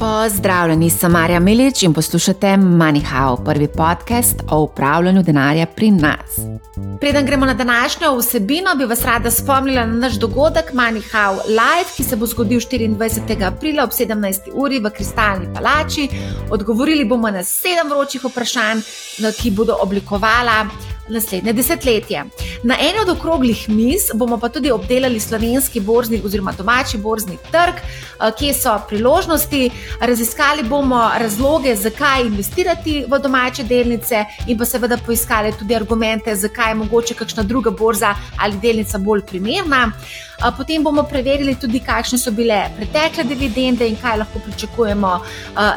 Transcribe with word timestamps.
Pozdravljeni, 0.00 0.90
sem 0.90 1.12
Marja 1.12 1.40
Milič 1.40 1.82
in 1.82 1.92
poslušate 1.92 2.46
MoneyHow, 2.46 3.44
prvi 3.44 3.68
podcast 3.68 4.36
o 4.50 4.60
upravljanju 4.62 5.22
denarja 5.22 5.66
pri 5.66 5.90
nas. 5.90 6.38
Preden 7.00 7.26
gremo 7.26 7.46
na 7.46 7.54
današnjo 7.54 8.16
vsebino, 8.16 8.74
bi 8.78 8.84
vas 8.84 9.04
rada 9.04 9.30
spomnila 9.30 9.86
na 9.86 9.94
naš 9.94 10.14
dogodek 10.14 10.72
MoneyHow 10.72 11.36
Live, 11.48 11.90
ki 11.96 12.02
se 12.02 12.16
bo 12.16 12.26
zgodil 12.26 12.60
24. 12.60 13.46
aprila 13.46 13.84
ob 13.84 13.90
17. 13.90 14.40
uri 14.54 14.78
v 14.78 14.90
Kristalni 14.90 15.46
palači. 15.54 16.08
Odgovorili 16.50 17.04
bomo 17.04 17.30
na 17.30 17.44
sedem 17.44 17.90
vročih 17.90 18.24
vprašanj, 18.24 18.80
ki 19.42 19.50
bodo 19.50 19.76
oblikovala 19.82 20.66
naslednje 21.10 21.52
desetletje. 21.52 22.24
Na 22.62 22.76
eni 22.80 23.00
od 23.02 23.08
okroglih 23.08 23.68
miz 23.68 24.10
bomo 24.14 24.38
pa 24.38 24.48
tudi 24.48 24.70
obdelali 24.70 25.20
slovenski 25.20 25.80
borzni 25.80 26.20
oziroma 26.24 26.52
domači 26.52 26.98
borzni 26.98 27.36
trg, 27.50 27.74
eh, 27.74 28.32
kje 28.38 28.54
so 28.54 28.78
priložnosti. 28.88 29.70
Raziskali 30.00 30.62
bomo 30.62 31.10
razloge, 31.18 31.76
zakaj 31.76 32.26
investirati 32.26 33.04
v 33.08 33.18
domače 33.18 33.62
delnice, 33.62 34.24
in 34.46 34.58
pa 34.58 34.64
seveda 34.64 34.96
poiskali 35.06 35.52
tudi 35.58 35.74
argumente, 35.74 36.36
zakaj 36.36 36.70
je 36.70 36.74
mogoče 36.74 37.14
kakšna 37.14 37.42
druga 37.42 37.70
borza 37.70 38.14
ali 38.38 38.58
delnica 38.62 38.98
bolj 38.98 39.22
primerna. 39.26 39.92
Potem 40.56 40.82
bomo 40.82 41.02
preverili 41.04 41.54
tudi, 41.54 41.80
kakšne 41.84 42.18
so 42.18 42.32
bile 42.32 42.62
pretekle 42.76 43.24
dividende 43.28 43.88
in 43.88 43.96
kaj 44.00 44.18
lahko 44.22 44.40
pričakujemo 44.46 45.12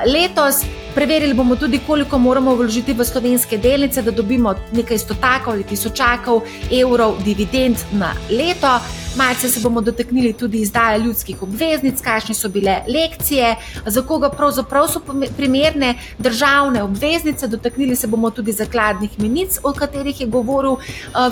letos. 0.08 0.64
Preverili 0.96 1.34
bomo 1.34 1.56
tudi, 1.56 1.82
koliko 1.88 2.18
moramo 2.18 2.56
vložiti 2.56 2.94
v 2.94 3.06
slovenske 3.06 3.58
delnice, 3.58 4.02
da 4.02 4.12
dobimo 4.12 4.56
nekaj 4.72 4.98
stotakov 4.98 5.54
ali 5.54 5.64
tisočakov 5.64 6.44
evrov 6.72 7.18
dividend 7.26 7.82
na 7.92 8.14
leto. 8.30 8.78
Malce 9.16 9.50
se 9.50 9.60
bomo 9.60 9.82
dotaknili 9.82 10.34
tudi 10.34 10.62
izdaje 10.62 11.00
ljudskih 11.00 11.42
obveznic, 11.44 12.02
kakšne 12.02 12.34
so 12.36 12.50
bile 12.50 12.80
lekcije, 12.88 13.56
za 13.86 14.02
koga 14.02 14.30
pravzaprav 14.30 14.88
so 14.88 15.02
primerne 15.38 15.94
državne 16.20 16.84
obveznice. 16.84 17.48
Dotaknili 17.48 17.96
se 17.96 18.08
bomo 18.08 18.32
tudi 18.32 18.52
zakladnih 18.52 19.20
menic, 19.20 19.60
o 19.64 19.74
katerih 19.74 20.22
je 20.22 20.28
govoril 20.28 20.72
uh, 20.72 20.82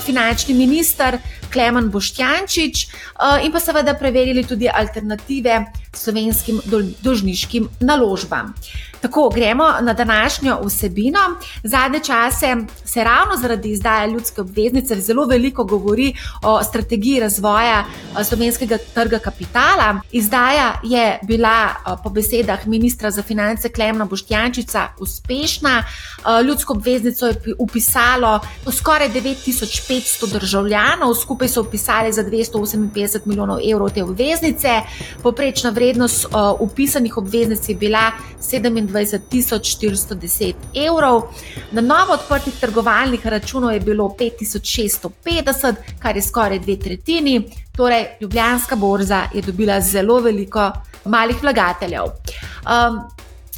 finančni 0.05 0.53
minister 0.53 1.17
Klemen 1.53 1.89
Boštjančič, 1.89 2.85
uh, 2.87 3.45
in 3.45 3.51
pa 3.51 3.59
seveda 3.59 3.93
preverili 3.93 4.43
tudi 4.43 4.69
alternative 4.73 5.65
slovenskim 5.93 6.61
dolžniškim 7.01 7.69
naložbam. 7.79 8.53
Tako 9.01 9.29
gremo 9.29 9.63
na 9.81 9.93
današnjo 9.93 10.59
vsebino. 10.65 11.19
Zadnje 11.63 11.99
čase 11.99 12.55
se 12.85 13.03
ravno 13.03 13.37
zaradi 13.37 13.71
izdaje 13.71 14.11
ljudske 14.11 14.41
obveznice 14.41 14.95
zelo 14.95 15.25
veliko 15.25 15.63
govori 15.63 16.13
o 16.43 16.63
strategiji 16.63 17.19
razvoja 17.19 17.85
slovenskega 18.23 18.77
trga 18.93 19.19
kapitala. 19.19 20.01
Izdaja 20.11 20.73
je 20.83 21.19
bila 21.23 21.67
po 22.03 22.09
besedah 22.09 22.67
ministra 22.67 23.11
za 23.11 23.21
finance 23.21 23.69
Klemna 23.69 24.05
Boštjančica 24.05 24.87
uspešna. 24.99 25.83
Ljudsko 26.45 26.73
obveznico 26.73 27.27
je 27.27 27.35
upisalo 27.59 28.39
skoraj 28.71 29.09
9500 29.09 30.31
državljanov, 30.31 31.13
skupaj 31.21 31.47
so 31.47 31.61
upisali 31.61 32.13
za 32.13 32.23
258 32.23 33.19
milijonov 33.25 33.57
evrov 33.71 33.89
te 33.89 34.03
obveznice. 34.03 34.81
Poprečna 35.23 35.69
vrednost 35.69 36.25
upisanih 36.59 37.17
obveznic 37.17 37.69
je 37.69 37.75
bila 37.75 38.11
27. 38.39 38.90
22.410 38.91 40.53
evrov. 40.87 41.21
Na 41.71 41.81
novo 41.81 42.13
odprtih 42.13 42.53
trgovalnih 42.59 43.27
računov 43.27 43.73
je 43.73 43.79
bilo 43.79 44.15
5650, 44.19 45.75
kar 45.99 46.15
je 46.15 46.21
skoraj 46.21 46.59
dve 46.59 46.79
tretjini. 46.79 47.41
Torej, 47.75 48.05
Ljubljanska 48.21 48.75
borza 48.75 49.23
je 49.33 49.41
dobila 49.41 49.81
zelo 49.81 50.19
veliko 50.19 50.71
malih 51.05 51.43
vlagateljev. 51.43 52.03
Um, 52.03 53.01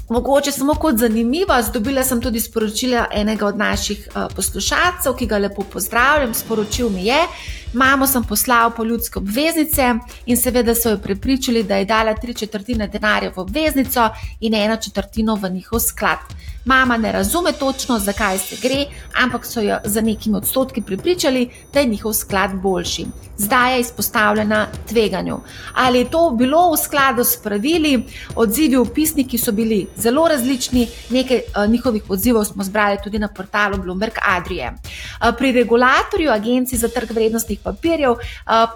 Mogoče 0.09 0.51
samo 0.51 0.75
kot 0.75 0.97
zanimivost, 0.97 1.73
dobila 1.73 2.03
sem 2.03 2.21
tudi 2.21 2.39
sporočilo 2.39 3.05
enega 3.11 3.47
od 3.47 3.57
naših 3.57 4.07
uh, 4.07 4.25
poslušalcev, 4.35 5.15
ki 5.15 5.25
ga 5.25 5.37
lepo 5.37 5.63
pozdravljam. 5.63 6.33
Sporočil 6.33 6.89
mi 6.89 7.05
je, 7.05 7.21
mamo 7.73 8.07
sem 8.07 8.23
poslal 8.23 8.71
po 8.75 8.83
ljudske 8.83 9.19
obveznice 9.19 9.93
in 10.25 10.37
seveda 10.37 10.75
so 10.75 10.89
jo 10.89 10.97
prepričali, 10.97 11.63
da 11.63 11.77
je 11.77 11.85
dala 11.85 12.13
tri 12.13 12.33
četrtine 12.33 12.87
denarja 12.87 13.31
v 13.35 13.39
obveznico 13.39 14.09
in 14.39 14.53
eno 14.53 14.77
četrtino 14.77 15.35
v 15.35 15.49
njihov 15.49 15.79
sklad. 15.79 16.19
Mama 16.65 16.97
ne 16.97 17.11
razume 17.11 17.51
točno, 17.51 17.99
zakaj 17.99 18.37
se 18.37 18.57
gre, 18.61 18.85
ampak 19.23 19.45
so 19.45 19.61
jo 19.61 19.79
za 19.83 20.01
nekimi 20.01 20.37
odstotki 20.37 20.81
pripričali, 20.81 21.49
da 21.73 21.79
je 21.79 21.85
njihov 21.85 22.13
sklad 22.13 22.51
boljši. 22.53 23.05
Zdaj 23.37 23.73
je 23.73 23.79
izpostavljena 23.79 24.67
tveganju. 24.89 25.39
Ali 25.73 25.99
je 25.99 26.09
to 26.11 26.29
bilo 26.37 26.71
v 26.71 26.77
skladu 26.77 27.23
s 27.23 27.37
pravili? 27.41 28.05
Odzivi 28.35 28.77
v 28.77 28.85
pisniki 28.93 29.37
so 29.37 29.51
bili 29.51 29.87
zelo 29.95 30.27
različni, 30.27 30.87
nekaj 31.09 31.37
uh, 31.37 31.69
njihovih 31.71 32.09
odzivov 32.09 32.45
smo 32.45 32.63
zbrali 32.63 32.97
tudi 33.03 33.19
na 33.19 33.27
portalu 33.27 33.77
Bloomberg 33.77 34.13
Adrije. 34.21 34.73
Uh, 34.73 35.33
pri 35.37 35.51
regulatorju 35.51 36.31
Agenciji 36.31 36.79
za 36.79 36.87
trg 36.87 37.11
vrednostnih 37.11 37.59
papirjev 37.63 38.11
uh, 38.11 38.19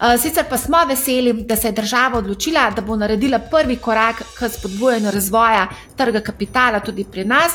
Eh, 0.01 0.19
sicer 0.19 0.45
pa 0.51 0.59
smo 0.59 0.85
veseli, 0.85 1.33
da 1.33 1.57
se 1.57 1.69
je 1.69 1.73
država 1.73 2.19
odločila, 2.19 2.71
da 2.71 2.83
bo 2.83 2.97
naredila 2.97 3.39
prvi 3.39 3.77
korak 3.77 4.23
k 4.39 4.49
spodbujanju 4.49 5.11
razvoja 5.11 5.69
trga 5.97 6.21
kapitala 6.21 6.81
tudi 6.81 7.05
pri 7.05 7.25
nas. 7.25 7.53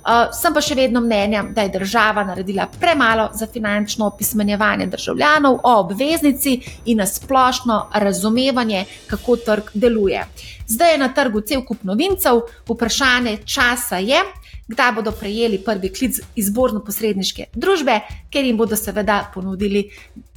Uh, 0.00 0.30
sem 0.32 0.54
pa 0.54 0.62
še 0.64 0.74
vedno 0.74 1.02
mnenja, 1.04 1.42
da 1.54 1.66
je 1.66 1.74
država 1.74 2.24
naredila 2.24 2.66
premalo 2.80 3.28
za 3.34 3.46
finančno 3.46 4.06
opismenjevanje 4.06 4.86
državljanov 4.86 5.58
o 5.62 5.74
obveznici 5.80 6.54
in 6.86 7.02
na 7.02 7.06
splošno 7.06 7.90
razumevanje, 7.94 8.84
kako 9.06 9.36
trg 9.36 9.74
deluje. 9.74 10.24
Zdaj 10.66 10.92
je 10.92 10.98
na 10.98 11.08
trgu 11.14 11.40
cel 11.40 11.64
kup 11.68 11.82
novincev, 11.84 12.40
vprašanje 12.68 13.36
časa 13.44 13.98
je, 13.98 14.22
kdaj 14.70 14.92
bodo 14.92 15.12
prejeli 15.12 15.58
prvi 15.58 15.92
klic 15.92 16.20
izborno-posredniške 16.36 17.50
družbe, 17.54 18.00
ker 18.30 18.44
jim 18.44 18.56
bodo 18.56 18.76
seveda 18.76 19.20
ponudili 19.34 19.88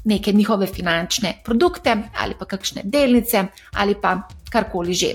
neke 0.03 0.31
njihove 0.31 0.67
finančne 0.67 1.37
produkte 1.45 1.95
ali 2.19 2.35
pa 2.39 2.45
kakšne 2.45 2.81
delnice 2.83 3.45
ali 3.73 3.95
pa 3.95 4.17
karkoli 4.51 4.93
že. 4.93 5.13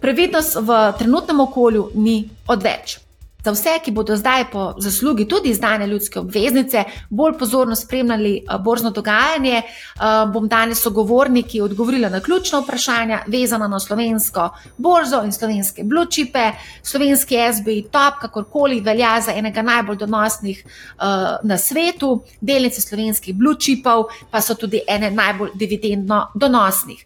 Previdnost 0.00 0.56
v 0.60 0.92
trenutnem 0.98 1.40
okolju 1.40 1.90
ni 1.94 2.28
odveč. 2.48 3.05
Za 3.46 3.52
vse, 3.52 3.76
ki 3.84 3.92
bodo 3.94 4.16
zdaj 4.16 4.44
po 4.50 4.74
zaslugi 4.82 5.28
tudi 5.28 5.52
izdane 5.54 5.86
ljudske 5.86 6.18
obveznice, 6.18 6.80
bolj 7.10 7.36
pozorno 7.38 7.76
spremljali 7.76 8.32
eh, 8.36 8.58
borzno 8.58 8.90
dogajanje, 8.90 9.56
eh, 9.56 10.00
bom 10.32 10.48
danes 10.48 10.80
sogovorniki 10.82 11.60
odgovorila 11.60 12.08
na 12.08 12.20
ključna 12.20 12.58
vprašanja, 12.58 13.20
vezana 13.26 13.68
na 13.68 13.78
slovensko 13.80 14.48
borzo 14.76 15.20
in 15.24 15.32
slovenske 15.32 15.84
blue-chipe. 15.84 16.50
Slovenski 16.82 17.36
SBI 17.58 17.82
top, 17.82 18.18
kakorkoli, 18.20 18.80
velja 18.80 19.20
za 19.20 19.32
enega 19.32 19.62
najbolj 19.62 19.96
donosnih 19.96 20.64
eh, 20.66 21.04
na 21.42 21.58
svetu, 21.58 22.22
delnice 22.40 22.82
slovenskih 22.82 23.34
blue-chipov 23.34 24.04
pa 24.30 24.40
so 24.40 24.54
tudi 24.54 24.82
ene 24.88 25.10
najbolj 25.10 25.54
dividendno 25.54 26.32
donosnih. 26.34 27.04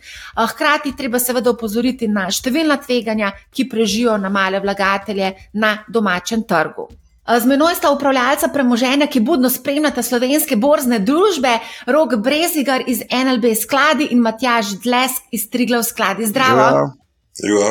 Hkrati 0.49 0.97
treba 0.97 1.19
seveda 1.19 1.50
opozoriti 1.50 2.09
na 2.09 2.31
številna 2.33 2.81
tveganja, 2.81 3.33
ki 3.53 3.69
prežijo 3.69 4.17
na 4.17 4.33
male 4.33 4.61
vlagatelje 4.61 5.34
na 5.53 5.77
domače 5.89 6.30
domačem 6.31 6.43
trgu. 6.43 6.89
Z 7.39 7.47
menoj 7.47 7.75
sta 7.75 7.91
upravljalca 7.91 8.49
premoženja, 8.49 9.07
ki 9.07 9.21
budno 9.21 9.51
spremljata 9.51 10.03
slovenske 10.03 10.57
borzne 10.57 10.99
družbe, 10.99 11.59
Rok 11.87 12.17
Brezigar 12.17 12.83
iz 12.87 13.03
NLB 13.11 13.55
skladi 13.55 14.09
in 14.11 14.21
Matjaž 14.21 14.81
Dlesk 14.83 15.23
iz 15.31 15.50
Triglav 15.50 15.82
skladi. 15.82 16.27
Zdravo! 16.27 16.61
Ja, 16.61 16.93
živa. 17.44 17.71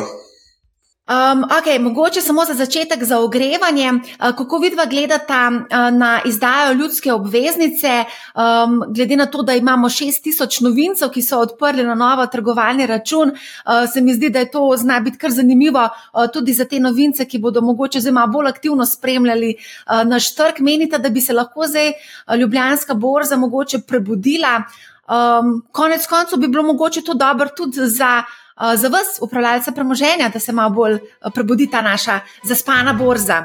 Um, 1.10 1.44
okay, 1.44 1.78
mogoče 1.78 2.20
samo 2.20 2.44
za 2.44 2.54
začetek, 2.54 3.04
za 3.04 3.18
ogrevanje, 3.18 3.92
uh, 3.92 4.36
kako 4.36 4.58
vidva 4.58 4.84
gledata 4.86 5.50
uh, 5.50 5.98
na 5.98 6.20
izdajo 6.24 6.72
ljudske 6.72 7.12
obveznice, 7.12 8.04
um, 8.34 8.84
glede 8.88 9.16
na 9.16 9.26
to, 9.26 9.42
da 9.42 9.54
imamo 9.54 9.88
6000 9.88 10.62
novincev, 10.62 11.10
ki 11.10 11.22
so 11.22 11.40
odprli 11.40 11.84
na 11.84 11.94
novo 11.94 12.26
trgovalni 12.26 12.86
račun. 12.86 13.30
Uh, 13.30 13.90
se 13.92 14.00
mi 14.00 14.14
zdi, 14.14 14.30
da 14.30 14.38
je 14.38 14.50
to 14.50 14.74
zna 14.76 15.00
biti 15.00 15.18
kar 15.18 15.30
zanimivo 15.30 15.82
uh, 15.82 16.26
tudi 16.32 16.52
za 16.52 16.64
te 16.64 16.80
novince, 16.80 17.24
ki 17.24 17.38
bodo 17.38 17.60
mogoče 17.60 18.00
zdaj 18.00 18.12
malo 18.12 18.32
bolj 18.32 18.48
aktivno 18.48 18.86
spremljali 18.86 19.54
uh, 19.56 20.08
naš 20.08 20.34
trg. 20.34 20.60
Menite, 20.60 20.98
da 20.98 21.08
bi 21.08 21.20
se 21.20 21.32
lahko 21.32 21.66
zdaj 21.66 21.88
uh, 21.88 22.36
Ljubljanska 22.36 22.94
borza 22.94 23.36
mogoče 23.36 23.78
prebudila? 23.78 24.62
Um, 25.10 25.66
konec 25.72 26.06
koncev 26.06 26.38
bi 26.38 26.48
bilo 26.48 26.62
mogoče 26.62 27.02
to 27.02 27.14
dobro 27.14 27.48
tudi 27.56 27.86
za. 27.86 28.22
Eh, 28.60 28.76
za 28.76 28.88
vas, 28.88 29.18
upravljalca 29.20 29.72
premoženja, 29.72 30.30
da 30.32 30.40
se 30.40 30.52
malo 30.52 30.74
bolj 30.74 30.94
eh, 30.94 31.30
prebudi 31.34 31.70
ta 31.70 31.82
naša 31.82 32.20
zaspana 32.44 32.92
borza? 32.92 33.44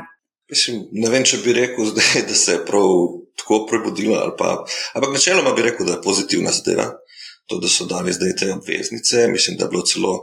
Mislim, 0.50 0.84
ne 0.92 1.10
vem, 1.10 1.24
če 1.26 1.42
bi 1.44 1.54
rekel, 1.54 1.86
zdaj, 1.94 2.22
da 2.30 2.36
se 2.36 2.52
je 2.52 2.66
prav 2.66 2.92
tako 3.40 3.66
prebudila. 3.70 4.36
Pa, 4.38 4.66
ampak 4.94 5.18
načeloma 5.18 5.54
bi 5.54 5.66
rekel, 5.70 5.86
da 5.86 5.98
je 5.98 6.04
pozitivna 6.04 6.52
zadeva. 6.52 6.92
To, 7.46 7.60
da 7.62 7.70
so 7.70 7.86
dali 7.86 8.14
zdaj 8.14 8.32
te 8.40 8.54
obveznice, 8.54 9.28
mislim, 9.30 9.58
da 9.58 9.66
je 9.66 9.70
bilo 9.70 9.84
celo 9.86 10.14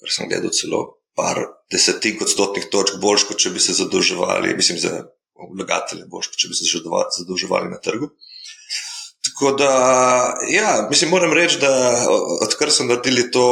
ker 0.00 0.12
sem 0.12 0.28
gledal 0.30 0.52
celo 0.54 0.80
par 1.16 1.40
desetink 1.72 2.22
odstotnih 2.22 2.68
točk, 2.72 3.00
boljš, 3.02 3.26
kot 3.30 3.40
če 3.42 3.52
bi 3.54 3.62
se 3.62 3.74
zadolževali, 3.78 4.54
mislim, 4.58 4.78
za 4.78 4.92
vlagatelje, 5.56 6.06
boljš, 6.12 6.30
kot 6.32 6.42
če 6.42 6.50
bi 6.52 6.58
se 6.58 6.68
zadolževali 7.18 7.72
na 7.72 7.80
trgu. 7.82 8.10
Tako 9.26 9.52
da, 9.52 9.72
ja, 10.50 10.86
mislim, 10.90 11.10
moram 11.10 11.32
reči, 11.32 11.58
da 11.60 11.70
odkar 12.42 12.70
sem 12.70 12.88
naredili 12.88 13.30
to 13.30 13.46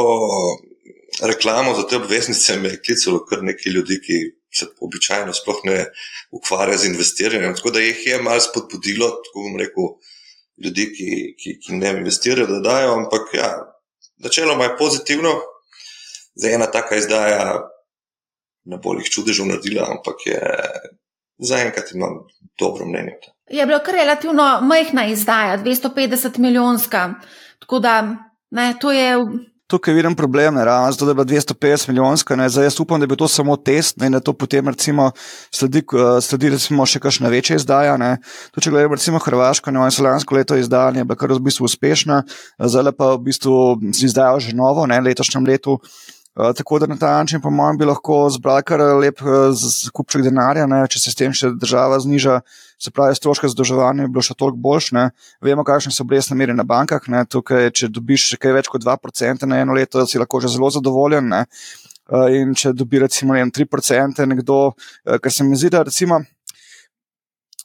reklamo 1.21 1.75
za 1.75 1.87
te 1.87 1.95
obveznice, 1.95 2.57
me 2.57 2.69
je 2.69 2.81
klicalo 2.85 3.25
kar 3.25 3.43
nekaj 3.43 3.71
ljudi, 3.71 3.99
ki 4.05 4.17
se 4.55 4.65
običajno 4.81 5.33
sploh 5.33 5.59
ne 5.63 5.85
ukvarjajo 6.31 6.77
z 6.77 6.85
investiranjem. 6.85 7.55
Tako 7.55 7.71
da 7.71 7.79
jih 7.79 8.07
je 8.07 8.21
malo 8.21 8.41
spodbudilo, 8.41 9.09
tako 9.09 9.47
bom 9.47 9.57
rekel, 9.59 9.89
ljudi, 10.63 10.85
ki, 10.95 11.09
ki, 11.39 11.57
ki 11.59 11.79
ne 11.81 11.91
investirajo, 11.99 12.47
da 12.47 12.59
dajo, 12.59 12.93
ampak 12.93 13.33
ja, 13.33 13.49
načeloma 14.17 14.63
je 14.63 14.77
pozitivno 14.77 15.33
za 16.35 16.49
ena 16.49 16.71
taka 16.71 16.95
izdaja, 16.95 17.69
ne 18.65 18.77
bo 18.83 18.95
jih 18.99 19.09
čudežev 19.11 19.47
naredila, 19.49 19.89
ampak 19.91 20.27
je 20.27 20.41
zaenkrat 21.37 21.91
imam 21.91 22.21
dobro 22.59 22.85
mnenje. 22.85 23.34
Je 23.49 23.65
bilo 23.65 23.79
kar 23.85 23.93
relativno 23.93 24.61
majhna 24.61 25.05
izdaja, 25.05 25.57
250 25.57 26.37
milijonska. 26.37 27.13
Tako 27.59 27.79
da 27.79 28.15
ne, 28.51 28.73
to 28.81 28.91
je. 28.91 29.17
Tukaj 29.67 29.93
vidim 29.93 30.15
problem, 30.15 30.57
ravno 30.57 30.91
zato, 30.91 31.05
da 31.05 31.11
je 31.11 31.15
bila 31.15 31.25
250 31.25 31.89
milijonska. 31.89 32.35
Ne, 32.35 32.49
zdaj 32.49 32.65
jaz 32.65 32.79
upam, 32.79 32.99
da 32.99 33.03
je 33.03 33.07
bil 33.07 33.17
to 33.17 33.27
samo 33.27 33.55
test 33.57 33.97
ne, 33.97 34.05
in 34.05 34.13
da 34.13 34.19
to 34.19 34.33
potem 34.33 34.67
recimo, 34.67 35.11
sledi, 35.51 35.81
sledi 36.21 36.49
recimo, 36.49 36.85
še 36.85 36.99
kakšna 36.99 37.29
večja 37.29 37.55
izdaja. 37.55 37.97
To, 38.51 38.61
če 38.61 38.73
gledamo 38.73 38.95
recimo 38.95 39.19
Hrvaško, 39.19 39.71
ne 39.71 39.81
vem, 39.81 40.05
lansko 40.05 40.35
leto 40.35 40.57
izdajanje 40.57 41.01
je 41.01 41.05
bila 41.05 41.17
kar 41.17 41.33
v 41.33 41.41
bistvu 41.45 41.65
uspešna, 41.65 42.21
zdaj 42.59 42.93
pa 42.97 43.15
v 43.15 43.23
bistvu 43.29 43.55
izdajo 43.93 44.39
že 44.39 44.53
novo, 44.57 44.85
ne 44.85 45.01
letošnjem 45.01 45.45
letu. 45.45 45.79
Eh, 46.39 46.53
tako 46.57 46.79
da 46.79 46.85
na 46.85 46.97
ta 46.97 47.17
način, 47.17 47.41
po 47.41 47.49
mojem, 47.49 47.77
bi 47.77 47.85
lahko 47.85 48.29
zbrali 48.29 48.63
kar 48.63 48.81
lep 48.81 49.21
uh, 49.21 49.29
kupček 49.93 50.21
denarja, 50.21 50.65
ne? 50.67 50.81
če 50.91 50.99
se 50.99 51.11
s 51.13 51.15
tem 51.15 51.31
še 51.31 51.53
država 51.55 51.95
zniža, 52.03 52.41
se 52.75 52.91
pravi, 52.91 53.15
stroške 53.15 53.47
zadolževanja 53.53 54.03
bi 54.03 54.11
bilo 54.17 54.23
še 54.25 54.35
toliko 54.35 54.59
boljše. 54.65 55.05
Vemo, 55.47 55.63
kakšne 55.63 55.93
so 55.95 56.03
obrestne 56.03 56.35
mere 56.35 56.51
na 56.51 56.67
bankah. 56.67 57.07
Tukaj, 57.31 57.69
če 57.71 57.87
dobiš 57.87 58.33
kaj 58.35 58.51
več 58.57 58.67
kot 58.67 58.83
2% 58.83 59.47
na 59.47 59.61
eno 59.63 59.79
leto, 59.79 60.03
si 60.03 60.19
lahko 60.19 60.43
že 60.43 60.51
zelo 60.57 60.73
zadovoljen. 60.75 61.31
Ne? 61.31 61.45
Uh, 62.11 62.27
in 62.35 62.51
če 62.51 62.73
dobi 62.75 62.99
recimo 62.99 63.33
ne, 63.33 63.47
3% 63.47 64.27
nekdo, 64.27 64.59
kar 65.07 65.31
se 65.31 65.47
mi 65.47 65.55
zdi, 65.55 65.71
da 65.71 65.85
recimo 65.87 66.19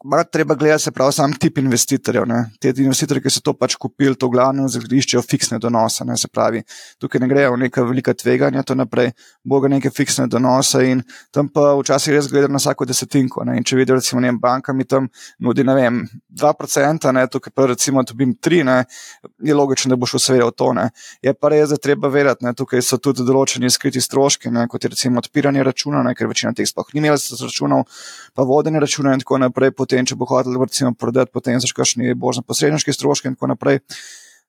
malo 0.05 0.25
treba 0.25 0.55
gledati, 0.55 0.83
se 0.83 0.91
pravi, 0.91 1.13
sam 1.13 1.33
tip 1.33 1.59
investitorjev. 1.59 2.27
Ne. 2.27 2.45
Te 2.61 2.73
investitorje, 2.77 3.23
ki 3.23 3.31
so 3.31 3.43
to 3.45 3.55
pač 3.55 3.77
kupili, 3.81 4.17
to 4.17 4.29
glavno 4.29 4.69
zgodiščejo 4.69 5.23
fiksne 5.23 5.59
donose. 5.59 6.05
Ne. 6.09 6.17
Se 6.17 6.29
pravi, 6.29 6.63
tukaj 6.99 7.21
ne 7.21 7.29
grejo 7.29 7.57
neka 7.61 7.85
velika 7.85 8.15
tveganja, 8.15 8.63
to 8.63 8.75
naprej, 8.75 9.13
boga 9.45 9.69
neke 9.69 9.91
fiksne 9.91 10.27
donose 10.31 10.83
in 10.89 11.03
tam 11.35 11.49
pa 11.53 11.75
včasih 11.81 12.15
res 12.15 12.31
gledajo 12.31 12.53
na 12.53 12.63
vsako 12.63 12.89
desetinko. 12.89 13.45
Ne. 13.49 13.59
In 13.61 13.67
če 13.67 13.77
vidijo, 13.77 13.99
recimo, 14.01 14.23
ne, 14.25 14.33
banka 14.33 14.73
mi 14.73 14.89
tam 14.89 15.09
nudi, 15.39 15.65
ne 15.65 15.77
vem, 15.77 16.01
2%, 16.43 17.13
ne, 17.17 17.27
tukaj 17.29 17.55
pa 17.55 17.69
recimo 17.73 18.05
dobim 18.07 18.35
3, 18.35 18.63
ne, 18.65 18.79
je 19.45 19.57
logično, 19.57 19.93
da 19.93 20.01
boš 20.01 20.17
vse 20.19 20.39
v 20.41 20.51
to. 20.57 20.73
Ne. 20.77 20.89
Je 21.23 21.35
pa 21.35 21.53
res, 21.53 21.75
da 21.75 21.81
treba 21.81 22.09
vedeti, 22.09 22.47
ne, 22.47 22.55
tukaj 22.57 22.83
so 22.85 23.01
tudi 23.03 23.27
določeni 23.27 23.71
skriti 23.71 24.01
stroški, 24.01 24.53
ne, 24.55 24.65
kot 24.71 24.85
je 24.85 24.95
recimo 24.95 25.21
odpiranje 25.21 25.65
računa, 25.67 26.03
ne, 26.07 26.15
ker 26.17 26.31
večina 26.31 26.55
teh 26.57 26.69
sploh 26.69 26.89
ni 26.95 27.05
imela 27.05 27.19
računov, 27.19 27.85
pa 28.35 28.47
vodenje 28.47 28.81
računa 28.81 29.15
in 29.15 29.23
tako 29.23 29.39
naprej 29.45 29.75
potem, 29.91 30.07
če 30.07 30.17
bo 30.17 30.29
hotel 30.31 30.55
recimo 30.63 30.95
prodati, 30.95 31.33
potem 31.35 31.59
so 31.59 31.67
še 31.67 31.75
kakšni 31.75 32.15
božni 32.15 32.47
posredniški 32.47 32.95
stroški 32.95 33.31
in 33.31 33.35
tako 33.35 33.51
naprej. 33.51 33.81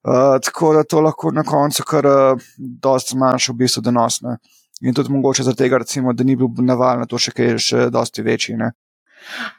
Uh, 0.01 0.37
tako 0.41 0.73
da 0.77 0.83
to 0.85 1.01
lahko 1.01 1.31
na 1.33 1.43
koncu 1.45 1.83
kar 1.85 2.05
uh, 2.05 2.45
dosti 2.57 3.15
zmanjša 3.15 3.53
v 3.53 3.57
bistvu 3.57 3.83
donosne. 3.85 4.37
In 4.81 4.95
tudi 4.97 5.13
mogoče 5.13 5.45
zaradi 5.45 5.61
tega, 5.61 5.81
recimo, 5.81 6.13
da 6.13 6.25
ni 6.25 6.35
bil 6.37 6.49
navalen, 6.65 7.05
to 7.09 7.17
še 7.21 7.33
kaj 7.37 7.57
še 7.61 7.89
dosti 7.93 8.25
večji. 8.25 8.57
Ne? 8.57 8.71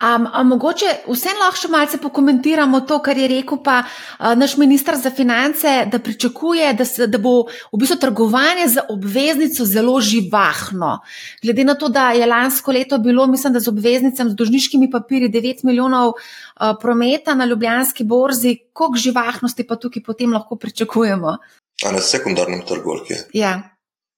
Um, 0.02 0.48
mogoče 0.48 0.86
vseeno 1.08 1.40
lahko 1.40 1.68
malce 1.70 1.98
pokomentiramo 1.98 2.80
to, 2.80 2.98
kar 3.02 3.18
je 3.18 3.28
rekel 3.28 3.58
pa 3.64 3.82
uh, 3.82 4.34
naš 4.38 4.56
ministr 4.56 4.96
za 4.96 5.10
finance, 5.10 5.86
da 5.92 5.98
pričakuje, 5.98 6.72
da, 6.74 6.84
se, 6.84 7.06
da 7.06 7.18
bo 7.18 7.42
v 7.72 7.78
bistvu 7.78 7.96
trgovanje 8.00 8.68
z 8.68 8.84
obveznico 8.88 9.64
zelo 9.64 10.00
živahno. 10.00 10.98
Glede 11.42 11.64
na 11.64 11.74
to, 11.74 11.88
da 11.88 12.10
je 12.10 12.26
lansko 12.26 12.72
leto 12.72 12.98
bilo, 12.98 13.26
mislim, 13.26 13.52
da 13.52 13.60
z 13.60 13.68
obveznicami, 13.68 14.30
z 14.30 14.34
dožniškimi 14.34 14.90
papiri 14.90 15.28
9 15.28 15.64
milijonov 15.64 16.08
uh, 16.08 16.74
prometa 16.80 17.34
na 17.34 17.44
ljubljanski 17.44 18.04
borzi, 18.04 18.56
koliko 18.72 18.98
živahnosti 18.98 19.66
pa 19.66 19.76
tukaj 19.76 20.02
potem 20.02 20.32
lahko 20.32 20.56
pričakujemo? 20.56 21.36
A 21.84 21.92
na 21.92 22.00
sekundarnem 22.00 22.62
trgu, 22.66 22.90
ali 22.90 23.06
kaj? 23.08 23.24
Ja. 23.32 23.62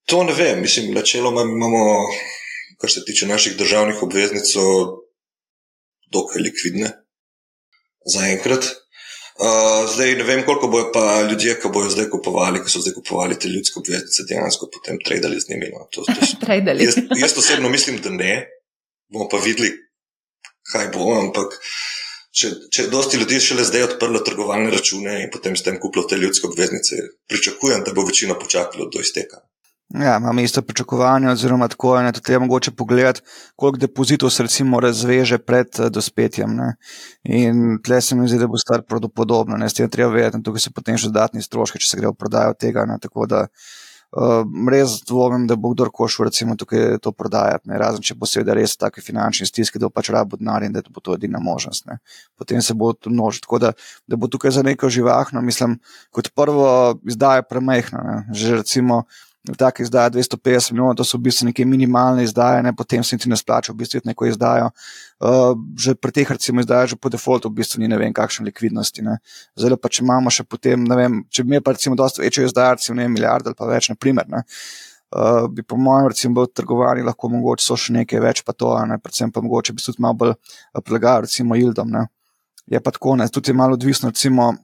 To 0.06 0.25
ne 0.25 0.32
vem, 0.32 0.61
mislim, 0.61 0.94
načeloma 0.94 1.43
imamo, 1.43 1.79
kar 2.81 2.91
se 2.91 3.05
tiče 3.05 3.26
naših 3.26 3.56
državnih 3.56 4.02
obveznic, 4.02 4.56
dokaj 6.14 6.43
likvidne, 6.43 6.90
zaenkrat. 8.14 8.70
Uh, 9.34 9.90
zdaj 9.90 10.12
ne 10.14 10.25
vem, 10.25 10.44
koliko 10.46 10.69
bojo 10.70 10.90
pa 10.94 11.22
ljudje, 11.31 11.56
ki 11.58 11.70
bojo 11.75 11.88
zdaj 11.90 12.06
kupovali, 12.11 12.61
ki 12.62 12.70
so 12.70 12.82
zdaj 12.84 12.94
kupovali 12.94 13.38
te 13.38 13.49
ljudske 13.50 13.81
obveznice, 13.81 14.26
dejansko 14.28 14.69
potem 14.70 15.00
tradili 15.02 15.40
z 15.40 15.50
njimi. 15.50 15.72
No. 15.75 15.88
To, 15.90 16.05
to, 16.06 16.52
jaz, 16.87 17.00
jaz 17.19 17.34
osebno 17.38 17.69
mislim, 17.69 17.99
da 18.05 18.14
ne. 18.14 18.37
Bomo 19.11 19.26
pa 19.28 19.40
videli, 19.43 19.72
kaj 20.70 20.87
bo. 20.94 21.08
Ampak 21.19 21.58
če, 22.31 22.52
če 22.70 22.87
dosti 22.93 23.19
ljudi 23.19 23.40
šele 23.43 23.67
zdaj 23.67 23.88
odprlo 23.88 24.22
trgovalne 24.26 24.70
račune 24.70 25.17
in 25.25 25.34
potem 25.34 25.58
s 25.58 25.67
tem 25.67 25.81
kupilo 25.82 26.06
te 26.10 26.19
ljudske 26.20 26.46
obveznice, 26.46 27.02
pričakujem, 27.31 27.82
da 27.87 27.94
bo 27.96 28.06
večina 28.06 28.38
počakala 28.38 28.87
do 28.87 29.02
izteka. 29.02 29.43
Ja, 30.02 30.17
imam 30.17 30.38
isto 30.38 30.62
pričakovanje, 30.62 31.31
oziroma 31.31 31.69
tako 31.69 31.99
je. 31.99 32.12
Tudi 32.12 32.32
je 32.32 32.38
mogoče 32.38 32.70
pogledati, 32.70 33.20
koliko 33.56 33.79
depozitov 33.79 34.31
se 34.31 34.43
recimo 34.43 34.81
razveže 34.81 35.38
pred 35.38 35.67
uh, 35.79 35.87
dospetjem. 35.87 36.56
Ne. 36.56 36.75
In 37.23 37.79
tle 37.85 38.00
se 38.00 38.14
mi 38.14 38.29
zdi, 38.29 38.38
da 38.38 38.46
bo 38.46 38.58
stvar 38.58 38.82
podobno. 39.14 39.56
Ne. 39.56 39.69
S 39.69 39.75
tem 39.75 39.91
treba 39.91 40.12
vedeti, 40.12 40.43
tukaj 40.43 40.67
so 40.67 40.73
potem 40.75 40.99
še 40.99 41.12
dodatni 41.12 41.43
stroški, 41.43 41.79
če 41.79 41.88
se 41.88 41.99
gre 42.00 42.11
v 42.11 42.19
prodajo 42.19 42.56
tega. 42.58 42.82
Ne. 42.91 42.96
Tako 42.99 43.29
da 43.31 43.44
uh, 43.46 44.43
res 44.73 44.96
dvomim, 45.06 45.44
da 45.46 45.55
bo 45.55 45.70
kdo 45.76 45.87
košil 45.94 46.26
recimo 46.26 46.56
tukaj 46.58 46.99
to 46.99 47.12
prodajati. 47.14 47.70
Ne. 47.70 47.79
Razen 47.79 48.02
če 48.02 48.17
bo 48.19 48.26
seveda 48.26 48.56
res 48.58 48.75
take 48.81 49.05
finančne 49.05 49.46
stiske, 49.46 49.79
da 49.79 49.87
bo 49.87 49.94
pač 49.94 50.11
rabo 50.11 50.41
denar 50.41 50.67
in 50.67 50.75
da 50.75 50.82
bo 50.88 51.05
to 51.05 51.14
edina 51.14 51.38
možnost. 51.38 51.87
Ne. 51.87 52.00
Potem 52.35 52.58
se 52.62 52.75
bo 52.75 52.91
to 52.99 53.14
množilo. 53.14 53.46
Tako 53.46 53.62
da, 53.62 53.70
da 54.11 54.19
bo 54.19 54.26
tukaj 54.26 54.56
za 54.58 54.67
neko 54.67 54.91
živahno, 54.91 55.38
mislim, 55.38 55.79
kot 56.11 56.32
prvo 56.35 56.99
izdaja 57.06 57.46
premehna. 57.46 58.25
Že 58.35 58.56
recimo 58.64 59.05
tako 59.52 59.82
izdaja 59.82 60.10
250 60.10 60.72
milijonov, 60.72 60.94
to 60.96 61.05
so 61.05 61.19
v 61.19 61.27
bistvu 61.29 61.46
neke 61.46 61.65
minimalne 61.65 62.24
izdaje, 62.24 62.63
ne, 62.63 62.72
potem 62.77 63.05
se 63.05 63.19
ti 63.19 63.29
ne 63.29 63.36
splača, 63.36 63.72
v 63.72 63.77
bistvu 63.77 64.01
neko 64.05 64.27
izdajo. 64.27 64.70
Uh, 65.20 65.53
že 65.77 65.94
pri 65.94 66.13
teh, 66.13 66.31
recimo, 66.31 66.60
izdaja 66.60 66.86
že 66.86 66.96
po 66.96 67.13
defaultu, 67.13 67.48
v 67.48 67.60
bistvu 67.60 67.81
ni 67.81 67.89
ne 67.89 67.98
vem, 68.01 68.13
kakšne 68.13 68.46
likvidnosti. 68.48 69.05
Ne. 69.05 69.19
Zdaj 69.56 69.77
pa, 69.77 69.89
če 69.93 70.03
imamo 70.03 70.32
še 70.32 70.48
potem, 70.48 70.84
ne 70.89 70.96
vem, 70.96 71.20
če 71.29 71.44
bi 71.44 71.53
imeli 71.53 71.65
pa 71.65 71.77
recimo 71.77 71.96
dosta 71.96 72.24
večjo 72.24 72.44
izdajo, 72.48 72.79
recimo, 72.81 72.96
ne 72.96 73.08
milijard 73.08 73.46
ali 73.46 73.58
pa 73.58 73.69
več, 73.69 73.91
na 73.93 74.01
primer. 74.01 74.29
Ne. 74.32 74.44
Uh, 75.15 75.44
bi 75.53 75.63
po 75.63 75.77
mojem, 75.77 76.08
recimo, 76.08 76.41
bolj 76.41 76.55
trgovali, 76.56 77.05
lahko 77.05 77.29
mogoče 77.36 77.67
so 77.67 77.77
še 77.77 77.93
nekaj 78.01 78.24
več, 78.24 78.43
pa 78.48 78.56
to, 78.56 78.72
ne, 78.89 78.96
predvsem 78.98 79.31
pa 79.31 79.44
mogoče 79.44 79.77
bi 79.77 79.84
se 79.84 79.93
tudi 79.93 80.03
malo 80.03 80.19
bolj 80.24 80.32
prilagali, 80.81 81.29
recimo, 81.29 81.56
Ildom. 81.56 81.93
Ne. 81.93 82.08
Je 82.65 82.81
pa 82.81 82.91
tako, 82.96 83.19
ne, 83.20 83.29
tudi 83.29 83.53
malo 83.53 83.77
odvisno, 83.77 84.08
recimo, 84.08 84.55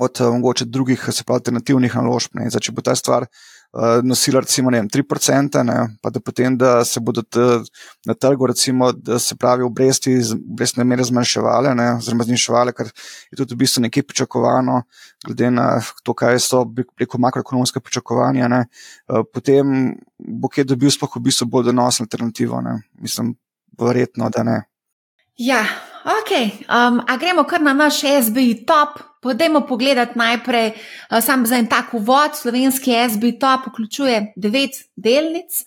od 0.00 0.24
uh, 0.24 0.32
mogoče 0.32 0.64
drugih, 0.64 1.04
se 1.12 1.20
pravi, 1.22 1.44
alternativnih 1.44 2.00
naložb. 2.00 2.40
Zdaj, 2.48 2.64
če 2.64 2.74
bo 2.74 2.84
ta 2.84 2.96
stvar 2.96 3.28
uh, 3.28 3.28
uh, 3.28 3.55
nosila 4.02 4.40
recimo 4.40 4.70
vem, 4.70 4.88
3%, 4.88 5.62
ne, 5.62 5.96
pa 6.02 6.10
da 6.10 6.20
potem, 6.20 6.56
da 6.56 6.84
se 6.84 7.00
bodo 7.00 7.22
t, 7.22 7.40
na 8.06 8.14
trgu, 8.14 8.46
recimo, 8.46 8.92
da 8.92 9.18
se 9.18 9.36
pravi, 9.36 9.62
obresti, 9.62 10.16
obrestne 10.52 10.84
mere 10.84 11.04
zmanjševale, 11.04 11.74
oziroma 11.98 12.24
zniževale, 12.24 12.72
kar 12.72 12.88
je 13.30 13.36
tudi 13.36 13.54
v 13.54 13.58
bistvu 13.64 13.82
nekaj 13.86 14.02
pričakovano, 14.02 14.82
glede 15.26 15.50
na 15.50 15.66
to, 16.02 16.14
kaj 16.14 16.40
so 16.40 16.64
preko 16.96 17.18
makroekonomske 17.18 17.80
pričakovanja, 17.80 18.48
ne, 18.48 18.64
uh, 19.08 19.24
potem 19.32 19.96
bo 20.18 20.48
kje 20.48 20.64
dobil 20.64 20.90
sploh 20.90 21.18
v 21.18 21.26
bistvu 21.28 21.48
bolj 21.50 21.70
donosno 21.70 22.04
alternativo. 22.04 22.60
Ne. 22.64 22.80
Mislim, 23.00 23.34
verjetno, 23.78 24.30
da 24.30 24.42
ne. 24.42 24.62
Ja, 25.36 25.60
ok. 26.04 26.32
Um, 26.64 27.02
a 27.06 27.16
gremo 27.20 27.44
kar 27.44 27.60
na 27.60 27.74
naš 27.76 28.00
SBI 28.00 28.64
top. 28.66 29.02
Pojdimo 29.26 29.60
pogledati 29.66 30.18
najprej 30.18 30.68
uh, 30.68 31.18
sam 31.24 31.46
za 31.46 31.56
en 31.56 31.66
tak 31.66 31.94
uvod. 31.94 32.30
Slovenski 32.38 32.92
SBI 33.10 33.38
top 33.38 33.66
vključuje 33.66 34.32
devet 34.36 34.70
delnic. 34.96 35.64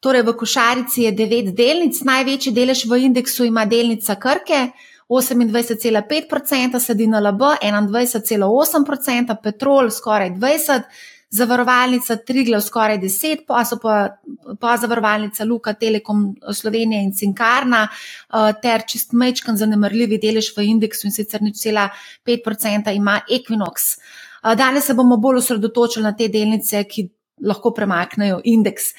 Torej, 0.00 0.22
v 0.26 0.34
košarici 0.36 1.02
je 1.04 1.12
devet 1.14 1.52
delnic, 1.54 2.00
največji 2.02 2.52
delež 2.52 2.82
v 2.90 2.98
indeksu 3.06 3.46
ima 3.46 3.64
delnica 3.64 4.16
Krke, 4.18 4.72
28,5%, 5.08 6.80
sledi 6.82 7.06
NLB, 7.06 7.42
21,8%, 7.62 9.36
Petrol 9.42 9.90
skoraj 9.90 10.34
20%, 10.34 10.82
zavarovalnica 11.30 12.16
Triglav 12.16 12.60
skoraj 12.60 12.98
10, 13.02 13.44
pa 13.46 13.64
so 13.64 13.78
pa, 13.82 14.16
pa 14.60 14.76
zavarovalnica 14.76 15.44
Luka, 15.44 15.74
Telekom 15.74 16.36
Slovenije 16.54 17.02
in 17.02 17.12
Cinkarna 17.12 17.86
uh, 17.88 18.52
ter 18.62 18.86
čist 18.86 19.12
mečkan 19.12 19.56
zanemrljivi 19.56 20.20
delež 20.22 20.52
v 20.56 20.68
indeksu 20.70 21.08
in 21.08 21.12
sicer 21.12 21.42
nič 21.42 21.58
cela 21.62 21.88
5% 22.26 22.94
ima 22.94 23.20
Equinox. 23.30 23.96
Uh, 24.44 24.54
danes 24.54 24.86
se 24.86 24.94
bomo 24.94 25.16
bolj 25.16 25.42
osredotočili 25.42 26.04
na 26.04 26.14
te 26.16 26.28
delnice, 26.28 26.84
ki 26.84 27.08
lahko 27.44 27.70
premaknejo 27.76 28.40
indeks. 28.44 28.94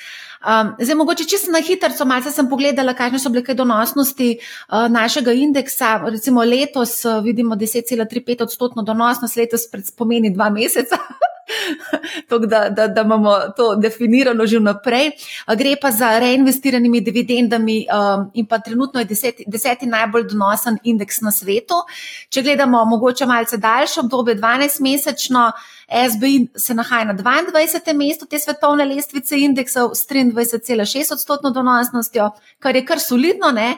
Um, 0.46 0.76
zdaj, 0.80 0.96
mogoče 0.96 1.26
čisto 1.26 1.52
na 1.52 1.62
hitro, 1.66 2.06
malce 2.06 2.32
sem 2.32 2.50
pogledala, 2.50 2.94
kakšne 2.94 3.20
so 3.20 3.32
bile 3.34 3.42
kaj 3.44 3.56
donosnosti 3.58 4.28
uh, 4.38 4.86
našega 4.92 5.34
indeksa. 5.34 5.96
Recimo 6.06 6.44
letos 6.44 7.00
uh, 7.06 7.24
vidimo 7.24 7.56
10,35 7.56 8.44
odstotno 8.44 8.84
donosnost, 8.84 9.38
letos 9.38 9.66
pomeni 9.98 10.30
dva 10.34 10.50
meseca. 10.54 11.02
Tok, 12.30 12.46
da, 12.46 12.70
da, 12.70 12.88
da 12.88 13.02
imamo 13.02 13.40
to 13.58 13.76
definirano 13.76 14.46
že 14.48 14.60
vnaprej. 14.60 15.12
Gre 15.58 15.76
pa 15.82 15.92
za 15.92 16.20
reinvestiranimi 16.20 17.02
dividendami 17.02 17.86
um, 17.88 18.30
in 18.34 18.46
pa 18.46 18.60
trenutno 18.60 19.00
je 19.00 19.06
deseti, 19.06 19.44
deseti 19.48 19.86
najbolj 19.86 20.28
donosen 20.32 20.78
indeks 20.84 21.22
na 21.22 21.32
svetu. 21.32 21.82
Če 22.30 22.42
gledamo 22.42 22.86
mogoče 22.86 23.26
malce 23.26 23.58
daljše 23.58 24.00
obdobje, 24.00 24.36
12-mesečno, 24.36 25.52
SBI 25.88 26.48
se 26.56 26.74
nahaja 26.74 27.06
na 27.06 27.14
22. 27.14 27.94
mestu 27.96 28.26
te 28.26 28.40
svetovne 28.40 28.86
lestvice 28.86 29.40
indeksov 29.40 29.94
s 29.96 30.08
23,6 30.10 31.14
odstotno 31.14 31.50
donosnostjo, 31.56 32.32
kar 32.60 32.76
je 32.76 32.86
kar 32.86 33.00
solidno. 33.00 33.52
Ne? 33.52 33.78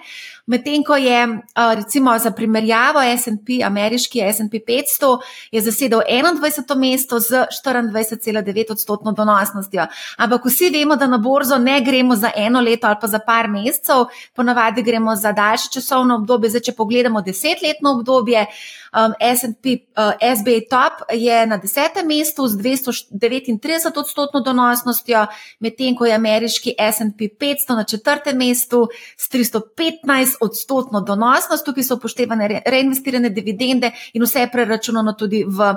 Medtem 0.50 0.84
ko 0.84 0.96
je, 0.98 1.28
recimo, 1.76 2.18
za 2.20 2.32
primerjavo 2.32 3.00
SP, 3.22 3.62
ameriški 3.66 4.24
SP 4.36 4.54
500, 4.68 5.10
je 5.52 5.62
zasedel 5.62 6.02
21. 6.10 6.78
mesto 6.78 7.20
z 7.20 7.46
24,9 7.64 8.72
odstotno 8.72 9.12
donosnostjo. 9.12 9.86
Ampak 10.18 10.46
vsi 10.46 10.72
vemo, 10.74 10.96
da 10.96 11.08
na 11.08 11.18
borzo 11.18 11.58
ne 11.58 11.82
gremo 11.82 12.16
za 12.16 12.32
eno 12.36 12.62
leto 12.62 12.88
ali 12.88 12.98
pa 13.02 13.08
za 13.08 13.20
par 13.20 13.48
mesecev, 13.48 14.08
ponavadi 14.34 14.82
gremo 14.82 15.16
za 15.16 15.32
daljše 15.32 15.70
časovno 15.74 16.16
obdobje. 16.16 16.50
Zdaj, 16.50 16.62
če 16.62 16.74
pogledamo 16.74 17.22
desetletno 17.22 17.92
obdobje, 18.00 18.46
um, 18.94 19.14
SP, 19.22 19.66
uh, 19.94 20.18
SBA 20.38 20.66
Top 20.70 21.06
je 21.14 21.46
na 21.48 21.58
desetem 21.58 22.08
mestu 22.08 22.48
z 22.48 22.58
239 22.58 24.00
odstotno 24.00 24.42
donosnostjo, 24.42 25.28
medtem 25.60 25.96
ko 25.96 26.06
je 26.06 26.14
ameriški 26.14 26.76
SP 26.96 27.30
500 27.38 27.76
na 27.76 27.84
četrtem 27.84 28.38
mestu 28.38 28.88
s 29.18 29.30
315 29.30 30.39
odstotno 30.42 31.02
donosnost, 31.02 31.66
tukaj 31.66 31.84
so 31.84 32.00
upoštevane 32.00 32.62
reinvestirane 32.66 33.30
dividende 33.30 33.92
in 34.14 34.24
vse 34.24 34.46
je 34.46 34.52
preračunano 34.52 35.14
tudi 35.14 35.46
v. 35.48 35.74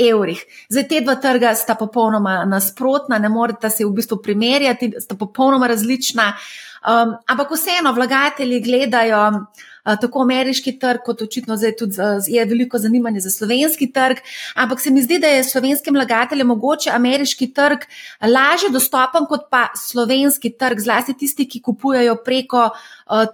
Evrih. 0.00 0.40
Zdaj, 0.72 0.86
te 0.88 1.00
dva 1.04 1.14
trga 1.20 1.50
sta 1.54 1.74
popolnoma 1.76 2.46
nasprotna, 2.48 3.18
ne 3.20 3.28
morete 3.28 3.68
se 3.70 3.84
v 3.84 3.90
bistvu 3.92 4.16
primerjati, 4.24 4.88
sta 5.04 5.14
popolnoma 5.20 5.68
različna. 5.68 6.30
Um, 6.32 7.12
ampak 7.28 7.52
vseeno, 7.52 7.92
vlagatelji 7.92 8.62
gledajo 8.64 9.20
uh, 9.28 9.68
tako 10.00 10.22
ameriški 10.22 10.78
trg, 10.78 11.02
kot 11.04 11.22
očitno 11.22 11.56
zdaj 11.56 11.76
tudi 11.76 11.94
je 12.26 12.44
veliko 12.44 12.78
zanimanje 12.78 13.20
za 13.20 13.30
slovenski 13.30 13.92
trg. 13.92 14.16
Ampak 14.54 14.80
se 14.80 14.90
mi 14.90 15.02
zdi, 15.02 15.18
da 15.18 15.26
je 15.26 15.44
slovenskim 15.44 15.94
vlagateljem 15.94 16.46
mogoče 16.46 16.90
ameriški 16.90 17.52
trg 17.54 17.86
lažje 18.20 18.70
dostopen 18.70 19.26
kot 19.28 19.46
pa 19.50 19.68
slovenski 19.76 20.56
trg, 20.58 20.80
zlasti 20.80 21.14
tisti, 21.18 21.48
ki 21.48 21.62
kupujejo 21.62 22.16
preko 22.24 22.70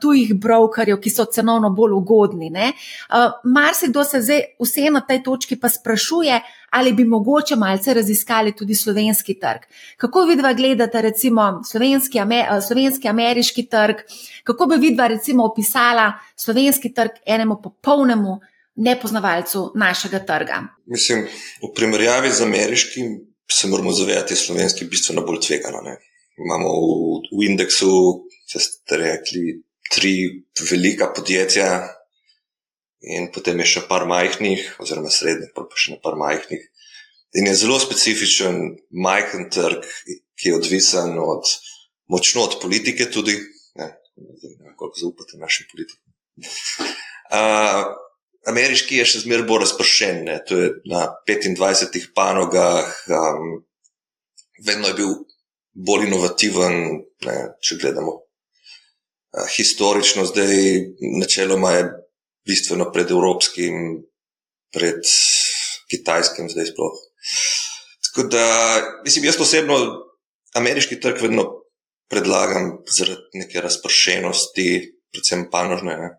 tujih 0.01 0.35
brokerjev, 0.35 1.01
ki 1.01 1.11
so 1.11 1.25
cenovno 1.25 1.71
bolj 1.71 1.93
ugodni. 1.93 2.51
Mar 3.45 3.75
se 3.75 3.89
kdo 3.89 4.05
se 4.05 4.21
zdaj 4.23 4.43
vse 4.61 4.91
na 4.91 5.01
tej 5.01 5.23
točki 5.23 5.57
pa 5.61 5.69
sprašuje, 5.69 6.41
ali 6.71 6.93
bi 6.93 7.05
mogoče 7.05 7.57
malce 7.57 7.95
raziskali 7.95 8.53
tudi 8.57 8.75
slovenski 8.75 9.39
trg. 9.41 9.65
Kako 9.97 10.25
vidva 10.25 10.53
gledate, 10.53 11.03
recimo, 11.03 11.63
slovenski, 11.65 12.19
slovenski 12.67 13.09
ameriški 13.09 13.67
trg, 13.67 13.97
kako 14.45 14.67
bi 14.67 14.77
vidva 14.77 15.07
recimo 15.07 15.45
opisala 15.45 16.13
slovenski 16.37 16.93
trg 16.95 17.11
enemu 17.27 17.61
popolnemu 17.63 18.41
nepoznavalcu 18.77 19.73
našega 19.75 20.19
trga? 20.19 20.63
Mislim, 20.87 21.27
v 21.63 21.73
primerjavi 21.75 22.31
z 22.31 22.43
ameriškim 22.43 23.19
se 23.51 23.69
moramo 23.69 23.93
zavedati, 23.93 24.35
da 24.35 24.39
je 24.39 24.45
slovenski 24.45 24.85
bistveno 24.85 25.23
bolj 25.27 25.41
tvegano. 25.47 25.81
Ne? 25.83 25.97
Imamo 26.39 26.69
v, 26.69 27.39
v 27.39 27.51
indeksu, 27.51 27.91
če 28.49 28.63
ste 28.65 28.99
rekli, 29.01 29.45
tri 29.93 30.15
velika 30.71 31.11
podjetja, 31.17 31.69
in 33.15 33.29
potem 33.35 33.61
je 33.63 33.69
še 33.75 33.85
par 33.91 34.07
majhnih, 34.11 34.65
oziroma 34.83 35.13
srednjih, 35.13 35.53
pa 35.55 35.67
še 35.77 35.95
ne 35.95 36.01
par 36.03 36.19
majhnih. 36.19 36.65
In 37.39 37.47
je 37.51 37.55
zelo 37.61 37.77
specifičen, 37.81 38.61
majhen 39.05 39.49
trg, 39.53 39.85
ki 40.39 40.51
je 40.51 40.57
odvisen 40.57 41.19
od, 41.21 41.51
močno 42.09 42.47
od 42.49 42.59
politike, 42.63 43.11
tudi, 43.13 43.37
ne, 43.79 43.93
koliko 44.77 44.97
zaupate 44.97 45.41
našim 45.41 45.69
politikom. 45.71 46.05
Uh, 47.29 47.85
ameriški 48.49 49.01
je 49.01 49.09
še 49.13 49.25
zmeraj 49.27 49.47
bolj 49.49 49.67
razpršen, 49.67 50.23
ne, 50.31 50.39
to 50.49 50.61
je 50.63 50.71
na 50.89 51.05
25 51.29 52.15
panogah, 52.17 52.89
um, 53.13 53.59
vedno 54.65 54.89
je 54.89 54.99
bil 55.03 55.13
bolj 55.75 56.09
inovativen, 56.09 56.81
ne, 57.29 57.37
če 57.61 57.79
gledamo. 57.83 58.17
Uh, 59.29 59.45
historično, 59.57 60.25
zdaj, 60.25 60.55
načeloma 61.21 61.73
je 61.73 61.89
bistveno 62.49 62.89
pred 62.93 63.11
evropskim, 63.11 63.75
pred 64.73 65.05
kitajskim, 65.91 66.49
zdaj 66.49 66.71
sploh. 66.73 66.97
Tako 68.09 68.29
da, 68.33 68.45
mislim, 69.05 69.25
jaz 69.25 69.41
osebno 69.41 69.77
ameriški 70.57 71.01
trg 71.01 71.21
vedno 71.23 71.45
predlagam 72.09 72.79
zaradi 72.91 73.43
neke 73.43 73.61
razpršenosti, 73.61 74.69
predvsem 75.13 75.49
panožne 75.53 75.97
ne? 75.97 76.11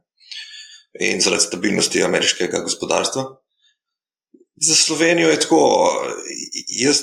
in 0.99 1.21
zaradi 1.21 1.43
stabilnosti 1.43 2.03
ameriškega 2.03 2.61
gospodarstva. 2.65 3.23
Za 4.67 4.75
Slovenijo 4.75 5.29
je 5.29 5.39
tako, 5.39 5.61
jaz, 6.67 7.01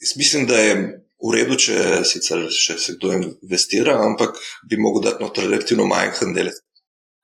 jaz 0.00 0.16
mislim, 0.16 0.46
da 0.46 0.58
je 0.58 0.74
v 1.18 1.34
redu, 1.34 1.58
če 1.58 2.04
sicer 2.06 2.44
še 2.54 2.78
se 2.78 2.94
kdo 2.96 3.14
investira, 3.18 3.96
ampak 4.06 4.38
bi 4.70 4.78
mogel 4.80 5.08
dati 5.08 5.24
noter 5.24 5.48
relativno 5.48 5.86
majhen 5.90 6.34
delec 6.36 6.60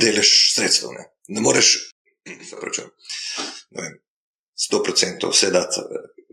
delež 0.02 0.30
sredstev. 0.54 0.94
Ne, 0.96 1.06
ne 1.36 1.44
moreš, 1.44 1.76
pravi, 2.60 2.88
ne 3.76 3.84
vem, 3.86 3.94
100% 4.66 5.30
vse 5.30 5.52
dati, 5.54 5.84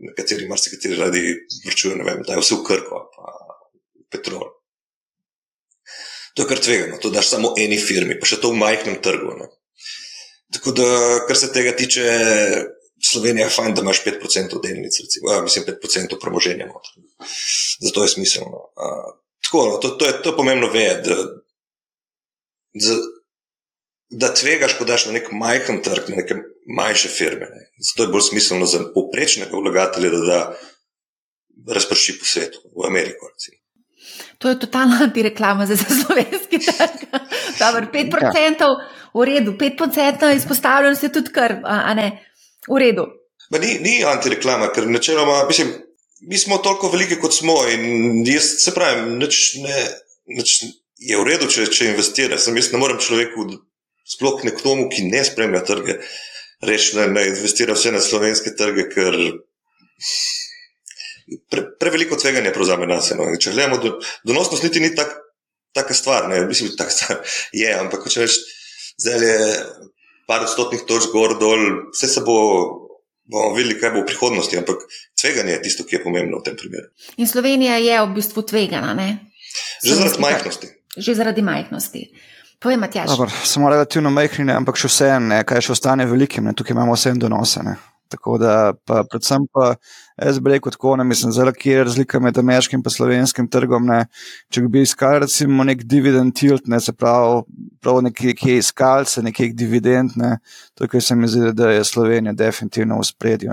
nekateri 0.08 0.48
marsikateri 0.50 0.98
radi 0.98 1.22
vrčujejo, 1.66 2.00
ne 2.00 2.08
vem, 2.08 2.26
da 2.26 2.36
je 2.36 2.42
vse 2.42 2.58
v 2.58 2.66
krko, 2.66 3.06
pa 3.14 3.32
petrol. 4.12 4.50
To 6.34 6.44
je 6.44 6.48
kar 6.48 6.60
tvegano, 6.64 6.98
to 6.98 7.10
daš 7.12 7.34
samo 7.34 7.52
eni 7.60 7.76
firmi, 7.76 8.16
pa 8.18 8.28
še 8.28 8.40
to 8.40 8.54
v 8.54 8.60
majhnem 8.62 8.98
trgu. 9.04 9.34
Ne. 9.36 9.50
Tako 10.52 10.72
da, 10.76 10.86
kar 11.28 11.38
se 11.38 11.50
tega 11.52 11.74
tiče, 11.76 12.06
Slovenija 13.12 13.46
je 13.46 13.54
fajn, 13.54 13.74
da 13.74 13.82
imaš 13.82 14.04
5% 14.04 14.60
delnic, 14.62 15.00
recimo, 15.00 15.32
ja, 15.32 15.42
mislim, 15.42 15.64
5% 15.68 16.20
premoženja. 16.20 16.68
Zato 17.80 18.02
je 18.02 18.08
smiselno. 18.08 18.60
A, 18.76 18.90
tako, 19.44 19.66
no, 19.68 19.76
to, 19.76 19.88
to, 19.88 20.06
je, 20.06 20.22
to 20.22 20.30
je 20.30 20.36
pomembno 20.36 20.70
vedeti, 20.72 21.08
da, 21.08 21.16
da 22.74 23.00
da 24.12 24.28
tvegaš, 24.34 24.74
ko 24.76 24.84
daš 24.84 25.06
na 25.08 25.12
nek 25.16 25.30
majhen 25.32 25.78
trg, 25.82 26.10
na 26.12 26.18
neke 26.20 26.34
manjše 26.76 27.08
firme. 27.08 27.46
Ne. 27.48 27.62
Zato 27.80 28.02
je 28.02 28.12
bolj 28.12 28.26
smiselno 28.26 28.66
za 28.68 28.82
poprečnega 28.94 29.56
vlagatelja, 29.56 30.10
da 30.10 30.40
da 31.64 31.74
razprši 31.74 32.18
po 32.18 32.24
svetu, 32.24 32.58
v 32.76 32.86
Ameriko. 32.86 33.28
Recimo. 33.32 33.56
To 34.38 34.48
je 34.48 34.58
totalna 34.58 34.98
antireklama 35.02 35.66
za 35.66 35.76
slovenski 35.76 36.58
trg. 36.58 37.06
Dobar, 37.58 37.86
5% 37.92 38.62
ja. 38.62 38.68
v 39.14 39.24
redu, 39.24 39.52
5% 39.52 40.36
izpostavljenost 40.36 41.02
je 41.02 41.12
tudi 41.12 41.30
kar, 41.32 41.60
a 41.64 41.94
ne, 41.94 42.31
v 42.68 42.78
redu. 42.82 43.08
Ma 43.52 43.60
ni, 43.62 43.74
ni 43.84 43.98
antireklama, 44.06 44.70
ker 44.72 44.86
načeloma, 44.88 45.42
mislim, 45.48 45.72
mi 46.28 46.38
smo 46.38 46.58
toliko 46.58 46.88
veliki, 46.92 47.18
kot 47.20 47.34
smo 47.34 47.56
in 47.68 48.22
jaz 48.26 48.54
se 48.62 48.74
pravim, 48.74 49.16
nič 49.18 49.42
ne, 49.64 49.78
nič 50.38 50.54
je 51.02 51.18
v 51.18 51.26
redu, 51.26 51.48
če, 51.50 51.66
če 51.72 51.90
investiraš. 51.90 52.46
Jaz 52.48 52.70
ne 52.72 52.80
morem 52.80 53.00
človeku 53.02 53.48
sploh 54.08 54.44
nekomu, 54.46 54.88
ki 54.92 55.08
ne 55.10 55.24
spremlja 55.26 55.62
trge, 55.66 55.98
reči, 56.62 56.94
da 56.98 57.08
ne 57.10 57.26
investira 57.32 57.74
vse 57.76 57.94
na 57.94 58.02
slovenske 58.02 58.54
trge, 58.58 58.86
ker 58.92 59.18
pre, 61.50 61.66
preveliko 61.80 62.18
tveganja 62.20 62.54
prevzame 62.54 62.88
nas. 62.90 63.10
No. 63.18 63.28
Če 63.38 63.54
gledamo, 63.54 63.80
do, 63.82 63.96
donosnost 64.28 64.66
niti 64.66 64.82
ni 64.82 64.92
tak, 64.94 65.14
taka 65.74 65.96
stvar, 65.96 66.28
ne 66.30 66.42
mislim, 66.46 66.72
da 66.78 66.88
je, 67.56 67.74
ampak 67.78 68.06
če 68.12 68.26
veš, 68.26 68.38
zdaj 69.02 69.26
je 69.26 69.36
par 70.32 70.46
odstotnih 70.46 70.86
točk 70.88 71.12
gor, 71.12 71.36
dol, 71.40 71.92
vse 71.92 72.08
se 72.08 72.24
bo. 72.24 72.38
bomo 73.32 73.54
videli, 73.54 73.78
kaj 73.80 73.92
bo 73.94 74.00
v 74.02 74.08
prihodnosti, 74.08 74.56
ampak 74.58 74.82
tveganje 75.16 75.52
je 75.54 75.60
tisto, 75.62 75.84
ki 75.88 75.94
je 75.96 76.00
pomembno 76.02 76.40
v 76.40 76.44
tem 76.48 76.56
primeru. 76.58 76.88
In 77.22 77.28
Slovenija 77.30 77.78
je 77.80 78.00
v 78.02 78.08
bistvu 78.16 78.42
tvegana, 78.42 78.92
ne? 78.98 79.30
Že 79.84 79.94
zaradi 80.00 80.20
majhnosti. 80.20 80.68
Že 80.96 81.14
zaradi 81.20 81.42
majhnosti. 81.46 82.02
Povej, 82.62 82.76
Matjaš. 82.82 83.14
Dobar, 83.14 83.30
samo 83.46 83.70
relativno 83.70 84.10
majhni, 84.10 84.52
ampak 84.52 84.76
še 84.76 84.90
vseeno, 84.90 85.38
kaj 85.46 85.64
še 85.64 85.72
ostane 85.76 86.04
velikim, 86.10 86.50
ne? 86.50 86.52
tukaj 86.58 86.76
imamo 86.76 86.98
vse 86.98 87.14
donosene. 87.16 87.78
Tako 88.12 88.36
da, 88.38 88.54
pa, 88.86 89.02
predvsem 89.08 89.46
pa 89.52 89.74
jaz 90.20 90.38
bi 90.40 90.52
rekel 90.52 90.74
tako, 90.74 90.96
ne 91.00 91.04
mislim, 91.08 91.32
zelo 91.32 91.52
kje 91.56 91.78
je 91.78 91.84
razlika 91.84 92.20
med 92.20 92.38
ameriškim 92.38 92.82
in 92.84 92.90
slovenskim 92.90 93.48
trgom. 93.48 93.86
Ne? 93.86 94.04
Če 94.52 94.62
bi 94.68 94.82
iskali 94.82 95.24
recimo 95.24 95.64
nek 95.64 95.84
dividend 95.84 96.36
tilt, 96.36 96.66
ne 96.66 96.80
se 96.80 96.92
pravi, 96.92 97.42
prav 97.80 98.02
nekje, 98.02 98.34
kje 98.34 98.58
iskali 98.58 99.06
se 99.06 99.22
nekih 99.22 99.56
dividend, 99.56 100.16
ne? 100.16 100.38
tukaj 100.78 101.00
se 101.00 101.16
mi 101.16 101.28
zdi, 101.28 101.52
da 101.52 101.70
je 101.70 101.84
Slovenija 101.84 102.32
definitivno 102.32 103.00
v 103.00 103.08
spredju. 103.08 103.52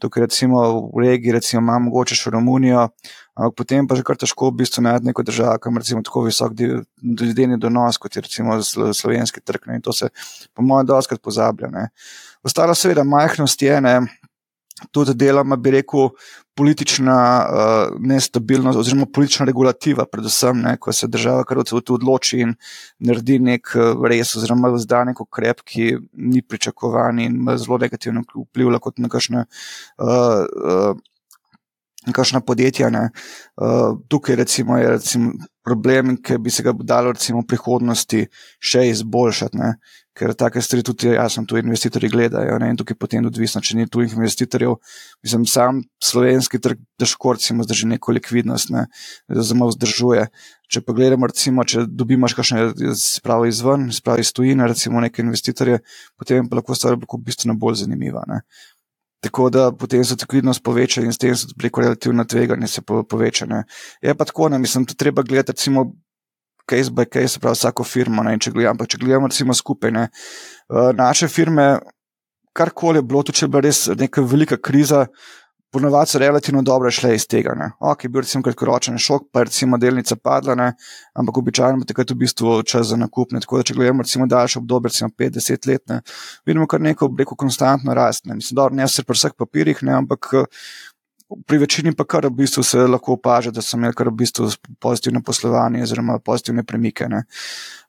tukaj 0.00 0.20
recimo 0.20 0.90
v 0.94 1.00
regiji, 1.00 1.32
recimo 1.32 1.62
imamo 1.62 1.88
mogoče 1.88 2.14
še 2.14 2.30
Romunijo, 2.30 2.88
ampak 3.36 3.56
potem 3.56 3.86
pa 3.88 3.96
že 3.96 4.04
kar 4.04 4.18
težko 4.20 4.50
v 4.50 4.60
bistvu 4.60 4.84
najti 4.84 5.08
neko 5.08 5.24
državo, 5.24 5.58
kam 5.58 5.78
recimo 5.80 6.02
tako 6.04 6.26
visok 6.26 6.52
dividendni 6.56 7.58
donos, 7.60 7.98
kot 7.98 8.16
je 8.16 8.24
recimo 8.24 8.58
slovenski 8.62 9.40
trg. 9.40 9.68
Ne? 9.68 9.80
In 9.80 9.84
to 9.84 9.92
se, 9.96 10.10
po 10.54 10.62
mojem, 10.62 10.86
doskrat 10.92 11.22
pozablja. 11.22 11.70
Ne? 11.72 11.88
Ostala 12.46 12.74
seveda 12.78 13.04
majhnost 13.04 13.62
je, 13.62 13.80
ne, 13.80 14.00
tudi 14.94 15.14
deloma 15.18 15.56
bi 15.56 15.72
rekel, 15.74 16.10
politična 16.56 17.16
uh, 17.44 17.96
nestabilnost 18.00 18.78
oziroma 18.78 19.06
politična 19.12 19.44
regulativa, 19.46 20.06
predvsem, 20.12 20.60
ne, 20.64 20.76
ko 20.80 20.92
se 20.92 21.08
država 21.08 21.44
kar 21.44 21.58
odloči 21.60 22.38
in 22.44 22.54
naredi 22.98 23.36
nek 23.38 23.74
res 24.08 24.32
oziroma 24.38 24.70
zda 24.80 25.02
nek 25.10 25.20
ukrep, 25.20 25.60
ki 25.68 25.90
ni 26.12 26.40
pričakovan 26.42 27.20
in 27.20 27.36
ima 27.42 27.58
zelo 27.60 27.78
negativno 27.82 28.24
vpliv 28.32 28.72
kot 28.80 28.98
na 28.98 29.12
kakšne. 29.12 29.44
Uh, 29.98 30.46
uh, 30.46 31.04
Kakšna 32.06 32.38
podjetja. 32.46 32.86
Uh, 33.58 33.96
tukaj 34.08 34.36
recimo, 34.38 34.76
je 34.78 34.90
recimo 34.90 35.32
problem, 35.66 36.16
ki 36.22 36.38
bi 36.42 36.54
se 36.54 36.62
ga 36.62 36.74
dalo 36.78 37.12
recimo, 37.16 37.42
v 37.42 37.50
prihodnosti 37.50 38.26
še 38.62 38.86
izboljšati. 38.94 39.62
Ne? 39.62 39.74
ker 40.16 40.32
take 40.38 40.62
stvari 40.64 40.84
tudi 40.86 41.10
jasno 41.12 41.44
tu 41.48 41.58
investitorji 41.60 42.10
gledajo 42.10 42.56
ne, 42.60 42.70
in 42.72 42.78
tukaj 42.80 42.96
potem 42.98 43.26
odvisno, 43.28 43.60
če 43.60 43.76
ni 43.76 43.88
tujih 43.92 44.14
investitorjev. 44.16 44.78
Mislim, 45.24 45.44
sam 45.50 45.82
slovenski 46.02 46.60
trg 46.62 46.80
težko 47.00 47.34
recimo 47.36 47.66
zdrži 47.66 47.90
neko 47.92 48.14
likvidnost, 48.16 48.72
ne, 48.72 48.86
zelo 49.28 49.68
vzdržuje. 49.72 50.26
Če 50.72 50.82
pa 50.82 50.96
gledamo, 50.96 51.28
recimo, 51.30 51.62
če 51.68 51.84
dobimo 51.86 52.26
kakšne 52.32 52.72
spravo 52.98 53.46
izven, 53.46 53.90
spravo 53.94 54.24
iz 54.24 54.32
tujine, 54.34 54.66
recimo 54.66 55.02
neke 55.04 55.22
investitorje, 55.22 55.82
potem 56.18 56.48
pa 56.48 56.58
lahko 56.58 56.74
stvar 56.74 56.96
lahko 56.96 57.20
bistveno 57.22 57.54
bolj 57.60 57.82
zanimiva. 57.84 58.24
Ne. 58.30 58.40
Tako 59.20 59.50
da 59.50 59.72
potem 59.72 60.04
se 60.04 60.14
likvidnost 60.20 60.62
poveča 60.62 61.02
in 61.02 61.12
s 61.12 61.18
tem 61.18 61.36
se 61.36 61.46
preko 61.58 61.80
relativno 61.80 62.24
tveganje 62.24 62.68
se 62.68 62.82
poveča. 62.82 63.46
Ne. 63.46 63.64
Je 64.02 64.14
pa 64.14 64.24
tako, 64.24 64.48
ne, 64.48 64.58
mislim, 64.58 64.84
da 64.84 64.94
treba 64.94 65.22
gledati, 65.22 65.52
recimo, 65.52 65.92
case 66.70 66.90
by 66.90 67.06
case, 67.12 67.40
pravi 67.40 67.54
vsako 67.54 67.84
firmo. 67.84 68.22
Ne, 68.22 68.36
če 68.38 68.50
gledamo, 68.50 68.86
če 68.86 68.98
gledamo 69.00 69.30
recimo 69.30 69.54
skupaj, 69.54 69.90
ne, 69.90 70.08
uh, 70.68 70.90
naše 70.94 71.28
firme, 71.28 71.78
karkoli 72.56 72.98
je 72.98 73.02
bilo, 73.02 73.22
tudi 73.22 73.40
če 73.40 73.46
je 73.46 73.50
bila 73.52 73.64
res 73.66 73.86
neka 73.98 74.22
velika 74.22 74.56
kriza, 74.56 75.06
ponovadi 75.76 76.10
so 76.10 76.18
relativno 76.18 76.62
dobro 76.62 76.90
šle 76.90 77.14
iz 77.14 77.26
tega. 77.28 77.54
Ne. 77.54 77.70
Ok, 77.80 78.04
je 78.04 78.08
bil 78.08 78.24
recimo 78.24 78.42
kratkoročen 78.46 78.98
šok, 78.98 79.28
pa 79.32 79.44
recimo 79.44 79.76
delnica 79.78 80.16
padla, 80.16 80.54
ne, 80.56 80.70
ampak 81.14 81.38
običajno 81.42 81.84
takrat 81.84 82.10
v 82.10 82.18
bistvu 82.24 82.62
čas 82.62 82.88
za 82.92 82.96
nakup. 82.96 83.34
Ne, 83.36 83.42
tako 83.44 83.60
da, 83.60 83.68
če 83.68 83.76
gledamo 83.76 84.06
recimo 84.06 84.26
daljše 84.26 84.62
obdobje, 84.62 84.94
recimo 84.94 85.10
50 85.18 85.68
let, 85.68 85.84
ne, 85.92 86.00
vidimo 86.48 86.66
kar 86.66 86.80
neko, 86.80 87.10
reko, 87.18 87.36
konstantno 87.36 87.94
rast. 87.94 88.24
Ne, 88.24 88.38
mislim, 88.40 88.56
dobro, 88.56 88.78
ne 88.80 88.88
vse 88.88 89.04
pri 89.04 89.20
vseh 89.20 89.36
papirjih, 89.36 89.84
ne, 89.84 89.98
ampak 90.00 90.32
pri 91.46 91.58
večini 91.58 91.92
pa 91.94 92.04
kar 92.04 92.26
v 92.26 92.30
bistvu 92.30 92.62
se 92.62 92.86
lahko 92.86 93.16
opaža, 93.18 93.50
da 93.50 93.62
so 93.62 93.76
imeli 93.76 93.94
kar 93.98 94.08
v 94.08 94.16
bistvu 94.22 94.48
pozitivne 94.80 95.22
poslovanje 95.26 95.82
oziroma 95.82 96.18
pozitivne 96.18 96.64
premike. 96.64 97.08
Ne. 97.10 97.24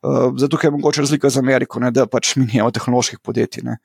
Uh, 0.02 0.34
zato 0.38 0.58
je 0.64 0.72
mogoče 0.72 1.02
razlika 1.02 1.30
z 1.30 1.38
Ameriko, 1.38 1.80
ne, 1.80 1.92
da 1.92 2.08
pač 2.08 2.36
mi 2.36 2.46
nimamo 2.46 2.72
tehnoloških 2.72 3.20
podjetij. 3.24 3.64
Ne. 3.64 3.78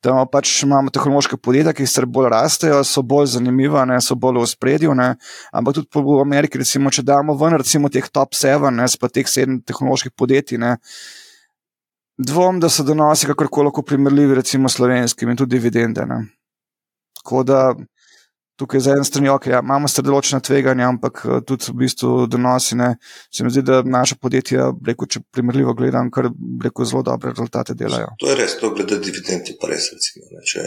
Da 0.00 0.24
pač 0.32 0.62
imamo 0.64 0.88
tehnološke 0.88 1.36
podjetja, 1.36 1.74
ki 1.76 1.84
se 1.86 2.06
bolj 2.08 2.30
rastejo, 2.32 2.78
so 2.88 3.02
bolj 3.04 3.34
zanimiva, 3.34 3.82
ne, 3.84 3.98
so 4.00 4.16
bolj 4.16 4.40
v 4.40 4.46
spredju. 4.48 4.94
Ne. 4.96 5.10
Ampak 5.52 5.76
tudi 5.76 6.04
v 6.06 6.20
Ameriki, 6.22 6.60
recimo, 6.62 6.88
če 6.88 7.04
damo 7.04 7.36
ven 7.36 7.58
recimo, 7.60 7.90
teh 7.92 8.08
top 8.08 8.32
7, 8.38 8.80
pa 9.00 9.10
teh 9.12 9.28
7 9.28 9.60
tehnoloških 9.68 10.14
podjetij, 10.16 10.60
ne, 10.62 10.78
dvom, 12.16 12.60
da 12.60 12.68
so 12.72 12.84
donosi 12.84 13.28
kakorkoli 13.28 13.72
primerljivi, 13.86 14.40
recimo, 14.40 14.72
slovenskim 14.72 15.30
in 15.30 15.36
tudi 15.36 15.58
dividende. 15.58 16.08
Ne. 16.08 16.22
Tako 17.20 17.44
da 17.44 17.60
tukaj 18.60 18.80
za 18.84 18.94
en 18.96 19.04
stran, 19.04 19.28
okay, 19.32 19.54
ja, 19.54 19.60
imamo 19.64 19.88
sredoločne 19.88 20.42
tveganja, 20.44 20.88
ampak 20.92 21.22
eh, 21.24 21.40
tudi 21.48 21.70
v 21.72 21.76
bistvu 21.84 22.26
donosi. 22.30 22.76
Ne. 22.80 22.90
Se 23.32 23.46
mi 23.46 23.52
zdi, 23.54 23.64
da 23.66 23.80
naša 23.86 24.18
podjetja, 24.20 24.70
reko, 24.86 25.08
če 25.10 25.24
primerljivo 25.32 25.74
gledam, 25.78 26.12
kar 26.12 26.28
reko, 26.64 26.88
zelo 26.88 27.04
dobre 27.06 27.32
rezultate 27.32 27.76
delajo. 27.78 28.12
To 28.20 28.28
je 28.28 28.36
res, 28.40 28.58
to 28.60 28.72
glede 28.76 29.00
dividend 29.00 29.54
pa 29.60 29.72
res. 29.72 29.88
Recimo, 29.96 30.28
ne, 30.34 30.44
če, 30.46 30.66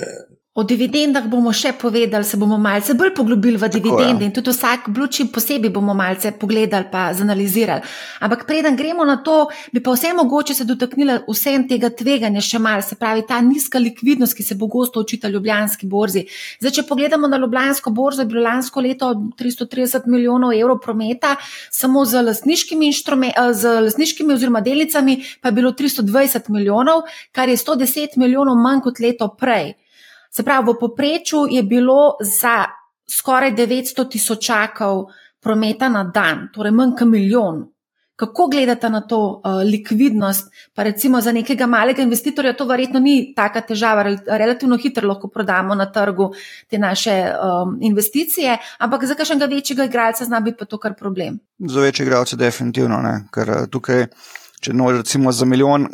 O 0.53 0.61
dividendah 0.61 1.25
bomo 1.25 1.49
še 1.49 1.71
povedali, 1.81 2.21
se 2.29 2.37
bomo 2.37 2.59
malce 2.61 2.93
bolj 2.93 3.09
poglobili 3.17 3.57
v 3.57 3.67
dividende 3.73 4.27
in 4.27 4.33
tudi 4.35 4.51
vsak 4.53 4.91
bluči 4.93 5.25
posebej 5.33 5.71
bomo 5.73 5.95
malce 5.97 6.29
pogledali 6.37 6.85
pa 6.91 7.07
zanalizirali. 7.17 7.81
Ampak 8.21 8.45
preden 8.45 8.77
gremo 8.77 9.01
na 9.01 9.15
to, 9.25 9.47
bi 9.73 9.81
pa 9.81 9.95
vse 9.95 10.11
mogoče 10.13 10.53
se 10.53 10.67
dotaknila 10.69 11.23
vsem 11.25 11.65
tega 11.65 11.89
tveganja 11.89 12.45
še 12.45 12.61
malce, 12.61 12.93
se 12.93 12.99
pravi 13.01 13.25
ta 13.25 13.41
nizka 13.41 13.81
likvidnost, 13.81 14.37
ki 14.37 14.45
se 14.45 14.53
bo 14.53 14.69
gosto 14.69 15.01
očita 15.01 15.33
Ljubljanski 15.33 15.89
borzi. 15.89 16.27
Zdaj, 16.61 16.77
če 16.77 16.85
pogledamo 16.85 17.25
na 17.25 17.41
Ljubljansko 17.41 17.89
borzo, 17.89 18.21
je 18.21 18.29
bilo 18.29 18.45
lansko 18.45 18.85
leto 18.85 19.09
330 19.41 20.05
milijonov 20.05 20.53
evrov 20.53 20.83
prometa, 20.85 21.33
samo 21.73 22.05
z 22.05 22.21
lasniškimi, 22.29 22.93
eh, 22.93 23.53
z 23.57 23.79
lasniškimi 23.89 24.37
oziroma 24.37 24.61
delnicami 24.61 25.17
pa 25.41 25.49
je 25.49 25.57
bilo 25.57 25.73
320 25.73 26.53
milijonov, 26.53 27.07
kar 27.31 27.49
je 27.49 27.57
110 27.57 28.21
milijonov 28.21 28.61
manj 28.61 28.85
kot 28.85 29.01
leto 29.01 29.33
prej. 29.33 29.73
Se 30.36 30.43
pravi, 30.43 30.72
v 30.72 30.80
poprečju 30.80 31.46
je 31.50 31.63
bilo 31.63 32.17
za 32.22 32.65
skoraj 33.10 33.54
900 33.54 34.10
tisočakov 34.10 35.06
prometa 35.41 35.89
na 35.89 36.04
dan, 36.04 36.48
torej 36.54 36.72
manj 36.72 36.96
kot 36.98 37.08
milijon. 37.08 37.62
Kako 38.15 38.48
gledate 38.48 38.89
na 38.89 39.02
to 39.02 39.19
uh, 39.19 39.62
likvidnost? 39.65 40.52
Pa 40.74 40.84
recimo 40.84 41.22
za 41.22 41.32
nekega 41.32 41.65
malega 41.67 42.02
investitorja 42.02 42.54
to 42.54 42.65
verjetno 42.65 43.00
ni 43.00 43.34
taka 43.36 43.62
težava, 43.62 44.04
relativno 44.28 44.78
hitro 44.78 45.08
lahko 45.08 45.28
prodamo 45.28 45.76
na 45.76 45.86
trgu 45.91 46.30
te 46.69 46.78
naše 46.78 47.15
um, 47.34 47.78
investicije, 47.82 48.58
ampak 48.78 49.06
za 49.06 49.15
kakšnega 49.15 49.46
večjega 49.46 49.86
igralca 49.89 50.26
zna 50.26 50.39
biti 50.39 50.58
pa 50.58 50.65
to 50.65 50.78
kar 50.78 50.93
problem. 50.93 51.39
Za 51.60 51.82
večjega 51.82 52.10
igralca 52.10 52.36
definitivno 52.36 53.02
ne, 53.02 53.15
ker 53.34 53.50
eh, 53.50 53.67
tukaj, 53.72 54.06
če 54.62 54.74
no, 54.74 54.91
recimo 54.91 55.32
za 55.32 55.46
milijon 55.46 55.89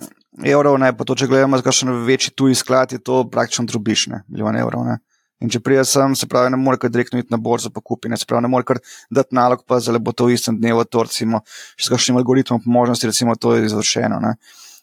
evrov, 0.45 0.77
ne, 0.79 0.91
pa 0.95 1.05
to, 1.05 1.15
če 1.15 1.27
gledamo 1.27 1.57
za 1.59 1.65
kakšen 1.65 1.91
večji 2.05 2.33
tuji 2.35 2.55
sklad, 2.55 2.93
je 2.95 2.99
to 3.03 3.23
praktično 3.31 3.65
drobiš, 3.69 4.07
ne, 4.13 4.23
milijon 4.27 4.59
evrov. 4.59 4.85
Ne. 4.87 4.99
In 5.39 5.51
če 5.51 5.61
prija 5.63 5.85
sem, 5.87 6.15
se 6.19 6.27
pravi, 6.27 6.51
ne 6.51 6.59
more 6.59 6.79
kar 6.79 6.91
direktno 6.91 7.19
iti 7.21 7.31
na 7.31 7.39
borzo 7.39 7.71
pa 7.71 7.81
kupiti, 7.81 8.17
se 8.19 8.27
pravi, 8.27 8.43
ne 8.43 8.51
more 8.51 8.67
kar 8.67 8.81
dati 9.09 9.35
nalog, 9.35 9.63
pa 9.67 9.79
zelo 9.79 9.99
bo 10.03 10.11
to 10.11 10.27
v 10.27 10.35
istem 10.35 10.57
dnevu, 10.59 10.83
to 10.85 11.05
recimo, 11.07 11.43
s 11.79 11.87
kakšnim 11.91 12.19
algoritmom 12.19 12.63
po 12.63 12.73
možnosti, 12.75 13.07
recimo, 13.07 13.35
to 13.39 13.55
je 13.55 13.69
izvršeno. 13.69 14.19
Ne. 14.25 14.35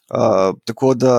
Uh, 0.07 0.55
tako 0.65 0.93
da 0.95 1.17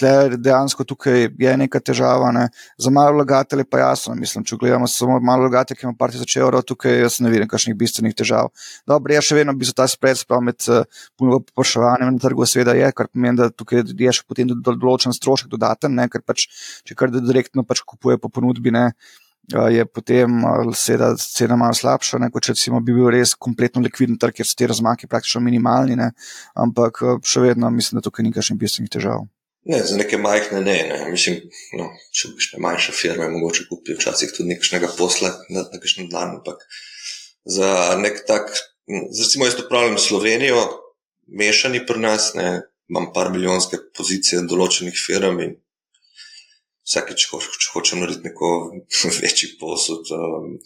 tle 0.00 0.38
dejansko 0.40 0.84
tukaj 0.88 1.28
je 1.38 1.52
neka 1.62 1.80
težava. 1.84 2.30
Ne. 2.34 2.48
Za 2.80 2.90
malo 2.90 3.18
vlagatelje 3.18 3.64
pa 3.68 3.82
jasno, 3.82 4.14
mislim, 4.18 4.44
če 4.44 4.56
gledamo 4.60 4.88
samo 4.90 5.18
malo 5.20 5.46
vlagatelje, 5.46 5.80
ki 5.80 5.86
ima 5.86 5.94
par 5.98 6.12
tisoč 6.14 6.36
evrov, 6.40 6.64
tukaj 6.68 7.00
jaz 7.04 7.20
ne 7.24 7.32
vidim 7.32 7.48
kakšnih 7.50 7.76
bistvenih 7.78 8.16
težav. 8.16 8.50
Dobro, 8.88 9.14
jaz 9.14 9.28
še 9.28 9.38
vedno 9.40 9.54
bi 9.56 9.68
se 9.68 9.76
ta 9.76 9.86
spred 9.90 10.18
spravil 10.20 10.50
med 10.50 10.68
uh, 10.72 10.84
popraševanjem 11.20 12.12
na 12.14 12.22
trgu, 12.22 12.48
seveda 12.48 12.76
je, 12.78 12.90
kar 12.96 13.10
pomeni, 13.12 13.38
da 13.40 13.50
tukaj 13.52 13.84
je 13.84 14.18
še 14.20 14.26
potem 14.28 14.50
določen 14.50 15.16
strošek 15.16 15.50
dodaten, 15.52 15.94
ne, 15.96 16.08
ker 16.12 16.24
pač, 16.26 16.48
če 16.88 16.96
kar 16.98 17.12
direktno 17.14 17.66
pač 17.66 17.84
kupuje 17.86 18.20
po 18.20 18.32
ponudbi, 18.32 18.72
ne, 18.74 18.86
uh, 19.54 19.68
je 19.72 19.84
potem 19.86 20.44
seveda 20.76 21.12
cena 21.20 21.58
malo 21.60 21.76
slabša, 21.76 22.22
ne, 22.22 22.30
kot 22.32 22.48
če 22.48 22.56
recimo 22.56 22.80
bi 22.84 22.96
bil 22.96 23.10
res 23.14 23.34
kompletno 23.34 23.82
likviden 23.84 24.20
trg, 24.20 24.40
ker 24.40 24.48
so 24.48 24.56
ti 24.58 24.70
razmaki 24.70 25.10
praktično 25.10 25.42
minimalni, 25.44 25.98
ne, 26.00 26.12
ampak 26.54 27.04
še 27.26 27.44
vedno 27.50 27.70
mislim, 27.74 28.00
da 28.00 28.08
tukaj 28.08 28.26
ni 28.26 28.34
kakšnih 28.36 28.60
bistvenih 28.60 28.98
težav. 28.98 29.28
Ne, 29.64 29.82
za 29.84 29.96
neke 29.96 30.16
majhne 30.16 30.60
ne. 30.60 30.76
ne. 30.88 30.98
Mislim, 31.12 31.40
no, 31.76 31.90
če 32.16 32.32
bi 32.34 32.44
šle 32.44 32.60
manjše 32.64 32.94
firme, 32.96 33.28
mogoče 33.28 33.66
kupijo 33.68 33.98
včasih 33.98 34.32
tudi 34.36 34.54
nekšnega 34.54 34.92
posla 34.96 35.34
na 35.52 35.66
nekšnem 35.74 36.08
dan. 36.12 36.38
Ampak 36.38 36.64
za 37.44 37.96
nek 38.00 38.24
tak, 38.28 38.48
recimo, 38.88 39.44
jaz 39.44 39.58
pravim 39.68 39.98
Slovenijo, 40.00 40.62
mešani 41.28 41.84
pri 41.86 42.00
nas, 42.00 42.32
ne, 42.34 42.62
imam 42.90 43.10
par 43.14 43.30
milijonske 43.34 43.78
pozicije 43.96 44.46
določenih 44.50 44.96
firm 44.96 45.42
in 45.44 45.54
vsakeč, 46.88 47.28
če, 47.28 47.38
če 47.62 47.70
hočem 47.74 48.02
narediti 48.02 48.30
neko 48.30 48.50
večji 49.22 49.54
posod, 49.60 50.10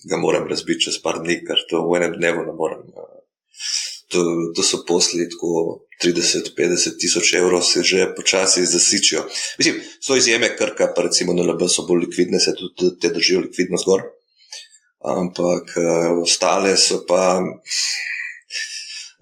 ga 0.09 0.21
moram 0.23 0.49
razbiti 0.51 0.89
čez 0.89 1.03
par 1.03 1.21
dni, 1.25 1.41
ker 1.45 1.67
to 1.71 1.83
v 1.89 1.99
enem 2.01 2.17
dnevu 2.21 2.47
ne 2.47 2.57
morem. 2.57 2.87
To, 4.13 4.21
to 4.57 4.63
so 4.63 4.83
posli, 4.87 5.25
tako 5.33 5.81
30-50 6.03 6.99
tisoč 7.01 7.33
evrov 7.39 7.63
se 7.63 7.83
že 7.83 8.11
počasi 8.17 8.67
zasičijo. 8.67 9.25
Mislim, 9.59 9.81
so 10.01 10.17
izjeme 10.17 10.57
krka, 10.57 10.93
pa 10.97 11.03
recimo 11.03 11.33
na 11.33 11.43
LB 11.43 11.69
so 11.69 11.87
bolj 11.89 12.05
likvidne, 12.07 12.41
se 12.41 12.53
tudi 12.59 12.99
te 13.01 13.09
držijo 13.09 13.41
likvidnost 13.47 13.87
gor. 13.89 14.03
Ampak 15.05 15.77
uh, 15.77 16.23
ostale 16.23 16.77
so 16.77 17.05
pa. 17.09 17.41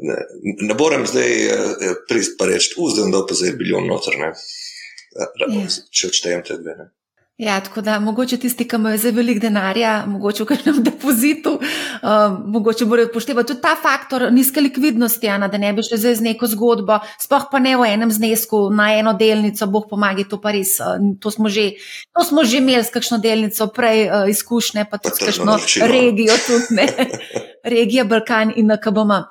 Ne, 0.03 0.17
ne 0.43 0.75
morem 0.79 1.07
zdaj 1.07 1.33
uh, 1.47 1.95
prist 2.09 2.39
pa 2.39 2.47
reči, 2.51 2.75
vzdem, 2.79 3.11
da 3.15 3.23
pa 3.27 3.39
zdaj 3.39 3.57
bilijon 3.59 3.87
noter, 3.87 4.19
ne. 4.19 4.33
Ja. 5.13 5.29
Če 5.91 6.11
odštejem 6.11 6.45
te 6.47 6.59
dve. 6.59 6.77
Ne. 6.79 6.91
Ja, 7.39 7.61
tako 7.61 7.81
da 7.81 8.01
mogoče 8.01 8.37
tisti, 8.37 8.67
ki 8.69 8.77
imajo 8.77 8.97
zelo 8.97 9.17
veliko 9.17 9.41
denarja, 9.41 10.05
mogoče 10.07 10.43
v 10.43 10.47
kažem 10.47 10.83
depozitu, 10.89 11.55
uh, 11.57 12.37
mogoče 12.47 12.85
morajo 12.85 13.09
upoštevati 13.09 13.49
tudi 13.49 13.61
ta 13.63 13.73
faktor 13.83 14.27
nizke 14.33 14.61
likvidnosti, 14.61 15.29
Ana, 15.29 15.49
da 15.49 15.59
ne 15.59 15.73
bi 15.73 15.83
šli 15.83 15.99
zdaj 15.99 16.15
z 16.15 16.27
neko 16.29 16.47
zgodbo, 16.47 16.99
spoh 17.21 17.49
pa 17.51 17.59
ne 17.59 17.73
v 17.77 17.89
enem 17.89 18.13
znesku 18.13 18.69
na 18.71 18.91
eno 18.99 19.17
delnico, 19.17 19.67
boh 19.67 19.89
pomagi, 19.91 20.29
to 20.29 20.41
pa 20.41 20.53
res. 20.53 20.77
Uh, 20.81 21.01
to, 21.21 21.33
smo 21.33 21.49
že, 21.49 21.71
to 22.13 22.25
smo 22.25 22.45
že 22.45 22.61
imeli 22.61 22.85
s 22.85 22.93
kakšno 22.93 23.19
delnico, 23.19 23.67
prej 23.73 24.07
uh, 24.07 24.29
izkušnje, 24.29 24.85
pa 24.91 25.01
tudi 25.01 25.17
s 25.17 25.27
kakšno 25.27 25.59
regijo, 25.89 26.37
tudi 26.47 26.79
ne, 26.79 26.89
regija 27.75 28.05
Balkan 28.05 28.53
in 28.57 28.77
KBM. 28.77 29.25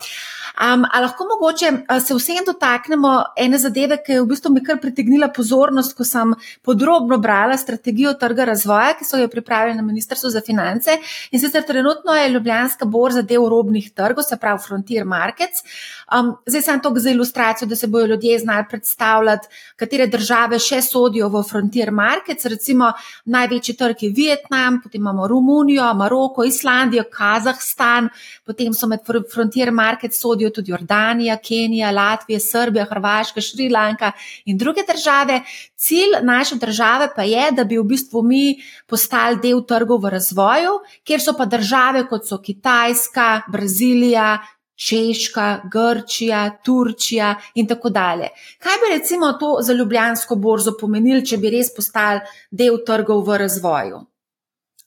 Um, 0.52 0.84
a 0.92 1.00
lahko 1.00 1.26
mogoče 1.30 1.72
se 2.04 2.16
vsem 2.16 2.44
dotaknemo 2.46 3.12
ene 3.40 3.58
zadeve, 3.58 3.98
ki 4.04 4.18
je 4.18 4.22
v 4.22 4.28
bistvu 4.28 4.52
mi 4.52 4.64
kar 4.64 4.82
pritegnila 4.84 5.30
pozornost, 5.32 5.96
ko 5.96 6.04
sem 6.04 6.34
podrobno 6.62 7.18
brala 7.24 7.58
strategijo 7.58 8.14
trga 8.20 8.50
razvoja, 8.52 8.92
ki 9.00 9.08
so 9.08 9.18
jo 9.18 9.30
pripravili 9.32 9.78
na 9.78 9.86
Ministrstvu 9.86 10.30
za 10.30 10.42
finance. 10.46 10.98
In 11.32 11.40
sicer 11.40 11.64
trenutno 11.68 12.16
je 12.20 12.30
Ljubljanska 12.30 12.86
borza 12.86 13.22
del 13.22 13.48
robnih 13.50 13.92
trgov, 13.96 14.28
se 14.28 14.38
pravi 14.38 14.60
Frontier 14.68 15.06
Markets. 15.06 15.64
Um, 16.12 16.36
zdaj 16.46 16.62
sem 16.62 16.80
to 16.84 16.92
za 16.96 17.10
ilustracijo, 17.10 17.68
da 17.68 17.76
se 17.76 17.88
bodo 17.88 18.06
ljudje 18.06 18.40
znali 18.40 18.66
predstavljati, 18.70 19.48
katere 19.76 20.08
države 20.08 20.60
še 20.60 20.82
sodijo 20.82 21.30
v 21.30 21.44
Frontier 21.48 21.92
Markets. 21.92 22.46
Recimo 22.46 22.92
največji 23.26 23.76
trg 23.80 24.04
je 24.04 24.10
Vietnam, 24.16 24.82
potem 24.84 25.02
imamo 25.02 25.28
Romunijo, 25.28 25.88
Maroko, 25.94 26.44
Islandijo, 26.44 27.06
Kazahstan, 27.12 28.10
potem 28.46 28.74
so 28.74 28.92
med 28.92 29.08
Frontier 29.34 29.72
Markets 29.72 30.20
sodijo 30.20 30.52
tudi 30.52 30.72
Jordanija, 30.76 31.38
Kenija, 31.38 31.92
Latvija, 31.92 32.40
Srbija, 32.40 32.90
Hrvaška, 32.92 33.42
Šrilanka 33.42 34.12
in 34.46 34.58
druge 34.58 34.84
države. 34.88 35.42
Cilj 35.76 36.20
naše 36.22 36.56
države 36.56 37.10
pa 37.16 37.24
je, 37.24 37.52
da 37.52 37.64
bi 37.64 37.78
v 37.80 37.88
bistvu 37.88 38.22
mi 38.22 38.58
postali 38.88 39.40
del 39.42 39.64
trgov 39.64 40.04
v 40.04 40.18
razvoju, 40.20 40.82
kjer 41.08 41.22
so 41.24 41.34
pa 41.38 41.46
države 41.46 42.04
kot 42.10 42.28
so 42.28 42.42
Kitajska, 42.42 43.42
Brazilija. 43.48 44.42
Češka, 44.82 45.48
Grčija, 45.72 46.44
Turčija 46.66 47.36
in 47.56 47.68
tako 47.68 47.90
dalje. 47.90 48.32
Kaj 48.60 48.80
bi 48.82 48.94
recimo 48.98 49.34
to 49.40 49.58
za 49.62 49.74
Ljubljansko 49.74 50.36
borzo 50.36 50.74
pomenilo, 50.80 51.22
če 51.22 51.38
bi 51.38 51.54
res 51.54 51.70
postali 51.76 52.24
del 52.52 52.82
trgov 52.88 53.22
v 53.28 53.38
razvoju? 53.46 54.06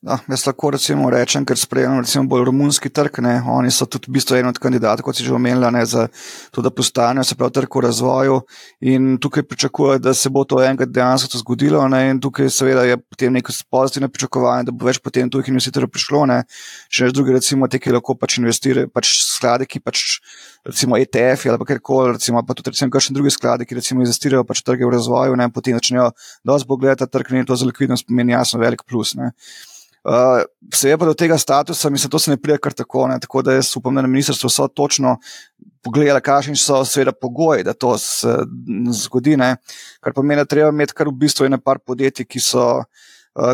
No, 0.05 0.19
jaz 0.29 0.43
lahko 0.45 0.69
recimo 0.75 1.07
rečem, 1.09 1.47
ker 1.49 1.57
sprejemam 1.57 2.03
recimo 2.03 2.27
bolj 2.29 2.43
romunski 2.51 2.91
trg. 2.93 3.23
Ne. 3.25 3.39
Oni 3.49 3.71
so 3.73 3.87
tudi 3.89 4.11
v 4.11 4.19
bistvu 4.19 4.37
en 4.37 4.51
od 4.51 4.59
kandidatov, 4.61 5.01
kot 5.07 5.17
si 5.17 5.25
že 5.25 5.33
omenila, 5.33 5.71
ne, 5.73 5.81
za 5.89 6.11
to, 6.53 6.61
da 6.61 6.69
postanejo 6.69 7.25
se 7.25 7.37
pravi 7.41 7.55
trg 7.57 7.79
v 7.79 7.83
razvoju. 7.87 8.35
In 8.93 9.15
tukaj 9.17 9.47
pričakujejo, 9.49 10.03
da 10.05 10.13
se 10.13 10.29
bo 10.29 10.45
to 10.45 10.61
enkrat 10.61 10.93
dejansko 10.93 11.33
to 11.33 11.41
zgodilo. 11.41 11.81
Ne. 11.89 12.03
In 12.11 12.21
tukaj 12.21 12.53
seveda 12.53 12.85
je 12.85 12.99
potem 13.01 13.33
neko 13.33 13.57
pozitivno 13.73 14.11
pričakovanje, 14.13 14.69
da 14.69 14.77
bo 14.77 14.91
več 14.91 15.01
potem 15.01 15.33
tujih 15.33 15.49
investitorjev 15.55 15.89
prišlo. 15.97 16.27
Ne. 16.29 16.43
Še 16.93 17.09
več 17.09 17.17
drugi, 17.17 17.39
recimo, 17.41 17.73
te, 17.73 17.81
ki 17.81 17.97
lahko 17.97 18.21
pač 18.21 18.37
investirajo, 18.45 18.93
pač 18.93 19.17
sklade, 19.25 19.65
ki 19.65 19.81
pač. 19.81 20.21
Recimo 20.65 20.97
ETF 20.97 21.51
ali 21.53 21.65
kar 21.69 21.77
koli, 21.85 22.15
recimo 22.15 22.41
pa 22.41 22.55
tudi 22.57 22.73
recimo 22.73 22.89
kakšne 22.89 23.13
druge 23.13 23.29
sklade, 23.35 23.67
ki 23.69 23.77
recimo 23.77 24.01
investirajo 24.01 24.47
pač 24.49 24.63
trge 24.65 24.87
v 24.89 24.95
razvoju, 24.95 25.37
ne, 25.37 25.51
potem 25.53 25.77
začnejo 25.77 26.07
dosti 26.41 26.69
pogledati 26.71 27.05
trg 27.05 27.35
in 27.37 27.45
to 27.45 27.53
za 27.53 27.69
likvidnost 27.69 28.09
pomeni 28.09 28.33
jasno 28.33 28.63
velik 28.65 28.87
plus. 28.89 29.13
Ne. 29.21 29.35
Uh, 30.05 30.43
Seveda 30.75 30.99
pa 31.01 31.07
do 31.09 31.15
tega 31.17 31.39
statusa, 31.41 31.89
mislim, 31.91 32.11
to 32.11 32.19
se 32.19 32.31
ne 32.31 32.37
pride 32.37 32.59
kar 32.61 32.73
tako. 32.77 33.07
Ne? 33.09 33.17
Tako 33.21 33.43
da 33.43 33.55
jaz 33.57 33.71
upam, 33.77 33.95
da 33.95 34.03
na 34.05 34.09
ministrstvu 34.09 34.51
so 34.51 34.67
točno 34.69 35.17
pogledali, 35.83 36.21
kakšni 36.21 36.57
so 36.57 36.83
seveda 36.85 37.13
pogoji, 37.13 37.65
da 37.65 37.73
to 37.73 37.97
se 37.99 38.37
zgodi. 39.05 39.37
Ne? 39.41 39.57
Kar 40.05 40.13
pomeni, 40.13 40.43
da 40.43 40.49
treba 40.49 40.69
imeti 40.69 40.97
kar 40.97 41.09
v 41.09 41.17
bistvu 41.25 41.49
ene 41.49 41.61
par 41.61 41.81
podjetij, 41.81 42.29
ki 42.29 42.41
so. 42.41 42.69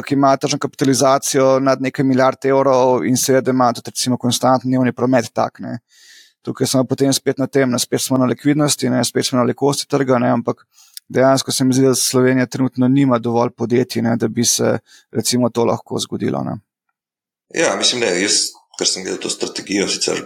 Ki 0.05 0.13
ima 0.13 0.35
tržno 0.37 0.59
kapitalizacijo 0.61 1.55
nad 1.65 1.81
nekaj 1.81 2.05
milijard 2.05 2.45
evrov, 2.45 3.07
in 3.09 3.15
seveda 3.17 3.55
ima 3.55 3.71
tudi, 3.73 3.89
recimo, 3.89 4.19
konstantni 4.21 4.69
dnevni 4.69 4.93
promet. 4.93 5.31
Tak, 5.33 5.63
Tukaj 6.43 6.67
smo 6.67 6.85
potem 6.89 7.13
spet 7.13 7.39
na 7.39 7.47
tem, 7.47 7.69
ne? 7.71 7.79
spet 7.79 8.01
smo 8.01 8.19
na 8.19 8.25
likvidnosti, 8.29 8.89
ne? 8.91 9.01
spet 9.05 9.27
smo 9.27 9.37
na 9.39 9.45
velikosti 9.45 9.89
trga, 9.89 10.19
ne? 10.19 10.31
ampak 10.33 10.65
dejansko 11.11 11.53
se 11.53 11.65
mi 11.65 11.75
zdi, 11.75 11.87
da 11.87 11.95
Slovenija 11.95 12.47
trenutno 12.47 12.89
nima 12.89 13.19
dovolj 13.19 13.51
podjetij, 13.51 14.03
ne, 14.03 14.17
da 14.17 14.29
bi 14.29 14.45
se 14.45 14.79
recimo 15.11 15.51
to 15.51 15.65
lahko 15.65 15.99
zgodilo. 15.99 16.43
Ne. 16.47 16.59
Ja, 17.55 17.75
mislim, 17.77 18.01
da 18.01 18.07
je 18.07 18.23
jaz, 18.23 18.39
ker 18.79 18.89
sem 18.89 19.05
gledal 19.05 19.21
to 19.23 19.31
strategijo, 19.31 19.89
sicer 19.91 20.23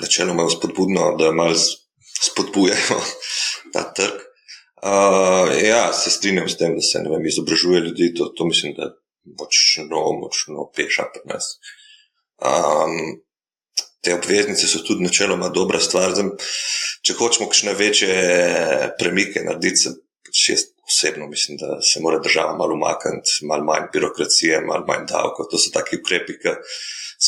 načeloma 0.00 0.46
spodbudno, 0.50 1.14
da 1.18 1.32
malo 1.32 1.56
spodbujajo 2.22 3.00
ta 3.74 3.84
trg. 3.94 4.26
Uh, 4.80 5.50
ja, 5.66 5.92
se 5.92 6.10
strinjam 6.10 6.48
s 6.48 6.56
tem, 6.56 6.74
da 6.74 6.80
se 6.80 7.02
vem, 7.04 7.26
izobražuje 7.26 7.80
ljudi, 7.80 8.14
to, 8.16 8.30
to 8.36 8.46
mislim, 8.46 8.74
da 8.78 8.88
je 8.88 8.94
močno, 9.40 10.00
močno 10.22 10.70
peša 10.76 11.10
pri 11.12 11.34
nas. 11.34 11.50
Um, 12.40 13.20
te 14.00 14.14
obveznice 14.14 14.68
so 14.68 14.82
tudi 14.86 15.04
načeloma 15.04 15.48
dobra 15.54 15.80
stvar. 15.80 16.14
Zdaj, 16.16 16.30
če 17.06 17.16
hočemo 17.18 17.48
kakšne 17.50 17.74
večje 17.78 18.14
premike 18.98 19.44
narediti, 19.44 19.94
pač 20.26 20.44
jaz 20.52 20.66
osebno 20.90 21.28
mislim, 21.30 21.58
da 21.60 21.80
se 21.82 22.00
mora 22.00 22.18
država 22.18 22.56
malo 22.56 22.74
umakniti, 22.74 23.44
malo 23.48 23.64
manj 23.64 23.90
birokracije, 23.92 24.60
malo 24.66 24.84
manj 24.88 25.06
davkov. 25.08 25.46
To 25.50 25.58
so 25.58 25.72
taki 25.74 26.00
ukrepi, 26.00 26.38
ki 26.42 26.56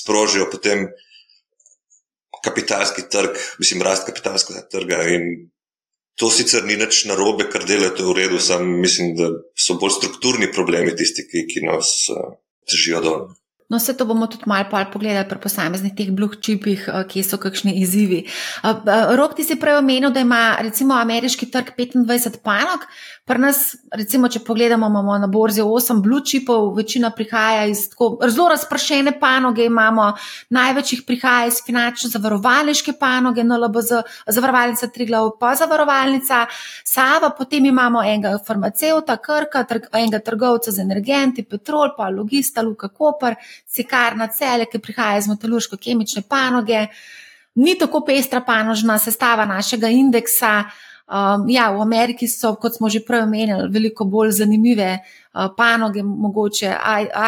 sprožijo 0.02 0.48
potem 0.50 0.88
kapitalski 2.42 3.06
trg, 3.11 3.38
mislim, 3.58 3.82
rast 3.87 4.06
kapitalskega 4.08 4.66
trga. 4.72 5.02
To 6.20 6.28
sicer 6.30 6.64
ni 6.68 6.76
nič 6.76 7.04
narobe, 7.08 7.46
kar 7.52 7.64
delate 7.64 8.04
v 8.04 8.16
redu, 8.18 8.40
sam 8.42 8.66
mislim, 8.80 9.14
da 9.16 9.30
so 9.56 9.78
bolj 9.80 9.94
strukturni 10.00 10.50
problemi 10.52 10.92
tisti, 10.96 11.24
ki, 11.28 11.46
ki 11.48 11.62
nas 11.64 11.94
uh, 12.12 12.35
držijo 12.68 13.00
dol. 13.06 13.22
No, 13.72 13.78
vse 13.80 13.94
to 13.96 14.04
bomo 14.04 14.26
tudi 14.28 14.44
malo 14.46 14.85
pogledali 14.92 15.24
pri 15.28 15.38
posameznih 15.40 15.94
teh 15.96 16.11
blue 16.12 16.37
chipih, 16.37 16.85
eh, 16.88 17.04
kje 17.08 17.22
so 17.24 17.38
kakšni 17.40 17.72
izzivi. 17.80 18.26
Eh, 18.28 18.68
eh, 18.68 19.16
Rok, 19.16 19.35
ti 19.37 19.44
si 19.44 19.56
prej 19.56 19.78
omenil, 19.80 20.11
da 20.12 20.20
ima 20.20 20.56
recimo 20.61 20.94
ameriški 20.94 21.48
trg 21.50 21.72
25 21.78 22.42
panog, 22.44 22.85
Pri 23.22 23.38
nas, 23.38 23.58
recimo, 23.94 24.26
če 24.26 24.40
pogledamo, 24.42 24.88
imamo 24.90 25.14
na 25.22 25.28
borzi 25.30 25.62
8 25.62 26.00
blue 26.02 26.24
chipov, 26.26 26.72
večina 26.74 27.12
prihaja 27.14 27.68
iz 27.70 27.85
tako 27.92 28.16
zelo 28.26 28.48
razpršene 28.50 29.12
panoge, 29.20 29.68
imamo 29.70 30.08
največ 30.50 30.90
jih 30.96 31.02
prihaja 31.06 31.46
iz 31.46 31.61
finančno-zavarovalniške 31.62 32.96
panoge, 32.98 33.44
NLBZ, 33.46 34.00
zavarovalnica 34.26 34.88
Triglav, 34.90 35.30
pa 35.38 35.52
zavarovalnica. 35.61 36.40
Sava, 36.82 37.30
potem 37.38 37.70
imamo 37.70 38.02
enega 38.02 38.35
farmacevta, 38.42 39.20
Krka, 39.22 39.62
trg, 39.70 39.87
enega 40.02 40.18
trgovca 40.26 40.74
z 40.74 40.82
energenti, 40.82 41.46
Petrol, 41.46 41.94
pa 41.96 42.11
Logista, 42.11 42.66
Luka 42.66 42.90
Koper, 42.90 43.38
Cikarna 43.66 44.29
Cele, 44.29 44.66
ki 44.66 44.79
prihaja 44.79 45.18
iz 45.18 45.29
metalurško-kemične 45.31 46.22
panoge. 46.29 46.87
Ni 47.55 47.77
tako 47.79 48.01
pestra 48.07 48.40
panožna 48.40 48.98
sestava 48.98 49.44
našega 49.44 49.88
indeksa. 49.88 50.64
Um, 51.12 51.48
ja, 51.51 51.66
v 51.75 51.83
Ameriki 51.83 52.29
so, 52.29 52.55
kot 52.57 52.79
smo 52.79 52.88
že 52.88 53.03
prej 53.05 53.27
omenili, 53.27 53.66
veliko 53.68 54.07
bolj 54.09 54.31
zanimive 54.38 54.94
uh, 54.96 55.51
panoge, 55.57 56.01
mogoče 56.03 56.70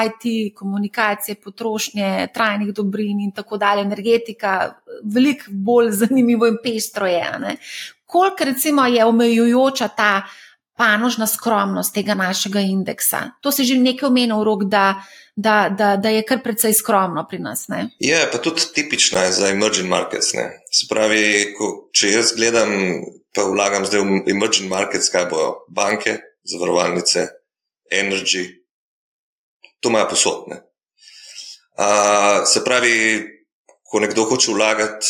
IT, 0.07 0.55
komunikacije, 0.57 1.35
potrošnje, 1.43 2.29
trajnih 2.35 2.73
dobrin 2.73 3.21
in 3.21 3.33
tako 3.33 3.59
dalje, 3.61 3.83
energetika, 3.83 4.73
veliko 5.05 5.51
bolj 5.51 5.91
zanimivo 5.91 6.47
in 6.47 6.57
pestro 6.63 7.07
je. 7.07 7.27
Koliko 8.07 8.45
recimo 8.45 8.87
je 8.87 9.05
omejujoča 9.05 9.89
ta 9.89 10.23
panožna 10.77 11.27
skromnost 11.27 11.95
tega 11.95 12.15
našega 12.15 12.61
indeksa? 12.61 13.31
To 13.43 13.53
se 13.53 13.65
že 13.65 13.79
nekaj 13.79 14.09
omenil, 14.09 14.45
rok, 14.45 14.65
da, 14.65 15.03
da, 15.37 15.69
da, 15.69 15.97
da 15.97 16.09
je 16.09 16.25
kar 16.27 16.43
precej 16.43 16.75
skromno 16.75 17.27
pri 17.31 17.39
nas. 17.39 17.69
Ne? 17.69 17.89
Je 17.99 18.19
pa 18.33 18.39
tudi 18.39 18.67
tipična 18.75 19.31
za 19.31 19.49
emerging 19.49 19.89
markets. 19.89 20.35
Ne? 20.35 20.51
Se 20.73 20.87
pravi, 20.91 21.55
ko, 21.59 21.89
če 21.93 22.13
jaz 22.13 22.35
gledam 22.37 22.71
pa 23.35 23.43
vlagam 23.51 23.87
zdaj 23.87 24.01
v 24.01 24.21
emerging 24.31 24.71
markets, 24.71 25.11
kaj 25.11 25.27
bojo 25.31 25.65
banke, 25.69 26.21
zavarovalnice, 26.47 27.27
energy, 27.91 28.47
to 29.81 29.91
imajo 29.91 30.09
posodne. 30.15 30.61
Uh, 31.75 32.47
se 32.47 32.63
pravi, 32.65 32.95
ko 33.91 34.01
nekdo 34.01 34.25
hoče 34.31 34.55
vlagati, 34.55 35.07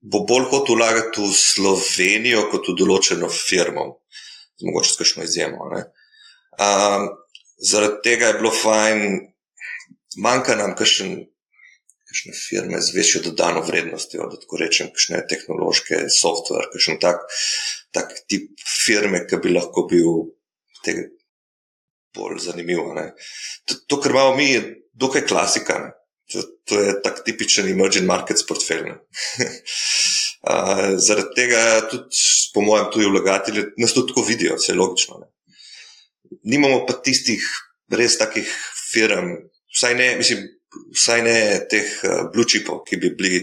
bo 0.00 0.24
bolj 0.28 0.48
hotel 0.50 0.78
vlagati 0.78 1.20
v 1.20 1.32
Slovenijo 1.36 2.46
kot 2.52 2.70
v 2.70 2.76
določeno 2.78 3.28
firmo, 3.28 3.86
mogoče 4.62 4.92
s 4.92 4.98
kakšno 5.00 5.24
izjemo. 5.24 5.68
Uh, 5.68 7.08
zaradi 7.58 8.02
tega 8.04 8.30
je 8.30 8.38
bilo 8.38 8.52
fajn, 8.62 9.06
manjka 10.22 10.56
nam 10.60 10.76
kakšen 10.78 11.24
kakšne 12.14 12.32
firme 12.38 12.80
z 12.80 12.94
večjo 12.94 13.20
dodano 13.24 13.60
vrednostjo, 13.66 14.28
da 14.30 14.38
tako 14.38 14.60
rečem, 14.62 14.92
kakšne 14.94 15.24
tehnološke 15.26 16.04
software, 16.14 16.70
kakšen 16.70 17.00
tak, 17.02 17.26
tak 17.90 18.14
tip 18.30 18.52
firme, 18.62 19.24
ki 19.26 19.40
bi 19.42 19.50
lahko 19.50 19.88
bil 19.90 20.30
tega 20.86 21.08
bolj 22.14 22.38
zanimiv. 22.46 22.78
To, 23.66 23.74
to, 23.88 24.00
kar 24.00 24.14
imamo 24.14 24.36
mi, 24.38 24.46
je 24.52 24.62
dokaj 24.94 25.26
klasika. 25.26 25.80
To, 26.32 26.44
to 26.70 26.78
je 26.80 26.94
tak 27.02 27.24
tipičen 27.26 27.66
emerging 27.68 28.06
markets 28.06 28.46
portfelj. 28.46 28.94
zaradi 31.08 31.34
tega 31.34 31.64
tudi, 31.90 32.22
po 32.54 32.62
mojem, 32.62 32.90
tuji 32.92 33.10
vlagatelji 33.10 33.64
nas 33.82 33.94
tudi 33.94 34.12
tako 34.12 34.22
vidijo, 34.28 34.56
vse 34.60 34.76
logično. 34.78 35.18
Ne? 35.20 35.34
nimamo 36.42 36.84
pa 36.86 36.96
tistih 37.04 37.44
res 37.94 38.18
takih 38.18 38.48
firm, 38.90 39.34
vsaj 39.74 39.96
ne, 39.98 40.08
mislim, 40.18 40.44
vsaj 40.96 41.22
ne 41.26 41.38
teh 41.70 41.88
uh, 42.02 42.26
blue 42.32 42.48
chipov, 42.48 42.82
ki 42.88 42.98
bi 43.02 43.12
bili 43.18 43.42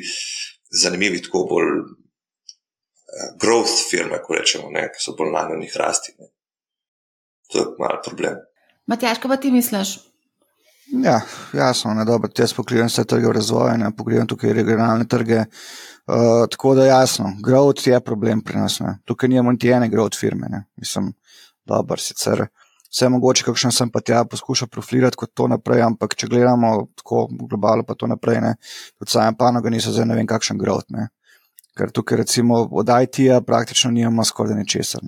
zanimivi, 0.84 1.22
tako 1.24 1.46
bolj 1.50 1.72
uh, 1.80 3.26
growth 3.42 3.88
firme, 3.90 4.22
ko 4.24 4.38
rečemo, 4.40 4.72
ne, 4.74 4.88
ki 4.92 5.04
so 5.04 5.16
bolj 5.18 5.34
na 5.36 5.60
njih 5.60 5.76
rasti. 5.80 6.16
Ne. 6.20 6.32
To 7.52 7.60
je 7.60 7.68
mal 7.80 8.00
problem. 8.04 8.40
Matjaš, 8.88 9.22
kaj 9.22 9.36
pa 9.36 9.40
ti 9.40 9.52
misliš? 9.52 9.98
Ja, 10.92 11.22
jasno, 11.54 11.94
ne 11.94 12.06
dobro. 12.06 12.30
Jaz 12.38 12.54
pokrivam 12.54 12.88
vse 12.88 13.04
trge 13.08 13.28
v 13.28 13.32
razvoju, 13.38 13.78
ne 13.78 13.92
pokrivam 13.96 14.28
tukaj 14.28 14.54
regionalne 14.54 15.08
trge. 15.08 15.46
Uh, 16.12 16.48
tako 16.52 16.76
da 16.76 16.86
jasno, 16.86 17.32
growth 17.46 17.88
je 17.88 18.00
problem 18.04 18.42
pri 18.44 18.60
nas. 18.60 18.80
Ne. 18.80 18.98
Tukaj 19.06 19.30
nimamo 19.30 19.52
niti 19.52 19.72
ene 19.72 19.90
growth 19.90 20.20
firme. 20.20 20.48
Ne. 20.50 20.64
Mislim, 20.76 21.14
dobro, 21.66 21.98
sicer 21.98 22.46
vse 22.92 23.10
mogoče, 23.10 23.44
kakšen 23.48 23.72
sem 23.72 23.92
pa 23.92 24.02
tja 24.02 24.26
poskušal 24.26 24.68
profilirati 24.68 25.18
kot 25.18 25.32
to 25.34 25.48
naprej, 25.48 25.86
ampak 25.86 26.16
če 26.16 26.28
gledamo 26.28 26.74
tako 27.00 27.28
globalno, 27.32 27.88
pa 27.88 27.96
to 27.96 28.08
naprej, 28.12 28.42
ne, 28.44 28.56
kot 29.00 29.10
sajam 29.10 29.38
panoga, 29.40 29.72
niso 29.72 29.94
zdaj 29.96 30.10
ne 30.10 30.20
vem 30.20 30.28
kakšen 30.28 30.60
growth. 30.60 30.92
Ne. 30.92 31.08
Ker 31.78 31.92
tukaj 31.96 32.20
recimo 32.26 32.66
od 32.68 32.92
IT-ja 32.92 33.40
praktično 33.42 33.92
nimamo 33.92 34.26
skoraj 34.28 34.60
ničesar. 34.60 35.06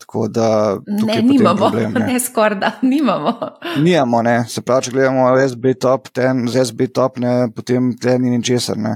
Tako 0.00 0.28
da 0.28 0.78
ne, 0.86 1.22
nimamo, 1.22 1.56
problem, 1.58 1.92
ne, 1.92 2.06
ne 2.12 2.20
skoraj 2.20 2.58
da 2.58 2.70
nimamo. 2.82 3.32
Nijamo, 3.76 4.22
ne. 4.22 4.44
se 4.48 4.62
pravi, 4.64 4.86
če 4.86 4.92
gledamo 4.94 5.26
SB 5.48 5.74
top, 5.80 6.08
ten 6.16 6.46
z 6.48 6.64
SB 6.70 6.88
top, 6.94 7.18
ne, 7.20 7.34
potem 7.54 7.90
tleh 8.00 8.16
ni 8.20 8.32
ničesar. 8.32 8.78
Ne. 8.80 8.94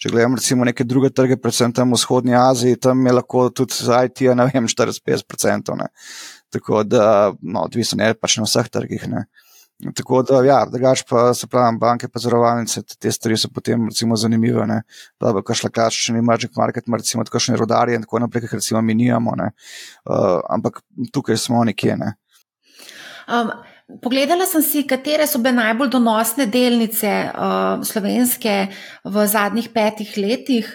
Če 0.00 0.14
gledamo 0.14 0.40
recimo 0.40 0.64
neke 0.64 0.86
druge 0.88 1.12
trge, 1.12 1.36
predvsem 1.36 1.74
tam 1.76 1.92
v 1.92 2.00
vzhodnji 2.00 2.38
Aziji, 2.40 2.80
tam 2.88 3.04
je 3.06 3.16
lahko 3.18 3.48
tudi 3.52 3.76
z 3.76 4.00
IT, 4.08 4.24
ne 4.32 4.48
vem, 4.48 4.70
40-50%. 4.72 5.76
Tako 6.56 6.82
da, 6.88 7.34
no, 7.42 7.66
odvisno 7.68 8.08
je 8.08 8.16
pač 8.16 8.38
na 8.40 8.48
vseh 8.48 8.72
trgih. 8.72 9.04
Ne. 9.12 9.26
Tako 9.76 10.22
da, 10.24 10.38
ja, 10.40 10.62
drugač 10.72 11.02
pa 11.08 11.34
se 11.36 11.46
pravi, 11.52 11.76
banke 11.80 12.08
pa 12.08 12.20
zavarovalnice, 12.22 12.80
te 12.96 13.10
stvari 13.12 13.36
so 13.36 13.50
potem 13.52 13.90
recimo 13.90 14.16
zanimive. 14.16 14.64
Da, 15.20 15.32
bo 15.36 15.42
kašla 15.44 15.70
klasični 15.70 16.22
magic 16.24 16.56
market, 16.56 16.88
ima 16.88 16.96
recimo 16.96 17.24
tako 17.28 17.42
še 17.44 17.58
rodarje 17.60 17.98
in 17.98 18.06
tako 18.06 18.22
naprej, 18.24 18.46
ker 18.46 18.56
recimo 18.56 18.80
mi 18.82 18.96
nijamo, 18.96 19.36
uh, 19.36 20.40
ampak 20.56 20.80
tukaj 21.12 21.36
smo 21.36 21.64
nekje. 21.68 21.98
Ne. 22.00 22.14
Um, 23.28 23.52
pogledala 24.02 24.48
sem 24.48 24.64
si, 24.64 24.86
katere 24.88 25.28
so 25.28 25.42
bile 25.44 25.58
najbolj 25.60 25.92
donosne 25.92 26.48
delnice 26.48 27.12
uh, 27.28 27.84
slovenske 27.84 28.56
v 29.04 29.28
zadnjih 29.28 29.68
petih 29.76 30.16
letih 30.16 30.72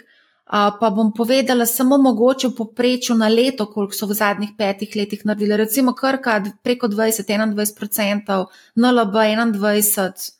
pa 0.51 0.89
bom 0.89 1.13
povedala 1.15 1.65
samo 1.65 1.97
mogoče 1.97 2.47
v 2.47 2.55
poprečju 2.55 3.15
na 3.15 3.27
leto, 3.27 3.65
koliko 3.71 3.95
so 3.95 4.05
v 4.05 4.17
zadnjih 4.19 4.49
petih 4.57 4.95
letih 4.95 5.25
naredili. 5.25 5.57
Recimo 5.57 5.93
Krka 5.93 6.43
preko 6.63 6.87
20-21%, 6.87 8.45
NLB 8.75 9.15
21%, 9.55 10.31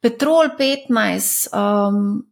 Petrol 0.00 0.56
15%, 0.58 1.52
um, 1.52 2.24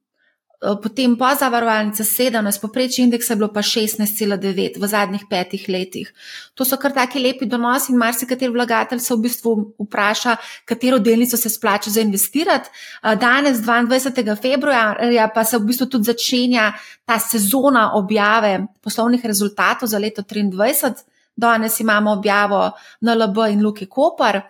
potem 0.83 1.17
pa 1.17 1.35
zavarovalnica 1.35 2.05
17, 2.05 2.61
poprečje 2.61 3.05
indeksa 3.05 3.33
je 3.33 3.37
bilo 3.37 3.51
pa 3.53 3.61
16,9 3.63 4.81
v 4.81 4.89
zadnjih 4.89 5.25
petih 5.31 5.69
letih. 5.69 6.13
To 6.55 6.65
so 6.65 6.79
kar 6.81 6.95
taki 6.97 7.21
lepi 7.21 7.47
donosi 7.47 7.93
in 7.93 7.99
marsikateri 7.99 8.53
vlagatelj 8.53 9.03
se 9.05 9.15
v 9.15 9.21
bistvu 9.27 9.55
vpraša, 9.85 10.37
katero 10.65 10.99
delnico 10.99 11.37
se 11.37 11.51
splača 11.51 11.91
za 11.91 12.01
investirati. 12.01 12.71
Eh, 13.03 13.17
danes, 13.17 13.59
22. 13.59 14.37
februarja, 14.41 15.29
pa 15.35 15.45
se 15.45 15.59
v 15.59 15.69
bistvu 15.69 15.87
tudi 15.87 16.05
začenja 16.05 16.73
ta 17.05 17.19
sezona 17.19 17.91
objave 17.95 18.67
poslovnih 18.81 19.25
rezultatov 19.25 19.89
za 19.89 19.99
leto 19.99 20.23
2023. 20.23 21.05
Danes 21.37 21.81
imamo 21.81 22.13
objavo 22.13 22.71
NLB 23.01 23.51
in 23.51 23.63
Luki 23.63 23.87
Koper. 23.87 24.41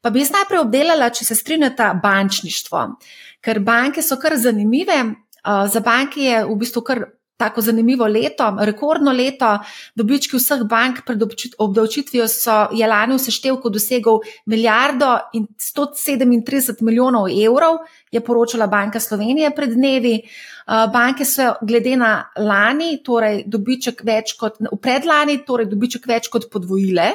Pa 0.00 0.10
bi 0.10 0.20
jaz 0.20 0.32
najprej 0.34 0.60
obdelala, 0.60 1.10
če 1.14 1.24
se 1.24 1.34
strinjata, 1.38 1.92
bančništvo. 2.02 2.86
Ker 3.42 3.60
banke 3.62 4.02
so 4.02 4.18
kar 4.18 4.34
zanimive, 4.36 4.96
za 5.44 5.80
banke 5.80 6.20
je 6.20 6.44
v 6.44 6.56
bistvu 6.56 6.82
kar 6.86 7.04
tako 7.42 7.60
zanimivo 7.60 8.06
leto, 8.06 8.46
rekordno 8.60 9.12
leto. 9.12 9.58
Dobički 9.98 10.38
vseh 10.38 10.62
bank 10.70 11.02
pred 11.06 11.22
obdavčitvijo 11.58 12.28
so 12.30 12.68
lani 12.88 13.16
v 13.16 13.22
seštevku 13.22 13.70
dosegel 13.70 14.20
milijardo 14.46 15.10
in 15.34 15.48
137 15.58 16.82
milijonov 16.86 17.26
evrov, 17.30 17.82
je 18.12 18.20
poročala 18.20 18.66
Banka 18.66 19.00
Slovenije 19.00 19.50
pred 19.56 19.74
dnevi. 19.74 20.20
Banke 20.92 21.24
so 21.24 21.54
glede 21.62 21.96
na 21.96 22.12
lani, 22.38 23.00
torej 23.02 23.42
dobiček 23.46 24.04
več 24.06 24.36
kot 24.38 24.62
v 24.62 24.78
predlani, 24.78 25.40
torej 25.46 25.66
dobiček 25.72 26.06
več 26.06 26.30
kot 26.30 26.46
podvojile. 26.52 27.10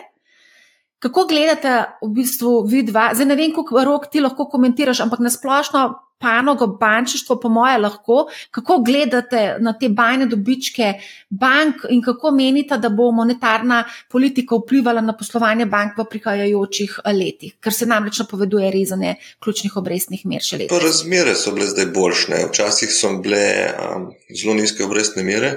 Kako 1.00 1.28
gledate 1.30 1.84
v 2.02 2.10
bistvu 2.10 2.64
vi 2.66 2.82
dva? 2.84 3.12
Zdaj 3.14 3.30
ne 3.30 3.36
vem, 3.38 3.54
koliko 3.54 3.84
rok 3.86 4.10
ti 4.12 4.22
lahko 4.24 4.48
komentiraš, 4.50 5.04
ampak 5.06 5.20
nasplošno 5.22 5.84
panogo 6.18 6.68
bančništvo, 6.68 7.40
po 7.40 7.50
moje, 7.50 7.78
lahko. 7.78 8.26
Kako 8.52 8.78
gledate 8.86 9.58
na 9.60 9.74
te 9.78 9.90
bajne 9.90 10.26
dobičke 10.26 10.94
bank 11.30 11.86
in 11.90 12.02
kako 12.02 12.32
menite, 12.32 12.78
da 12.78 12.90
bo 12.90 13.12
monetarna 13.12 13.84
politika 14.10 14.58
vplivala 14.58 15.02
na 15.02 15.14
poslovanje 15.18 15.66
bank 15.66 15.98
v 15.98 16.08
prihajajočih 16.10 17.00
letih, 17.14 17.54
ker 17.62 17.74
se 17.74 17.86
namreč 17.86 18.20
napoveduje 18.24 18.72
rezanje 18.72 19.16
ključnih 19.44 19.78
obrestnih 19.78 20.26
mer 20.26 20.42
še 20.42 20.64
letos? 20.64 20.84
Razmere 20.84 21.36
so 21.36 21.54
bile 21.54 21.70
zdaj 21.70 21.92
boljše. 21.94 22.44
Včasih 22.50 22.94
so 22.94 23.14
bile 23.22 23.46
um, 23.70 24.10
zelo 24.34 24.58
nizke 24.58 24.86
obrestne 24.86 25.24
mere 25.24 25.54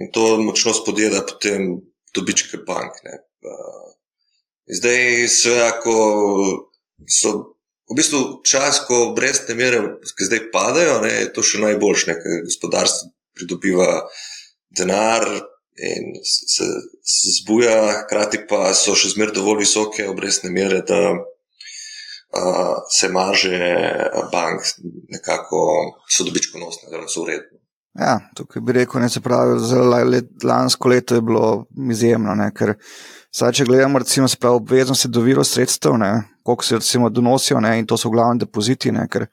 in 0.00 0.08
to 0.12 0.38
močno 0.40 0.72
spodjeda 0.72 1.20
potem 1.28 1.74
dobičke 2.16 2.64
bank. 2.66 3.04
Ne. 3.04 3.20
Uh, 3.42 3.92
zdaj, 4.66 5.28
sve, 5.28 5.56
ako 5.68 5.94
so 7.08 7.52
v 7.92 7.96
bistvu 7.96 8.40
čas, 8.46 8.80
ko 8.88 9.12
brezne 9.16 9.54
mere, 9.58 9.80
ki 10.00 10.28
zdaj 10.28 10.46
padajo, 10.54 11.00
ne, 11.04 11.12
je 11.24 11.32
to 11.36 11.44
še 11.44 11.60
najboljše, 11.60 12.14
ker 12.16 12.44
gospodarstvo 12.46 13.10
pridobiva 13.36 13.88
denar 14.72 15.26
in 15.76 16.14
se, 16.24 16.68
se 17.04 17.34
zbuja, 17.40 18.04
hkrati 18.04 18.42
pa 18.48 18.72
so 18.76 18.94
še 18.96 19.12
zmeraj 19.14 19.36
dovolj 19.36 19.64
visoke 19.64 20.06
obrestne 20.08 20.52
mere, 20.52 20.82
da 20.88 21.00
a, 21.12 22.42
se 22.92 23.08
marže 23.12 23.58
bank 24.32 24.68
nekako 25.12 25.62
so 26.08 26.28
dobičkonosne, 26.28 26.92
da 26.92 27.04
so 27.08 27.26
uredne. 27.26 27.60
Ja, 27.98 28.20
tukaj 28.36 28.62
bi 28.64 28.72
rekel, 28.72 29.02
ne 29.02 29.08
se 29.12 29.20
pravi, 29.20 29.58
zelo 29.60 29.96
lansko 30.44 30.88
leto 30.88 31.14
je 31.14 31.22
bilo 31.22 31.66
izjemno, 31.90 32.34
ne, 32.34 32.48
ker 32.56 32.74
Saj, 33.32 33.54
če 33.56 33.64
gledamo, 33.64 33.96
recimo, 33.96 34.26
spravo 34.28 34.58
obveznosti 34.60 35.08
do 35.08 35.22
virov 35.24 35.46
sredstev, 35.48 35.94
ne, 35.96 36.10
koliko 36.44 36.66
se 36.68 36.76
recimo 36.76 37.08
donosijo, 37.08 37.60
ne, 37.64 37.78
in 37.80 37.86
to 37.88 37.96
so 37.96 38.10
v 38.10 38.18
glavnem 38.18 38.42
depoziti, 38.42 38.90
ne, 38.92 39.06
ker 39.08 39.24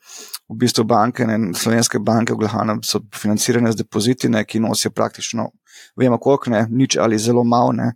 v 0.48 0.56
bistvu 0.62 0.86
banke, 0.88 1.28
ne, 1.28 1.36
slovenske 1.52 2.00
banke 2.00 2.32
v 2.32 2.46
glavnem 2.46 2.80
so 2.88 3.02
financirane 3.12 3.74
z 3.74 3.82
depoziti, 3.82 4.32
ne, 4.32 4.46
ki 4.48 4.62
nosijo 4.64 4.94
praktično, 4.96 5.50
vemo 5.96 6.18
koliko, 6.18 6.50
ne, 6.54 6.66
nič 6.70 6.98
ali 6.98 7.18
zelo 7.18 7.44
malo, 7.44 7.72
ne. 7.72 7.94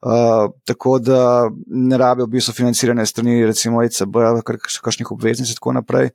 Uh, 0.00 0.48
tako 0.64 0.98
da 0.98 1.50
ne 1.66 1.98
rabijo 1.98 2.26
v 2.26 2.30
bistvu 2.30 2.54
financirane 2.56 3.04
strani 3.06 3.42
recimo 3.46 3.82
ECB, 3.84 4.16
kakšnih 4.82 5.10
obveznic 5.12 5.50
in 5.50 5.58
tako 5.58 5.74
naprej. 5.76 6.08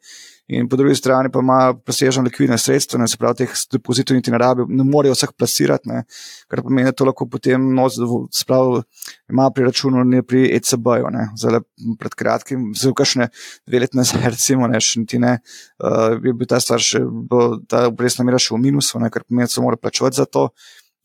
In 0.47 0.69
po 0.69 0.77
drugi 0.77 0.95
strani 0.95 1.31
pa 1.33 1.39
ima 1.39 1.73
presežno 1.85 2.23
likvidne 2.23 2.57
sredstva, 2.57 2.99
ne 3.01 3.07
se 3.09 3.17
pravi, 3.17 3.39
teh 3.39 3.53
depozitov 3.71 4.17
niti 4.17 4.31
ne 4.31 4.37
rabijo, 4.37 4.67
ne 4.69 4.83
morejo 4.85 5.15
vseh 5.15 5.31
plasirati, 5.37 5.89
ne, 5.89 6.03
kar 6.49 6.61
pomeni, 6.61 6.85
da 6.85 6.93
to 6.93 7.07
lahko 7.09 7.25
potem 7.29 7.65
noč, 7.73 7.97
sprav, 8.33 8.83
ima 9.29 9.47
pri 9.53 9.65
računu, 9.65 10.03
ne 10.05 10.21
pri 10.21 10.43
ECB-ju. 10.53 11.09
Zdaj, 11.41 11.59
pred 12.01 12.17
kratkim, 12.17 12.67
zelo 12.77 12.93
kašne 12.93 13.31
dve 13.65 13.81
leti 13.81 13.97
nazaj, 13.97 14.21
recimo, 14.37 14.69
ne, 14.69 14.81
še 14.81 15.01
niti 15.01 15.21
ne, 15.21 15.39
uh, 15.81 16.13
je 16.21 16.33
bil 16.33 16.49
ta 16.49 16.61
stvar 16.61 16.81
še, 16.81 17.01
bo 17.01 17.55
ta 17.65 17.87
obrestna 17.89 18.25
mera 18.25 18.37
še 18.37 18.53
v 18.53 18.61
minusu, 18.67 19.01
ne, 19.01 19.09
kar 19.09 19.25
pomeni, 19.25 19.49
da 19.49 19.57
se 19.57 19.65
mora 19.65 19.81
plačevati 19.81 20.21
za 20.21 20.29
to, 20.29 20.51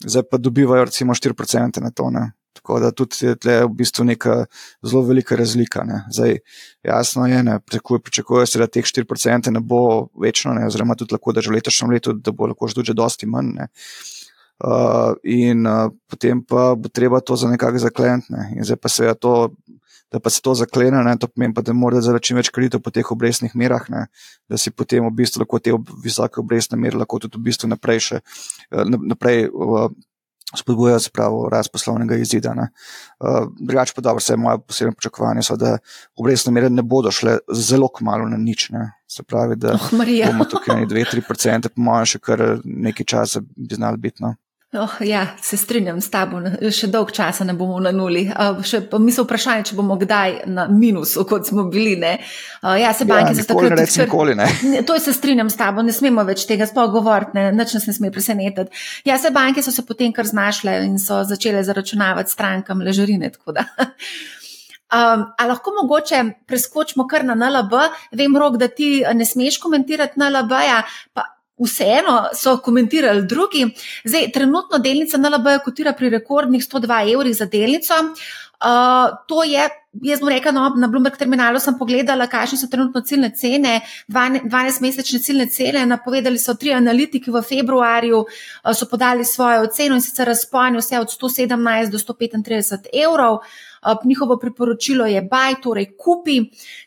zdaj 0.05 0.23
pa 0.31 0.39
dobivajo 0.39 0.85
recimo 0.85 1.15
4% 1.15 1.81
na 1.81 1.91
to. 1.91 2.11
Ne. 2.11 2.33
Tako 2.53 2.81
da 2.81 2.91
tudi 2.91 3.17
je 3.21 3.37
tle 3.37 3.61
v 3.65 3.69
bistvu 3.79 4.05
neka 4.05 4.45
zelo 4.83 5.03
velika 5.07 5.37
razlika. 5.37 5.85
Zdaj, 6.13 6.39
jasno 6.83 7.27
je, 7.27 7.43
da 7.43 7.59
pričakuje 8.05 8.47
se, 8.47 8.59
da 8.59 8.67
teh 8.67 8.85
4% 8.85 9.51
ne 9.51 9.61
bo 9.61 10.09
večno, 10.21 10.55
ne, 10.55 10.67
oziroma 10.67 10.95
tudi 10.95 11.15
lahko, 11.15 11.33
da 11.33 11.41
že 11.41 11.51
v 11.51 11.61
letošnjem 11.61 11.91
letu, 11.91 12.13
da 12.13 12.33
bo 12.33 12.51
lahko 12.51 12.69
že 12.69 12.95
dosti 12.95 13.27
manj. 13.27 13.55
Ne. 13.55 13.69
Uh, 14.61 15.15
in 15.25 15.65
uh, 15.67 15.89
potem 16.11 16.43
pa 16.45 16.75
bo 16.77 16.89
treba 16.89 17.21
to 17.21 17.37
za 17.37 17.49
nekako 17.49 17.79
zakleniti. 17.79 18.33
Ne. 18.33 18.53
In 18.57 18.65
zdaj 18.65 18.77
pa 18.77 18.89
se 18.89 19.05
je 19.05 19.15
to. 19.15 19.51
Da 20.11 20.19
pa 20.19 20.31
se 20.31 20.43
to 20.43 20.57
zaklene, 20.59 21.05
ne, 21.07 21.15
to 21.23 21.29
pomeni, 21.31 21.55
pa, 21.55 21.63
da 21.63 21.75
mora 21.77 22.01
zdaj 22.03 22.19
čim 22.27 22.41
več 22.41 22.51
kreditov 22.51 22.83
po 22.83 22.91
teh 22.91 23.07
obrestnih 23.15 23.55
merah, 23.55 23.85
ne, 23.93 24.07
da 24.51 24.59
si 24.59 24.73
potem 24.75 25.07
v 25.07 25.13
bistvu 25.23 25.45
lahko 25.45 25.61
te 25.63 25.75
ob, 25.77 25.93
visoke 26.03 26.43
obrestne 26.43 26.79
mere 26.81 26.99
lahko 26.99 27.21
tudi 27.23 27.39
v 27.39 27.47
bistvu 27.47 27.71
naprej, 27.71 28.03
še, 28.09 28.23
naprej 28.83 29.47
uh, 29.55 29.87
spodbujajo 30.57 30.99
spravo 30.99 31.49
rast 31.49 31.73
poslovnega 31.73 32.17
izida. 32.17 32.55
Uh, 32.59 33.47
drugače 33.61 33.93
pa 33.97 34.01
dobro, 34.01 34.19
vse 34.19 34.37
moje 34.37 34.59
posebne 34.67 34.93
pričakovanje 34.99 35.43
so, 35.43 35.57
da 35.57 35.77
obrestne 36.19 36.53
mere 36.53 36.71
ne 36.71 36.83
bodo 36.83 37.11
šle 37.11 37.39
zelo 37.55 37.89
kmalo 37.89 38.29
na 38.29 38.37
nič. 38.37 38.71
Ne. 38.71 38.91
Se 39.07 39.23
pravi, 39.23 39.57
da 39.57 39.75
oh, 39.75 39.91
bomo 40.27 40.45
tukaj 40.45 40.87
2-3%, 40.87 41.69
po 41.75 41.83
mojem, 41.83 42.07
še 42.15 42.19
kar 42.23 42.45
nekaj 42.65 43.07
časa 43.07 43.43
bi 43.43 43.75
znali 43.75 43.99
biti. 43.99 44.23
No. 44.23 44.35
Oh, 44.73 44.91
ja, 45.01 45.27
se 45.43 45.57
strinjam 45.57 45.97
s 45.99 46.13
tabo, 46.15 46.39
še 46.71 46.87
dolg 46.95 47.09
časa 47.11 47.43
ne 47.43 47.57
bomo 47.59 47.81
na 47.83 47.91
nuli. 47.91 48.21
Uh, 48.31 48.61
še, 48.63 48.85
mi 49.03 49.11
se 49.11 49.25
vprašanje, 49.25 49.65
če 49.67 49.75
bomo 49.75 49.97
kdaj 49.99 50.45
na 50.47 50.69
minusu, 50.71 51.25
kot 51.27 51.49
smo 51.49 51.65
bili. 51.67 51.97
Uh, 51.99 52.77
ja, 52.79 52.93
se 52.95 53.03
banke 53.09 53.35
ja, 53.35 53.47
takrat 53.49 53.75
odprli. 53.75 54.05
Nikoli 54.05 54.37
ne. 54.39 54.47
To 54.87 54.95
se 55.03 55.11
strinjam 55.17 55.51
s 55.51 55.59
tabo, 55.59 55.83
ne 55.83 55.91
smemo 55.91 56.23
več 56.29 56.45
tega 56.47 56.69
sploh 56.71 56.87
govoriti, 56.95 57.35
ne, 57.35 57.49
nič 57.59 57.75
nas 57.81 57.89
ne 57.91 57.97
sme 57.97 58.13
presenetiti. 58.15 58.85
Ja, 59.11 59.19
se 59.19 59.35
banke 59.35 59.65
so 59.67 59.75
se 59.75 59.83
potem 59.89 60.15
kar 60.15 60.31
znašle 60.31 60.77
in 60.85 61.01
so 61.03 61.25
začele 61.27 61.65
zaračunavati 61.67 62.31
strankam 62.31 62.87
ležarine. 62.87 63.33
Um, 64.91 65.21
a 65.39 65.45
lahko 65.47 65.71
mogoče 65.71 66.19
preskočimo 66.51 67.05
kar 67.07 67.23
na 67.23 67.37
NLB? 67.39 67.77
Vem, 68.19 68.33
rok, 68.35 68.57
da 68.59 68.67
ti 68.67 69.05
ne 69.15 69.23
smeš 69.23 69.61
komentirati 69.63 70.19
NLB-ja, 70.19 70.81
pa 71.15 71.29
vseeno 71.65 72.29
so 72.35 72.57
komentirali 72.65 73.27
drugi. 73.27 73.67
Zdaj, 74.05 74.33
trenutno 74.33 74.79
delnica 74.79 75.19
NLB 75.19 75.59
kotira 75.65 75.93
pri 75.93 76.11
rekordnih 76.11 76.63
102 76.63 77.15
evrih 77.15 77.37
za 77.37 77.47
delnico. 77.47 77.95
Uh, 78.61 79.17
to 79.27 79.41
je, 79.45 79.63
jaz 80.05 80.21
bom 80.21 80.29
rekel, 80.29 80.53
no, 80.53 80.67
na 80.77 80.89
Bloomberg 80.93 81.17
terminalu 81.17 81.57
sem 81.65 81.79
pogledala, 81.79 82.27
kakšne 82.29 82.59
so 82.61 82.67
trenutno 82.69 83.01
ciljne 83.01 83.31
cene, 83.33 83.79
12-mesečne 84.13 85.21
ciljne 85.25 85.47
cene. 85.49 85.87
Napovedali 85.89 86.39
so 86.39 86.53
tri 86.61 86.75
analitiki 86.77 87.33
v 87.33 87.41
februarju, 87.41 88.21
uh, 88.21 88.75
so 88.77 88.89
podali 88.91 89.25
svojo 89.25 89.65
oceno 89.65 89.97
in 89.97 90.05
sicer 90.05 90.29
razpojeni 90.29 90.79
vse 90.79 91.01
od 91.01 91.09
117 91.09 91.91
do 91.91 91.99
135 91.99 92.93
evrov. 93.07 93.41
Njihovo 94.05 94.37
priporočilo 94.39 95.07
je 95.07 95.23
baj, 95.23 95.55
torej 95.63 95.87
kupi. 95.97 96.41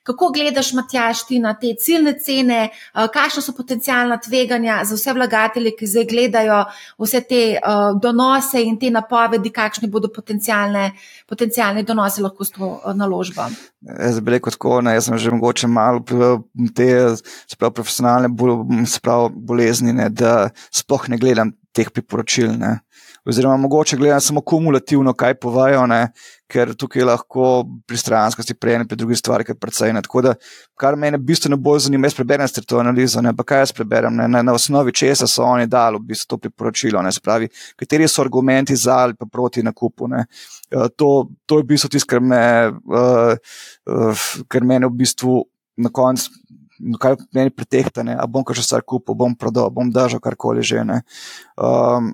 Kako 0.03 0.29
gledaš, 0.29 0.73
Matjaš, 0.73 1.25
ti 1.27 1.39
na 1.39 1.53
te 1.53 1.75
ciljne 1.79 2.13
cene, 2.19 2.69
eh, 2.69 3.07
kakšna 3.13 3.41
so 3.41 3.53
potencijalna 3.57 4.17
tveganja 4.17 4.81
za 4.83 4.95
vse 4.95 5.13
vlagatelje, 5.13 5.75
ki 5.79 5.87
zdaj 5.87 6.05
gledajo 6.05 6.63
vse 6.99 7.21
te 7.21 7.41
eh, 7.55 7.59
donose 8.01 8.63
in 8.63 8.79
te 8.79 8.91
napovedi, 8.91 9.49
kakšni 9.49 9.89
bodo 9.89 10.09
potencijalni 10.13 11.83
donosi 11.83 12.21
lahko 12.21 12.45
s 12.45 12.51
to 12.51 12.81
naložbo? 12.95 13.47
Jaz 13.81 14.19
bi 14.19 14.31
rekel 14.31 14.53
tako, 14.55 14.81
ne, 14.81 14.93
jaz 14.95 15.09
sem 15.09 15.17
že 15.17 15.31
mogoče 15.31 15.67
malo 15.67 15.99
te 16.75 16.87
sprav, 17.47 17.73
profesionalne 17.73 18.29
sprav, 18.87 19.29
bolezni, 19.35 19.93
ne, 19.93 20.09
da 20.09 20.49
sploh 20.71 21.09
ne 21.09 21.17
gledam 21.17 21.51
teh 21.73 21.89
priporočil. 21.91 22.53
Ne. 22.57 22.77
Oziroma, 23.25 23.57
mogoče 23.57 23.97
gledam 23.97 24.21
samo 24.21 24.41
kumulativno, 24.41 25.13
kaj 25.13 25.35
povajo, 25.39 25.85
ne, 25.87 26.11
ker 26.53 26.73
tukaj 26.77 27.05
lahko 27.07 27.47
pristranskosti 27.89 28.53
prejene 28.53 28.85
pri 28.89 28.97
drugih 28.99 29.17
stvarih, 29.17 29.47
kar 29.47 29.57
precej. 29.59 29.93
Ne. 29.95 30.03
Tako 30.05 30.21
da, 30.27 30.33
kar 30.79 30.97
me 30.99 31.11
bistveno 31.17 31.57
bolj 31.57 31.85
zanima, 31.87 32.07
jaz 32.09 32.17
preberem 32.17 32.49
to 32.67 32.79
analizo, 32.81 33.21
ne, 33.25 33.33
pa 33.37 33.45
kaj 33.47 33.63
jaz 33.63 33.73
preberem, 33.75 34.15
ne, 34.19 34.27
na, 34.29 34.43
na 34.45 34.55
osnovi 34.55 34.93
česa 34.93 35.27
so 35.29 35.45
oni 35.47 35.67
dali 35.67 35.99
v 35.99 36.11
bistvu 36.13 36.35
to 36.35 36.41
priporočilo, 36.45 37.01
ne, 37.01 37.11
spravi, 37.11 37.49
kateri 37.79 38.07
so 38.07 38.21
argumenti 38.23 38.77
za 38.79 38.99
ali 39.07 39.17
pa 39.19 39.25
proti 39.25 39.63
nakupu. 39.63 40.07
Ne. 40.11 40.25
Uh, 40.71 40.87
to, 40.95 41.29
to 41.45 41.59
je 41.59 41.65
v 41.65 41.71
bistvu 41.73 41.93
tisto, 41.95 42.09
kar 42.13 42.21
me, 42.21 42.43
uh, 42.69 43.35
uh, 43.89 44.25
kar 44.47 44.65
mene 44.67 44.89
v 44.91 45.03
bistvu 45.03 45.41
na 45.77 45.93
koncu. 45.93 46.31
Kaj 46.99 47.15
meni 47.37 47.51
pretehta, 47.53 48.01
ali 48.03 48.27
bom 48.27 48.43
kar 48.43 48.57
še 48.57 48.65
stvar 48.65 48.81
kupil, 48.83 49.15
bom 49.15 49.35
prodal, 49.39 49.69
bom 49.71 49.87
držal 49.93 50.19
karkoli 50.19 50.65
že. 50.65 50.81
Um, 51.55 52.09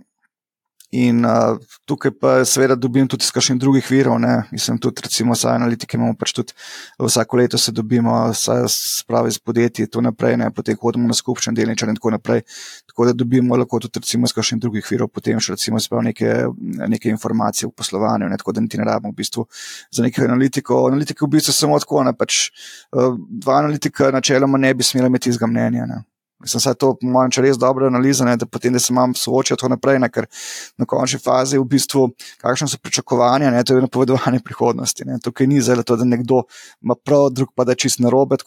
In 0.92 1.22
uh, 1.26 1.58
tukaj 1.86 2.12
pa 2.18 2.30
seveda 2.50 2.74
dobim 2.74 3.06
tudi 3.08 3.22
iz 3.22 3.30
kakšnih 3.30 3.60
drugih 3.62 3.86
virov, 3.92 4.16
ne. 4.20 4.44
mislim 4.52 4.80
tudi 4.82 5.04
recimo 5.06 5.36
za 5.36 5.52
analitike, 5.54 5.98
imamo 5.98 6.16
pač 6.18 6.34
tudi 6.34 6.54
vsako 6.98 7.38
leto 7.38 7.58
se 7.58 7.72
dobimo, 7.72 8.32
spravi 8.34 9.30
iz 9.30 9.38
podjetij, 9.40 9.88
to 9.88 10.02
naprej, 10.02 10.38
ne, 10.42 10.50
potem 10.52 10.78
hodimo 10.82 11.08
na 11.08 11.14
skupščen 11.14 11.54
delničar 11.54 11.94
in 11.94 12.00
tako 12.00 12.16
naprej. 12.18 12.42
Tako 12.90 13.06
da 13.06 13.14
dobimo 13.14 13.58
lahko 13.58 13.80
tudi 13.86 14.02
recimo 14.02 14.26
iz 14.26 14.34
kakšnih 14.34 14.62
drugih 14.66 14.90
virov, 14.90 15.14
potem 15.14 15.38
še 15.38 15.54
recimo 15.54 15.78
spravi 15.80 16.10
neke, 16.10 16.34
neke 16.90 17.14
informacije 17.14 17.70
v 17.70 17.76
poslovanju, 17.78 18.30
ne, 18.30 18.42
tako 18.42 18.58
da 18.58 18.66
niti 18.66 18.82
ne 18.82 18.90
rabimo 18.90 19.14
v 19.14 19.22
bistvu 19.22 19.46
za 19.94 20.04
nekaj 20.04 20.26
analitikov. 20.26 20.88
Analitike 20.90 21.26
v 21.26 21.36
bistvu 21.38 21.54
samo 21.54 21.78
tako, 21.78 22.02
ne, 22.10 22.18
pač 22.18 22.48
uh, 22.98 23.14
dva 23.14 23.62
analitika 23.62 24.10
načeloma 24.10 24.58
ne 24.58 24.74
bi 24.74 24.84
smela 24.84 25.14
imeti 25.14 25.30
izga 25.30 25.46
mnenja. 25.46 25.86
Ne. 25.86 26.02
Mislim, 26.40 26.62
da 26.64 26.70
je 26.70 26.76
to, 26.76 26.94
po 27.02 27.08
mojem, 27.08 27.32
res 27.44 27.58
dobro 27.58 27.88
analizirano, 27.88 28.38
da 28.38 28.46
potem 28.46 28.74
da 28.74 28.80
se 28.80 28.94
imam 28.94 29.14
soočati 29.14 29.60
tako 29.60 29.70
naprej, 29.74 30.00
ne, 30.00 30.10
ker 30.10 30.26
na 30.78 30.86
končni 30.86 31.20
fazi 31.20 31.58
v 31.60 31.66
bistvu, 31.68 32.06
kakšne 32.40 32.68
so 32.72 32.78
pričakovanja, 32.80 33.52
ne, 33.52 33.64
to 33.64 33.76
je 33.76 33.84
napovedovanje 33.84 34.40
prihodnosti. 34.46 35.04
Ne. 35.06 35.20
Tukaj 35.24 35.48
ni 35.48 35.60
zelo 35.62 35.84
to, 35.84 35.98
da 36.00 36.08
nekdo 36.08 36.44
ima 36.82 36.96
prav, 36.96 37.28
drug 37.36 37.52
pa 37.56 37.66
da 37.68 37.76
je 37.76 37.84
čist 37.84 38.00
narobe. 38.00 38.38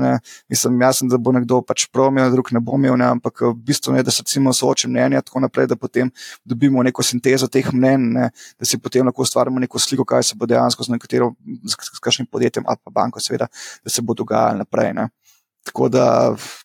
Ne. 0.00 0.18
Mislim, 0.48 0.80
jasno, 0.80 1.08
da 1.08 1.18
bo 1.18 1.32
nekdo 1.32 1.60
pač 1.62 1.86
prav 1.92 2.08
imel, 2.08 2.30
drug 2.32 2.52
ne 2.52 2.60
bo 2.60 2.78
imel, 2.80 2.96
ne, 2.96 3.10
ampak 3.18 3.44
v 3.44 3.52
bistvu 3.54 3.96
je, 3.96 4.02
da 4.02 4.10
se 4.10 4.24
recimo 4.24 4.52
soočim 4.52 4.90
mnenja 4.90 5.20
tako 5.20 5.40
naprej, 5.44 5.66
da 5.66 5.76
potem 5.76 6.10
dobimo 6.44 6.82
neko 6.82 7.02
sintezo 7.02 7.48
teh 7.52 7.68
mnen, 7.72 8.12
ne, 8.16 8.30
da 8.58 8.64
si 8.64 8.78
potem 8.78 9.06
lahko 9.06 9.22
ustvarimo 9.22 9.60
neko 9.60 9.78
sliko, 9.78 10.04
kaj 10.08 10.22
se 10.22 10.38
bo 10.38 10.48
dejansko 10.48 10.88
z 10.88 10.96
nekaterim, 10.96 11.36
s 11.68 12.00
kakšnim 12.00 12.26
podjetjem 12.32 12.64
ali 12.66 12.80
pa 12.84 12.90
banko, 12.90 13.20
seveda, 13.20 13.48
da 13.84 13.90
se 13.90 14.02
bo 14.02 14.14
dogajalo 14.16 14.64
naprej. 14.64 14.94
Ne. 14.96 15.08
Tako 15.62 15.86
da 15.88 16.04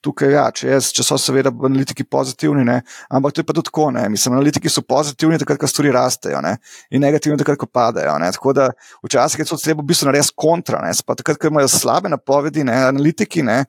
tukaj, 0.01 0.31
ja, 0.33 0.47
če, 0.49 0.71
jaz, 0.71 0.87
če 0.95 1.03
so 1.05 1.19
seveda 1.21 1.51
analitiki 1.53 2.01
pozitivni, 2.03 2.63
ne, 2.65 2.79
ampak 3.13 3.35
to 3.35 3.43
je 3.43 3.45
pa 3.45 3.53
tudi 3.53 3.69
tako. 3.69 3.91
Mislim, 4.09 4.33
analitiki 4.33 4.71
so 4.73 4.81
pozitivni, 4.81 5.37
takrat, 5.37 5.59
ko 5.61 5.69
stvari 5.69 5.93
rastejo, 5.93 6.41
ne, 6.41 6.55
in 6.89 7.05
negativni, 7.05 7.37
takrat, 7.37 7.59
ko 7.61 7.69
padajo. 7.69 8.17
Ne, 8.23 8.31
tako 8.33 8.55
da 8.57 8.71
včasih 9.05 9.43
je 9.43 9.49
to 9.51 9.59
treba 9.61 9.85
v 9.85 9.91
bistvu 9.91 10.09
narediti 10.09 10.33
kontra, 10.35 10.81
ne, 10.81 10.97
pa 11.05 11.17
takrat, 11.19 11.37
ko 11.37 11.53
imajo 11.53 11.69
slabe 11.69 12.09
napovedi, 12.09 12.65
ne, 12.65 12.79
analitiki, 12.89 13.45
ne, 13.45 13.63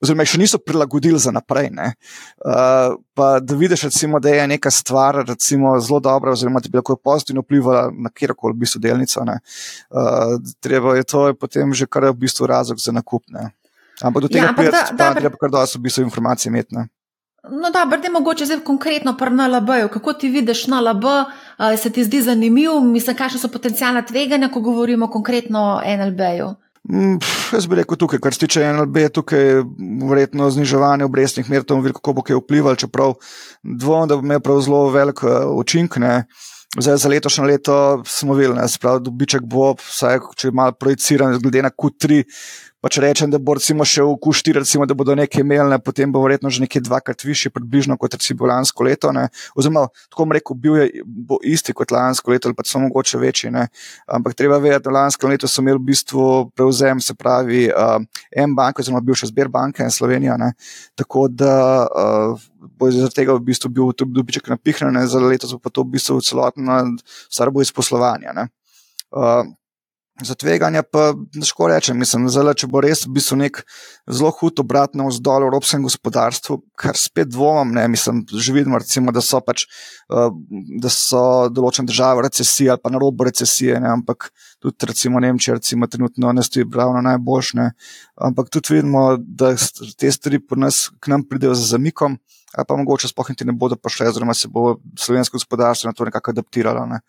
oziroma 0.00 0.24
še 0.24 0.40
niso 0.40 0.58
prilagodili 0.62 1.18
za 1.20 1.32
naprej. 1.34 1.70
Ne, 1.74 1.90
uh, 2.46 2.96
pa 3.18 3.30
da 3.42 3.56
vidiš, 3.58 3.88
recimo, 3.90 4.20
da 4.22 4.32
je 4.32 4.46
neka 4.54 4.70
stvar 4.70 5.22
recimo, 5.28 5.74
zelo 5.80 6.00
dobra, 6.04 6.32
oziroma 6.32 6.62
da 6.62 6.70
bi 6.70 6.80
lahko 6.80 6.96
pozitivno 6.96 7.44
vplivala 7.44 7.88
na 7.90 8.12
kjerkoli 8.14 8.56
v 8.56 8.62
bistvu 8.64 8.86
delnico. 8.86 9.24
Ne, 9.28 9.40
uh, 9.90 10.38
treba 10.62 10.96
je 10.96 11.08
to 11.10 11.26
je 11.28 11.36
potem 11.36 11.74
že 11.74 11.90
kar 11.90 12.08
v 12.10 12.18
bistvu 12.22 12.48
razlog 12.48 12.80
za 12.80 12.94
nakup. 12.96 13.26
Ne. 13.28 13.50
Ampak 14.02 14.22
do 14.22 14.28
tega 14.28 14.46
ja, 14.46 14.54
pride, 14.56 14.82
da 14.96 15.12
treba 15.14 15.36
kar 15.40 15.50
dosti 15.50 15.78
v 15.78 15.82
bistvu 15.82 16.06
informacije 16.06 16.50
imeti. 16.50 16.74
Ne? 16.74 16.88
No, 17.50 17.70
da, 17.72 17.86
brde 17.88 18.10
mogoče 18.12 18.46
zdaj 18.46 18.60
konkretno 18.64 19.16
pri 19.16 19.30
NLB-ju. 19.30 19.88
Kako 19.88 20.12
ti 20.12 20.28
vidiš 20.28 20.66
NLB, 20.66 21.04
se 21.78 21.90
ti 21.90 22.04
zdi 22.04 22.22
zanimiv, 22.22 22.80
mislim, 22.84 23.16
kakšne 23.16 23.40
so 23.40 23.48
potencijalna 23.48 24.02
tveganja, 24.02 24.50
ko 24.52 24.60
govorimo 24.60 25.08
konkretno 25.10 25.60
o 25.60 25.80
NLB-ju? 25.96 26.50
Mm, 26.88 27.18
jaz 27.52 27.66
bi 27.66 27.76
rekel 27.76 27.96
tukaj, 27.96 28.20
kar 28.24 28.34
se 28.34 28.40
tiče 28.44 28.72
NLB, 28.72 29.08
tukaj 29.12 29.62
verjetno 30.08 30.50
zniževanje 30.50 31.04
obrestnih 31.04 31.50
mer, 31.50 31.64
to 31.64 31.76
bo 31.76 31.84
veliko 31.84 32.12
bo 32.12 32.22
kaj 32.22 32.40
vplivalo, 32.40 32.76
čeprav 32.76 33.14
dvom, 33.62 34.08
da 34.08 34.16
bo 34.16 34.24
imel 34.24 34.40
prav 34.40 34.60
zelo 34.64 34.88
velik 34.90 35.24
učinek. 35.56 35.98
Zdaj, 36.78 36.96
za 36.96 37.08
letošnje 37.08 37.44
leto 37.44 38.02
smo 38.06 38.34
videli, 38.34 38.60
da 38.82 38.98
dobiček 38.98 39.42
bo, 39.42 39.74
vsaj 39.74 40.20
če 40.36 40.52
malo 40.54 40.72
projiciran, 40.72 41.34
glede 41.42 41.64
na 41.66 41.70
Q3, 41.70 42.22
Pa 42.80 42.88
če 42.88 43.02
rečem, 43.04 43.28
da 43.28 43.36
bo 43.36 43.52
recimo 43.58 43.84
še 43.84 44.00
v 44.06 44.14
Q4, 44.24 44.62
recimo, 44.62 44.86
da 44.88 44.96
bodo 44.96 45.12
nekaj 45.18 45.42
imeli, 45.44 45.76
potem 45.84 46.08
bo 46.12 46.22
verjetno 46.24 46.48
že 46.48 46.62
nekaj 46.64 46.80
dvakrat 46.86 47.24
više, 47.28 47.52
približno 47.52 47.98
kot 48.00 48.16
recimo 48.16 48.48
lansko 48.48 48.86
leto. 48.88 49.12
Ne. 49.12 49.26
Oziroma, 49.52 49.82
tako 50.08 50.24
bom 50.24 50.32
rekel, 50.32 50.56
bil 50.56 50.78
je 50.80 50.86
isti 51.52 51.74
kot 51.76 51.92
lansko 51.92 52.32
leto, 52.32 52.48
ali 52.48 52.56
pa 52.56 52.64
samo 52.64 52.88
mogoče 52.88 53.20
večji. 53.20 53.52
Ne. 53.52 53.66
Ampak 54.08 54.34
treba 54.38 54.56
vedeti, 54.56 54.86
da 54.88 54.96
lansko 54.96 55.28
leto 55.28 55.48
so 55.48 55.60
imeli 55.60 55.76
v 55.76 55.90
bistvu 55.92 56.24
prevzem, 56.56 57.04
se 57.04 57.14
pravi, 57.14 57.66
uh, 57.68 58.00
en 58.32 58.56
bank, 58.56 58.80
oziroma 58.80 59.04
bivša 59.04 59.28
Sberbanka 59.28 59.84
in 59.84 59.92
Slovenija. 59.92 60.38
Ne. 60.40 60.54
Tako 60.96 61.28
da 61.28 61.84
uh, 61.84 62.48
bo 62.80 62.88
zaradi 62.88 63.20
tega 63.20 63.36
v 63.36 63.44
bistvu 63.44 63.68
bil 63.76 63.92
tudi 63.92 64.16
dobiček 64.16 64.48
napihnjen, 64.48 64.96
za 65.04 65.20
leto 65.20 65.52
pa 65.60 65.68
to 65.68 65.84
v 65.84 65.98
bistvu 65.98 66.20
celotno 66.24 66.80
stvar 67.28 67.52
bo 67.52 67.60
iz 67.60 67.76
poslovanja. 67.76 68.48
Uh, 69.12 69.44
Za 70.20 70.34
tveganja 70.34 70.82
pa 70.82 71.12
težko 71.32 71.68
rečem. 71.70 71.98
Mislim, 71.98 72.28
zelo, 72.32 72.52
če 72.54 72.68
bo 72.68 72.82
res 72.84 73.06
v 73.06 73.14
bistvu 73.16 73.38
nek 73.40 73.62
zelo 74.10 74.30
hud 74.36 74.60
obrat 74.60 74.96
na 74.98 75.06
vzdolj 75.08 75.46
v 75.46 75.48
evropskem 75.48 75.84
gospodarstvu, 75.86 76.58
kar 76.78 76.98
spet 76.98 77.30
dvomim, 77.32 77.72
ne 77.78 77.86
mislim, 77.88 78.22
že 78.28 78.52
vidimo, 78.52 78.78
recimo, 78.80 79.14
da 79.16 79.22
so 79.24 79.40
pač 79.44 79.64
uh, 80.12 80.28
da 80.82 80.92
so 80.92 81.22
določene 81.52 81.88
države 81.88 82.20
v 82.20 82.26
recesiji 82.28 82.70
ali 82.72 82.82
pa 82.82 82.92
na 82.92 83.00
robu 83.00 83.24
recesije, 83.28 83.78
ne, 83.80 83.92
ampak 83.96 84.30
tudi 84.60 84.90
recimo 84.90 85.20
Nemčija, 85.20 85.56
recimo 85.60 85.88
trenutno 85.88 86.32
ne 86.36 86.44
stoji 86.44 86.68
pravno 86.70 87.00
najboljše. 87.06 87.70
Ampak 88.28 88.50
tudi 88.52 88.76
vidimo, 88.76 89.16
da 89.18 89.54
te 89.96 90.12
stvari 90.12 90.42
po 90.44 90.58
nas 90.60 90.88
k 91.00 91.12
nam 91.12 91.24
pridejo 91.24 91.54
za 91.56 91.76
zamikom, 91.76 92.18
ali 92.52 92.66
pa 92.68 92.76
mogoče 92.76 93.08
sploh 93.08 93.30
niti 93.30 93.46
ne 93.46 93.52
bodo 93.56 93.76
prišle, 93.76 94.10
oziroma 94.10 94.34
se 94.34 94.48
bo 94.48 94.76
slovensko 94.98 95.38
gospodarstvo 95.38 95.88
na 95.88 95.96
to 95.96 96.04
nekako 96.04 96.34
adaptiralo. 96.34 96.86
Ne. 96.86 97.00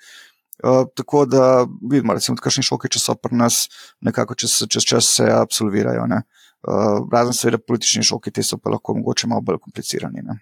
Uh, 0.64 0.84
tako 0.96 1.26
da 1.26 1.66
vidimo, 1.92 2.14
recimo, 2.14 2.38
kakšni 2.38 2.64
šoki, 2.64 2.92
če 2.94 3.02
so 3.02 3.16
pri 3.18 3.38
nas, 3.38 3.64
nekako 4.02 4.38
čez, 4.38 4.62
čez 4.70 4.86
čas 4.86 5.10
se 5.18 5.26
absolvirajo. 5.34 6.06
Uh, 6.06 7.02
razen, 7.14 7.34
seveda, 7.34 7.62
politični 7.68 8.06
šoki, 8.06 8.32
ti 8.32 8.46
so 8.46 8.62
pa 8.62 8.76
lahko 8.76 8.94
mogoče 9.00 9.30
malo 9.32 9.42
bolj 9.42 9.62
komplicirani. 9.64 10.22
Ne? 10.28 10.38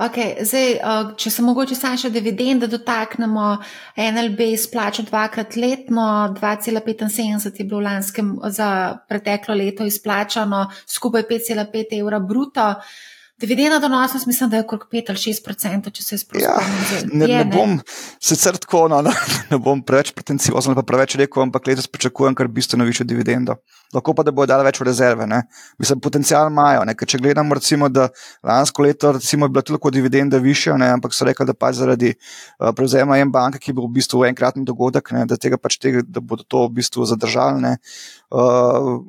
Okay, 0.00 0.38
zdaj, 0.48 0.78
če 1.20 1.30
se 1.32 1.42
mogoče 1.44 1.76
samo 1.76 1.98
še 2.00 2.08
dividende 2.14 2.70
dotaknemo, 2.72 3.46
NLB 4.00 4.46
izplača 4.54 5.04
dvakrat 5.04 5.58
letno, 5.60 6.06
2,75 6.38 7.60
je 7.60 7.66
bilo 7.68 7.82
lanskem 7.84 8.30
za 8.48 8.70
preteklo 9.08 9.58
leto 9.60 9.84
izplačano, 9.84 10.62
skupaj 10.88 11.26
5,5 11.28 11.98
evra 11.98 12.20
bruto. 12.24 12.70
Dividenda 13.40 13.78
donosnost, 13.78 14.26
mislim, 14.26 14.50
da 14.50 14.56
je 14.56 14.62
okrog 14.62 14.86
5 14.92 15.04
ali 15.08 15.18
6 15.18 15.50
odstotkov, 15.50 15.92
če 15.96 16.02
se 16.04 16.18
spomnim. 16.18 16.44
Ja, 16.44 16.56
ne, 17.12 17.26
ne 17.26 17.44
bom 17.48 17.78
sicer 18.20 18.58
tako, 18.60 18.82
no, 18.92 18.98
ne, 19.02 19.12
ne 19.50 19.58
bom 19.58 19.80
preveč 19.86 20.10
pretenciozen, 20.12 20.74
pa 20.76 20.84
preveč 20.84 21.14
rekel, 21.16 21.46
ampak 21.46 21.70
letos 21.70 21.88
pričakujem 21.88 22.36
kar 22.36 22.50
bistveno 22.52 22.84
višjo 22.84 23.06
dividendo. 23.08 23.56
Lahko 23.94 24.12
pa, 24.14 24.22
da 24.26 24.34
bodo 24.34 24.52
dali 24.52 24.66
več 24.66 24.80
v 24.82 24.86
rezerve. 24.86 25.26
Ne. 25.26 25.40
Mislim, 25.80 26.02
potencial 26.04 26.50
imajo. 26.52 26.82
Ne. 26.84 26.94
Če 26.94 27.18
gledamo, 27.22 27.56
recimo, 27.56 27.88
da 27.88 28.10
lansko 28.46 28.84
leto 28.84 29.14
recimo, 29.16 29.48
je 29.48 29.54
bila 29.56 29.64
tudi 29.64 29.94
dividenda 29.96 30.38
višja, 30.38 30.76
ne, 30.78 30.90
ampak 30.98 31.16
so 31.16 31.24
rekli, 31.26 31.48
da 31.48 31.56
pač 31.56 31.78
zaradi 31.80 32.12
uh, 32.12 32.74
prevzema 32.76 33.18
en 33.22 33.32
banke, 33.32 33.62
ki 33.62 33.72
bo 33.72 33.88
v 33.88 33.94
bistvu 33.96 34.26
enkratni 34.28 34.66
dogodek, 34.68 35.14
ne, 35.16 35.24
da, 35.30 35.40
pač 35.56 35.78
tega, 35.80 36.04
da 36.04 36.20
bodo 36.20 36.44
to 36.44 36.66
v 36.68 36.76
bistvu 36.82 37.08
zadržali. 37.08 37.72
Uh, 38.30 39.00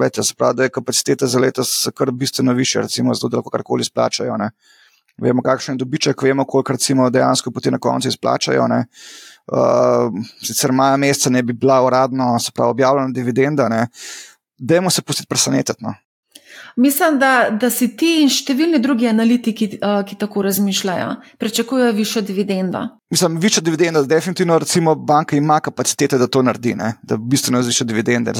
Vete, 0.00 0.22
se 0.22 0.34
pravi, 0.34 0.56
da 0.56 0.62
je 0.62 0.68
kapaciteta 0.68 1.26
za 1.26 1.38
letos 1.38 1.88
kar 1.94 2.10
bistveno 2.10 2.52
više, 2.52 2.80
recimo, 2.80 3.14
zato 3.14 3.28
da 3.28 3.36
lahko 3.36 3.50
karkoli 3.50 3.80
izplačajo. 3.80 4.36
Ne. 4.36 4.50
Vemo, 5.18 5.42
kakšen 5.42 5.74
je 5.74 5.78
dobiček, 5.78 6.22
vemo, 6.22 6.44
koliko 6.44 6.72
recimo 6.72 7.10
dejansko 7.10 7.50
potem 7.50 7.72
na 7.72 7.78
koncu 7.78 8.08
izplačajo. 8.08 8.64
Uh, 8.64 10.12
sicer 10.44 10.72
maja 10.72 10.96
meseca 10.96 11.30
ne 11.30 11.42
bi 11.42 11.52
bila 11.52 11.80
uradno, 11.84 12.38
se 12.38 12.52
pravi, 12.54 12.70
objavljena 12.70 13.10
dividenda, 13.14 13.86
dajmo 14.58 14.90
se 14.90 15.02
pustiti 15.02 15.28
presenetiti. 15.28 15.84
No. 15.84 15.94
Mislim, 16.76 17.18
da, 17.18 17.50
da 17.50 17.70
si 17.70 17.88
ti 17.96 18.18
in 18.22 18.30
številni 18.32 18.78
drugi 18.82 19.08
analitiki, 19.08 19.70
uh, 19.78 20.00
ki 20.06 20.18
tako 20.20 20.42
razmišljajo, 20.46 21.10
pričakujejo 21.38 21.92
višjo 21.96 22.22
dividendo. 22.28 22.84
Mislim, 23.10 23.38
višja 23.40 23.62
dividenda, 23.64 24.02
definitivno, 24.02 24.58
recimo, 24.58 24.94
banka 24.94 25.36
ima 25.36 25.60
kapacitete, 25.60 26.18
da 26.18 26.26
to 26.26 26.42
naredi, 26.42 26.74
ne? 26.74 26.94
da 27.02 27.16
bistveno 27.16 27.62
zviša 27.62 27.84
dividende. 27.88 28.32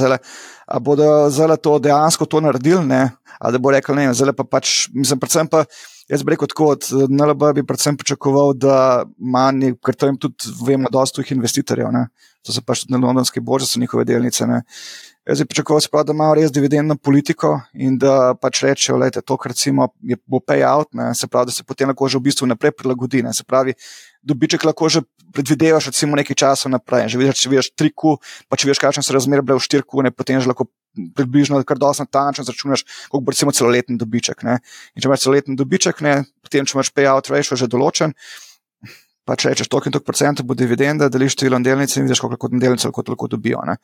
A 0.66 0.78
bodo 0.78 1.30
zdaj 1.30 1.56
to 1.62 1.78
dejansko 1.78 2.26
to 2.26 2.40
naredili, 2.40 2.84
ne? 2.86 3.10
ali 3.38 3.52
da 3.52 3.58
bo 3.58 3.70
rekel, 3.70 3.96
ne, 3.96 4.10
zdaj 4.14 4.34
pa 4.36 4.44
pač, 4.44 4.88
mislim, 4.92 5.20
predvsem 5.20 5.48
pa. 5.48 5.64
Jaz 6.08 6.22
bi 6.24 6.32
rekel 6.32 6.48
tako, 6.48 6.70
od 6.72 6.86
NLB 7.12 7.42
bi 7.58 7.66
predvsem 7.68 7.96
pričakoval, 8.00 8.54
da 8.56 9.04
manj, 9.20 9.74
ker 9.84 9.92
to 9.92 10.08
jim 10.08 10.16
tudi 10.16 10.54
vemo, 10.64 10.88
dosta 10.92 11.20
jih 11.20 11.34
investitorjev, 11.36 11.90
ne? 11.92 12.06
to 12.40 12.54
so 12.54 12.62
pač 12.64 12.84
tudi 12.84 12.94
na 12.94 13.00
londonski 13.02 13.42
borži, 13.44 13.68
so 13.68 13.80
njihove 13.80 14.06
delnice. 14.08 14.46
Ne? 14.48 14.62
Jaz 15.28 15.42
bi 15.42 15.44
pričakoval, 15.44 15.82
sprav, 15.84 16.06
da 16.08 16.14
imajo 16.16 16.34
res 16.38 16.52
dividendno 16.52 16.94
politiko 16.96 17.50
in 17.76 17.98
da 18.00 18.32
pač 18.40 18.62
rečejo, 18.64 18.96
da 18.96 19.20
to, 19.20 19.36
kar 19.36 19.52
recimo, 19.52 19.90
je, 20.00 20.16
bo 20.24 20.40
payout, 20.40 20.88
ne, 20.96 21.10
se 21.14 21.28
pravi, 21.28 21.50
da 21.50 21.52
se 21.52 21.64
potem 21.68 21.90
lahko 21.90 22.08
že 22.08 22.16
v 22.16 22.24
bistvu 22.30 22.48
naprej 22.48 22.72
prilagodi. 22.72 23.20
Ne, 23.22 23.34
se 23.36 23.44
pravi, 23.44 23.74
dobiček 24.24 24.64
lahko 24.64 24.88
že 24.88 25.02
predvidevaš, 25.36 25.90
recimo, 25.92 26.16
nekaj 26.16 26.32
časa 26.32 26.72
naprej. 26.72 27.10
Že 27.12 27.20
vidiš, 27.20 27.42
če 27.42 27.52
vidiš 27.52 27.68
tri 27.76 27.92
ku, 27.92 28.16
pa 28.48 28.56
če 28.56 28.70
vidiš, 28.70 28.80
kakšne 28.80 29.04
so 29.04 29.12
razmere 29.12 29.44
bile 29.44 29.58
v 29.60 29.66
štiri 29.68 29.84
ku, 29.84 30.00
ne, 30.00 30.08
potem 30.08 30.40
že 30.40 30.48
lahko 30.48 30.70
približno 30.96 31.60
kar 31.68 31.76
dosti 31.76 32.06
natančno 32.06 32.46
zračunaš, 32.48 32.86
koliko 33.12 33.24
bo 33.26 33.36
recimo 33.36 33.52
celoletni 33.52 33.98
dobiček. 34.00 34.40
Ne. 34.48 34.58
In 34.96 35.04
če 35.04 35.12
imaš 35.12 35.26
celoletni 35.26 35.60
dobiček, 35.60 36.00
ne, 36.08 36.22
potem 36.40 36.64
če 36.64 36.78
imaš 36.78 36.88
payout 36.96 37.28
ratio 37.28 37.60
že 37.60 37.68
določen. 37.68 38.16
Pa 39.28 39.36
če 39.36 39.52
rečeš, 39.52 39.68
toliko 39.68 39.90
in 39.90 39.92
toliko 39.92 40.08
procentov 40.08 40.48
bo 40.48 40.56
dividenda, 40.56 41.10
deliš 41.12 41.36
število 41.36 41.60
delnic 41.60 41.92
in 42.00 42.08
vidiš, 42.08 42.24
koliko 42.24 42.48
delnic 42.48 42.80
lahko, 42.88 43.04
lahko 43.12 43.28
dobijo. 43.28 43.60
Ne. 43.68 43.76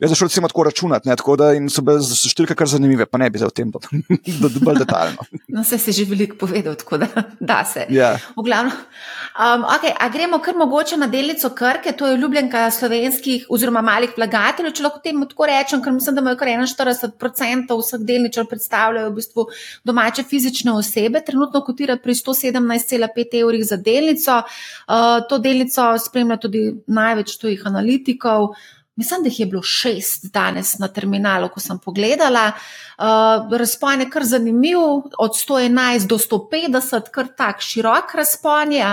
Jaz 0.00 0.14
začel 0.14 0.28
recimo 0.28 0.48
tako 0.48 0.62
računati, 0.64 1.08
ne, 1.08 1.14
tako 1.16 1.34
da 1.36 1.50
so 1.68 1.82
bile 1.84 2.00
številke 2.00 2.54
kar 2.56 2.68
zanimive, 2.72 3.04
pa 3.04 3.18
ne 3.20 3.26
bi 3.28 3.40
zdaj 3.40 3.50
o 3.50 3.52
tem 3.52 3.68
bolj 4.66 4.78
detaljno. 4.80 5.26
No, 5.52 5.60
vse 5.60 5.76
si 5.82 5.92
že 5.92 6.06
veliko 6.08 6.38
povedal, 6.40 6.78
tako 6.80 7.02
da, 7.02 7.08
da 7.50 7.58
se. 7.68 7.84
Ja. 7.92 8.14
V 8.32 8.44
glavnem, 8.46 8.72
um, 8.72 9.66
okay, 9.68 9.92
a 9.92 10.08
gremo 10.08 10.38
kar 10.40 10.56
mogoče 10.56 10.96
na 10.96 11.10
delico 11.12 11.52
Krke, 11.52 11.92
to 11.92 12.08
je 12.08 12.16
ljubljenka 12.16 12.64
slovenskih 12.72 13.44
oziroma 13.52 13.84
malih 13.84 14.16
vlagateljev, 14.16 14.72
če 14.78 14.86
lahko 14.88 15.02
temu 15.04 15.28
tako 15.28 15.50
rečem, 15.52 15.84
ker 15.84 15.92
mislim, 15.92 16.16
da 16.16 16.24
imajo 16.24 16.40
kar 16.40 16.52
41% 16.72 17.78
vseh 17.82 18.08
delničar 18.08 18.48
predstavljajo 18.48 19.12
v 19.12 19.16
bistvu 19.20 19.46
domače 19.84 20.24
fizične 20.24 20.72
osebe, 20.80 21.20
trenutno 21.26 21.60
kotira 21.66 22.00
pri 22.00 22.16
117,5 22.16 23.40
evrih 23.44 23.68
za 23.68 23.76
delnico. 23.76 24.40
Uh, 24.88 25.20
to 25.28 25.38
delnico 25.38 25.92
spremlja 26.00 26.40
tudi 26.40 26.68
največ 26.88 27.36
tujih 27.36 27.68
analitikov. 27.68 28.54
Mislim, 29.00 29.22
da 29.22 29.28
jih 29.28 29.40
je 29.40 29.46
bilo 29.46 29.62
šest 29.62 30.26
danes 30.32 30.78
na 30.78 30.88
terminalu, 30.88 31.48
ko 31.48 31.60
sem 31.60 31.78
pogledala. 31.78 32.52
Uh, 32.98 33.56
razpon 33.58 34.00
je 34.00 34.10
kar 34.10 34.24
zanimiv, 34.28 34.78
od 35.18 35.38
111 35.38 36.06
do 36.06 36.18
150, 36.18 37.08
kar 37.10 37.30
tak 37.36 37.64
širok 37.64 38.12
razpon 38.14 38.72
je. 38.72 38.84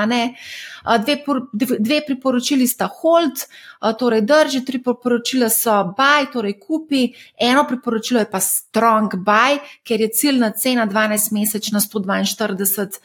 Uh, 0.85 0.95
dve, 1.03 1.17
dve 1.79 1.99
priporočili 2.05 2.67
sta 2.67 2.87
hold, 3.01 3.43
uh, 3.81 3.91
torej 3.99 4.21
drži, 4.21 4.63
tri 4.65 4.79
priporočila 4.83 5.49
so 5.51 5.75
buy, 5.97 6.31
torej 6.31 6.55
kupi, 6.59 7.09
eno 7.39 7.67
priporočilo 7.67 8.23
je 8.23 8.31
pa 8.31 8.39
strong 8.39 9.19
buy, 9.19 9.59
ker 9.83 10.01
je 10.01 10.13
ciljna 10.15 10.51
cena 10.55 10.87
12 10.87 11.33
mesečna 11.35 11.83
142 11.83 12.87
uh, 12.87 12.95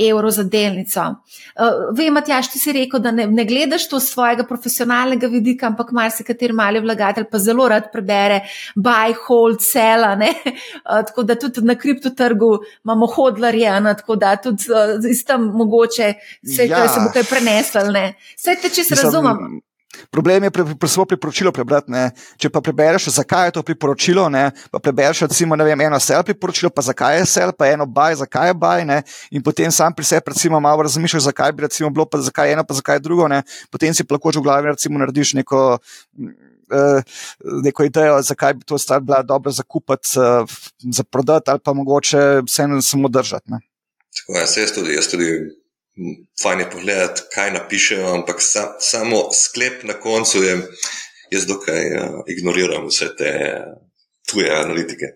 evrov 0.00 0.30
za 0.30 0.42
delnico. 0.42 1.00
Uh, 1.00 1.96
vem, 1.96 2.12
Matjaš, 2.14 2.50
ti 2.52 2.58
si 2.58 2.72
rekel, 2.72 3.00
da 3.00 3.10
ne, 3.10 3.26
ne 3.26 3.44
gledaš 3.44 3.88
to 3.88 4.00
svojega 4.00 4.46
profesionalnega 4.48 5.26
vidika, 5.32 5.66
ampak 5.66 5.92
marsikateri 5.92 6.52
mali 6.52 6.80
vlagatelj 6.80 7.28
pa 7.30 7.38
zelo 7.38 7.68
rad 7.68 7.90
prebere 7.92 8.40
buy, 8.76 9.14
hold, 9.26 9.62
sell. 9.64 10.04
Uh, 10.04 11.02
tako 11.08 11.22
da 11.22 11.38
tudi 11.40 11.64
na 11.64 11.74
kriptotrgu 11.74 12.58
imamo 12.84 13.06
hodlarje, 13.06 13.80
ne? 13.80 13.94
tako 13.96 14.16
da 14.16 14.36
tudi 14.36 14.70
uh, 14.70 15.10
iz 15.10 15.24
tam 15.24 15.50
mogoče 15.54 16.14
se, 16.56 16.66
ja. 16.66 16.88
se 16.88 17.00
bo 17.00 17.12
kaj 17.12 17.28
prenesel. 17.30 17.94
Vse 18.36 18.58
te, 18.62 18.70
če 18.70 18.84
se 18.84 19.02
razumem. 19.02 19.60
Problem 20.10 20.44
je 20.44 20.50
pri, 20.50 20.64
pri, 20.64 20.76
pri 20.78 21.06
priporočilo 21.08 21.52
prebrati. 21.52 21.90
Ne. 21.90 22.10
Če 22.40 22.50
pa 22.50 22.60
prebereš, 22.64 23.08
zakaj 23.14 23.48
je 23.48 23.54
to 23.58 23.62
priporočilo, 23.66 24.26
ne, 24.32 24.50
pa 24.70 24.80
prebereš 24.82 25.24
recimo, 25.26 25.56
vem, 25.56 25.80
eno 25.86 26.00
sel 26.00 26.22
priporočilo, 26.26 26.70
pa 26.70 26.82
zakaj 26.82 27.18
je 27.20 27.26
sel, 27.30 27.52
pa 27.56 27.68
eno 27.72 27.86
baj, 27.86 28.18
zakaj 28.22 28.50
je 28.50 28.56
baj, 28.58 28.84
ne, 28.88 29.00
in 29.30 29.42
potem 29.44 29.72
sam 29.72 29.94
pri 29.94 30.06
sebi 30.08 30.34
recimo 30.34 30.60
malo 30.60 30.82
razmišljaš, 30.86 31.28
zakaj 31.30 31.52
bi 31.52 31.66
recimo 31.66 31.90
bilo, 31.90 32.06
pa 32.06 32.20
zakaj 32.24 32.52
eno, 32.52 32.64
pa 32.64 32.74
zakaj 32.74 33.00
drugo, 33.04 33.28
ne, 33.28 33.42
potem 33.70 33.94
si 33.94 34.06
lahko 34.10 34.32
že 34.32 34.40
v 34.40 34.46
glavi 34.46 34.72
recimo 34.74 34.98
narediš 34.98 35.34
neko. 35.42 35.78
Uh, 36.64 37.04
neko 37.60 37.84
idejo, 37.84 38.14
zakaj 38.24 38.54
bi 38.56 38.64
to 38.64 38.78
stvar 38.80 39.02
bila 39.04 39.18
dobra 39.22 39.52
za 39.52 39.62
kupiti, 39.62 40.16
uh, 40.16 40.48
za 40.80 41.04
prodati, 41.04 41.50
ali 41.52 41.60
pa 41.60 41.74
mogoče 41.76 42.40
vseeno 42.46 42.80
samo 42.82 43.08
držati. 43.12 43.52
Tako 44.16 44.38
je, 44.38 44.46
jaz 44.62 44.72
tudi, 44.72 44.94
jaz 44.96 45.10
tudi 45.12 45.28
fajn 46.42 46.60
je 46.60 46.70
pogledati, 46.70 47.22
kaj 47.34 47.52
napišejo, 47.52 48.14
ampak 48.14 48.42
sa, 48.42 48.74
samo 48.80 49.28
sklep 49.32 49.84
na 49.84 49.94
koncu 49.94 50.42
je, 50.42 50.56
jaz 51.30 51.46
dokaj 51.46 51.86
uh, 51.96 52.22
ignoriram 52.26 52.88
vse 52.90 53.12
te 53.18 53.34
tuje 54.30 54.50
analitike. 54.50 55.14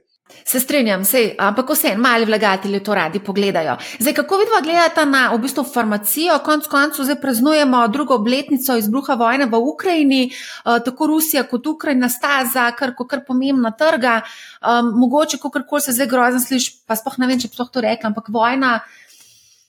Se 0.48 0.60
strinjam, 0.60 1.02
sej, 1.04 1.34
ampak 1.44 1.70
vse 1.74 1.90
en 1.92 2.00
mali 2.00 2.24
vlagatelji 2.24 2.78
to 2.84 2.94
radi 2.94 3.20
pogledajo. 3.20 3.74
Zdaj, 3.98 4.14
kako 4.14 4.38
vidva 4.40 4.60
gledata 4.64 5.04
na 5.04 5.26
v 5.34 5.38
bistvu 5.42 5.64
farmacijo, 5.64 6.38
konc 6.44 6.68
koncu 6.70 7.04
zdaj 7.04 7.18
praznujemo 7.20 7.82
drugo 7.88 8.14
obletnico 8.14 8.76
izbruha 8.76 9.14
vojne 9.14 9.46
v 9.46 9.60
Ukrajini, 9.72 10.22
uh, 10.30 10.78
tako 10.84 11.06
Rusija 11.06 11.42
kot 11.48 11.66
Ukrajina 11.66 12.08
sta 12.08 12.44
za 12.54 12.70
kar, 12.78 12.94
kar 13.08 13.24
pomembna 13.26 13.74
trga. 13.76 14.20
Um, 14.62 14.94
mogoče, 15.00 15.36
kako 15.36 15.50
kar 15.50 15.82
se 15.82 15.92
zdaj 15.92 16.06
grozno 16.06 16.40
sliši, 16.40 16.78
pa 16.86 16.96
spoh 16.96 17.18
ne 17.18 17.26
vem, 17.26 17.40
če 17.40 17.50
bi 17.50 17.56
to 17.72 17.84
rekla, 17.84 18.14
ampak 18.14 18.32
vojna 18.32 18.78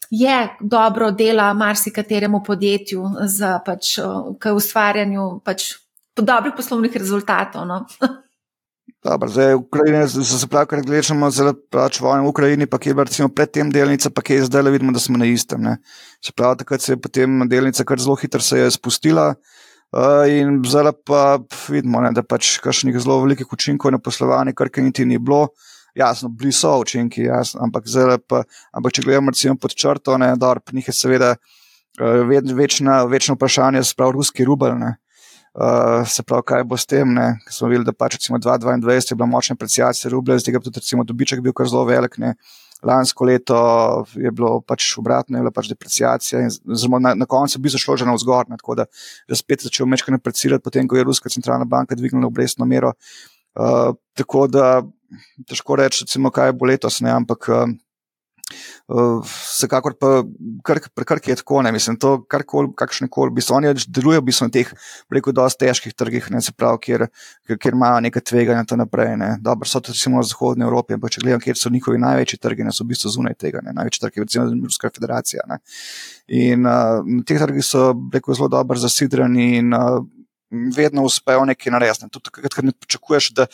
je 0.10 0.57
dobro 0.60 1.12
dela 1.12 1.53
marsikateremu 1.53 2.43
podjetju 2.43 3.03
za 3.26 3.60
pač, 3.66 3.99
k 4.39 4.53
ustvarjanju 4.55 5.41
pač, 5.45 5.74
dobrih 6.18 6.53
poslovnih 6.57 6.95
rezultatov. 6.95 7.68
No? 7.68 7.86
Dobro, 9.03 9.30
zdaj, 9.32 9.53
Ukrajine, 9.55 10.07
se 10.07 10.47
pravi, 10.51 10.68
kar 10.68 10.82
gledamo 10.84 11.30
zelo 11.32 11.53
pač 11.72 12.01
v 12.01 12.18
Ukrajini, 12.28 12.66
pa 12.68 12.76
je 12.84 12.93
recimo 12.93 13.30
pred 13.30 13.47
tem 13.47 13.70
delnica, 13.72 14.10
pa 14.10 14.22
je 14.28 14.43
zdaj 14.43 14.72
vidimo, 14.72 14.91
da 14.91 14.99
smo 14.99 15.18
na 15.18 15.26
istem. 15.26 15.62
Ne. 15.62 15.78
Se 16.20 16.34
pravi, 16.36 16.57
takrat 16.57 16.82
se 16.82 16.93
je 16.93 17.01
potem 17.01 17.47
delnica 17.47 17.84
kar 17.84 17.99
zelo 17.99 18.16
hitro 18.16 18.41
se 18.41 18.60
je 18.60 18.72
spustila. 18.72 19.36
Uh, 19.95 20.28
in 20.28 20.60
zdaj 20.68 20.91
pa 21.05 21.39
vidimo, 21.70 22.01
ne, 22.01 22.12
da 22.12 22.24
pač 22.28 22.57
kakšnih 22.60 22.99
zelo 22.99 23.22
velikih 23.24 23.47
učinkov 23.53 23.95
na 23.95 24.03
poslovanje, 24.03 24.53
kar 24.53 24.68
niti 24.84 25.05
ni 25.05 25.18
bilo. 25.18 25.47
Uh, 25.47 25.79
jasno, 25.96 26.30
bili 26.30 26.52
so 26.52 26.78
učinki, 26.80 27.22
jasno, 27.22 27.62
ampak, 27.64 27.84
pa, 28.28 28.44
ampak 28.72 28.94
če 28.94 29.06
gledamo 29.06 29.32
recimo 29.32 29.56
pod 29.56 29.76
črto, 29.76 30.18
ne, 30.18 30.36
da 30.38 30.56
pri 30.60 30.80
njih 30.80 30.88
je 30.88 30.94
seveda 30.94 31.36
uh, 31.36 32.56
večna, 32.56 33.04
večna 33.04 33.36
vprašanje, 33.36 33.84
sprav 33.84 34.12
ruski 34.12 34.46
rubel. 34.46 34.78
Ne. 34.80 34.96
Uh, 35.54 36.08
se 36.08 36.24
pravi, 36.24 36.46
kaj 36.46 36.64
bo 36.64 36.78
s 36.78 36.86
tem? 36.86 37.10
Ne? 37.14 37.40
Smo 37.50 37.68
videli, 37.72 37.88
da 37.90 37.94
pač 37.94 38.20
2022 38.22 39.12
je 39.12 39.16
bila 39.18 39.28
močna 39.28 39.56
apreciacija 39.58 40.12
rublja, 40.14 40.38
zdaj 40.40 40.56
ga 40.56 40.62
tudi 40.64 40.80
recimo, 40.80 41.04
dobiček 41.04 41.42
bil 41.42 41.56
kar 41.58 41.68
zelo 41.68 41.88
velik. 41.90 42.20
Ne? 42.22 42.36
Lansko 42.86 43.26
leto 43.28 43.58
je 44.16 44.32
bilo 44.32 44.62
pač 44.62 44.94
obratno, 45.02 45.36
je 45.36 45.44
bila 45.44 45.52
pač 45.52 45.68
depreciacija 45.68 46.46
in 46.46 46.54
zelo, 46.54 47.02
na, 47.02 47.16
na 47.18 47.26
koncu 47.28 47.60
bi 47.60 47.74
zašlo 47.74 47.98
že 47.98 48.08
na 48.08 48.14
vzgor. 48.16 48.46
Ne? 48.48 48.60
Tako 48.62 48.78
da 48.80 48.86
je 49.28 49.40
spet 49.42 49.66
začel 49.66 49.90
mečkaj 49.90 50.16
napredovati, 50.16 50.64
potem 50.64 50.88
ko 50.88 50.96
je 50.96 51.08
Ruska 51.10 51.34
centralna 51.34 51.66
banka 51.66 51.98
dvignila 51.98 52.30
obrestno 52.30 52.70
mero. 52.70 52.94
Uh, 53.58 53.98
tako 54.16 54.46
da 54.48 54.84
težko 55.49 55.80
reči, 55.80 56.05
recimo, 56.05 56.32
kaj 56.32 56.53
bo 56.57 56.70
letos, 56.70 57.01
ne, 57.05 57.12
ampak 57.12 57.49
uh, 57.53 57.70
vsekakor 58.89 59.93
pa 59.99 60.24
kar, 60.66 60.80
kar 61.05 61.20
je 61.26 61.36
tako, 61.36 61.62
ne 61.62 61.72
mislim, 61.72 61.97
to 62.01 62.16
karkoli, 62.30 62.72
kakšne 62.78 63.07
koli, 63.12 63.32
bi 63.36 63.41
se 63.41 63.53
oni 63.53 63.74
delujejo, 63.88 64.22
bi 64.26 64.34
se 64.34 64.45
na 64.45 64.53
teh, 64.53 64.72
preko 65.10 65.32
dosti 65.36 65.66
težkih 65.66 65.93
trgih, 65.93 66.30
ne 66.34 66.41
se 66.41 66.53
pravi, 66.57 66.82
kjer, 66.86 67.05
kjer, 67.51 67.74
imajo 67.78 67.99
neka 68.05 68.22
tveganja 68.22 68.66
in 68.66 68.70
tako 68.70 68.82
naprej. 68.84 69.16
Ne. 69.22 69.32
Dobro, 69.45 69.70
so 69.70 69.82
to 69.82 69.93
recimo 69.93 70.22
v 70.24 70.30
Zahodnji 70.30 70.66
Evropi, 70.66 70.97
ampak 70.97 71.14
če 71.14 71.24
gledam, 71.24 71.43
kjer 71.43 71.60
so 71.60 71.70
njihovi 71.74 72.01
največji 72.01 72.39
trgi, 72.41 72.66
ne 72.66 72.74
so 72.74 72.86
v 72.86 72.93
bistvu 72.93 73.14
zunaj 73.18 73.38
tega, 73.39 73.62
ne. 73.66 73.76
največji 73.78 74.05
trgi, 74.05 74.26
recimo 74.26 74.47
Ruska 74.66 74.89
federacija. 74.95 75.45
Ne. 75.49 75.60
In 76.41 76.66
uh, 76.66 77.03
na 77.05 77.26
teh 77.28 77.41
trgih 77.41 77.66
so, 77.66 77.91
preko 78.12 78.38
zelo 78.38 78.49
dobro 78.49 78.80
zasidrani 78.82 79.51
in 79.62 79.74
uh, 79.78 80.01
vedno 80.49 81.03
uspejo 81.03 81.45
nekaj 81.45 81.72
narediti. 81.72 82.10
Tudi 82.10 82.32
takrat, 82.32 82.53
ko 82.55 82.66
ne 82.66 82.74
pričakuješ, 82.74 83.32
da 83.38 83.45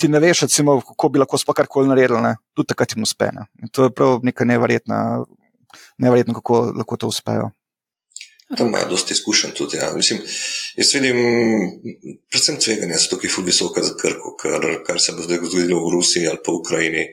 ti 0.00 0.08
ne 0.08 0.20
veš, 0.20 0.44
recimo, 0.46 0.78
kako 0.80 1.08
bi 1.08 1.20
lahko 1.22 1.38
sploh 1.38 1.56
karkoli 1.56 1.90
naredili, 1.90 2.22
ne? 2.22 2.36
tudi 2.56 2.72
takrat 2.72 2.94
jim 2.94 3.04
uspe. 3.04 3.30
Ne? 3.34 3.46
To 3.72 3.88
je 3.88 3.94
prav 3.94 4.24
nekaj 4.24 4.46
nevrjetno, 4.46 5.26
nevrjetno 5.98 6.34
kako 6.40 6.60
lahko 6.76 6.96
to 6.96 7.10
uspejo. 7.12 7.50
Tam 8.56 8.68
imajo 8.68 8.88
dosta 8.88 9.14
izkušenj 9.14 9.54
tudi. 9.56 9.76
Ja. 9.76 9.92
Mislim, 9.96 10.20
jaz 10.76 10.92
vidim, 10.94 11.16
predvsem 12.30 12.58
tveganja 12.60 12.98
so 13.00 13.14
tukaj 13.14 13.32
ful 13.32 13.46
visoka 13.46 13.82
za 13.82 13.94
krko, 14.00 14.34
kar, 14.40 14.66
kar 14.86 15.00
se 15.00 15.14
bo 15.16 15.24
zdaj 15.24 15.40
zgodilo 15.42 15.80
v 15.86 15.94
Rusiji 15.96 16.28
ali 16.28 16.42
pa 16.44 16.52
v 16.52 16.60
Ukrajini. 16.60 17.06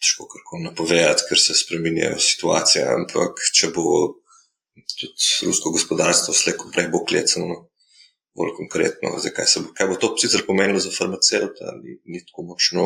Težko 0.00 0.26
kako 0.32 0.62
napovedati, 0.64 1.26
ker 1.28 1.38
se 1.38 1.54
spremenjajo 1.54 2.18
situacije, 2.24 2.86
ampak 2.88 3.42
če 3.54 3.68
bo 3.76 3.84
tudi 4.96 5.12
rusko 5.46 5.70
gospodarstvo 5.76 6.34
slejko 6.34 6.70
prej 6.72 6.88
bo 6.90 7.04
klecano, 7.04 7.69
bolj 8.36 8.52
konkretno, 8.56 9.16
zdaj, 9.18 9.32
kaj, 9.36 9.46
bo, 9.62 9.72
kaj 9.76 9.88
bo 9.90 9.96
to 10.00 10.10
sicer 10.22 10.44
pomenilo 10.46 10.80
za 10.82 10.92
farmacevta, 10.94 11.74
ni, 11.82 11.96
ni 12.04 12.22
tako 12.24 12.46
močno. 12.50 12.84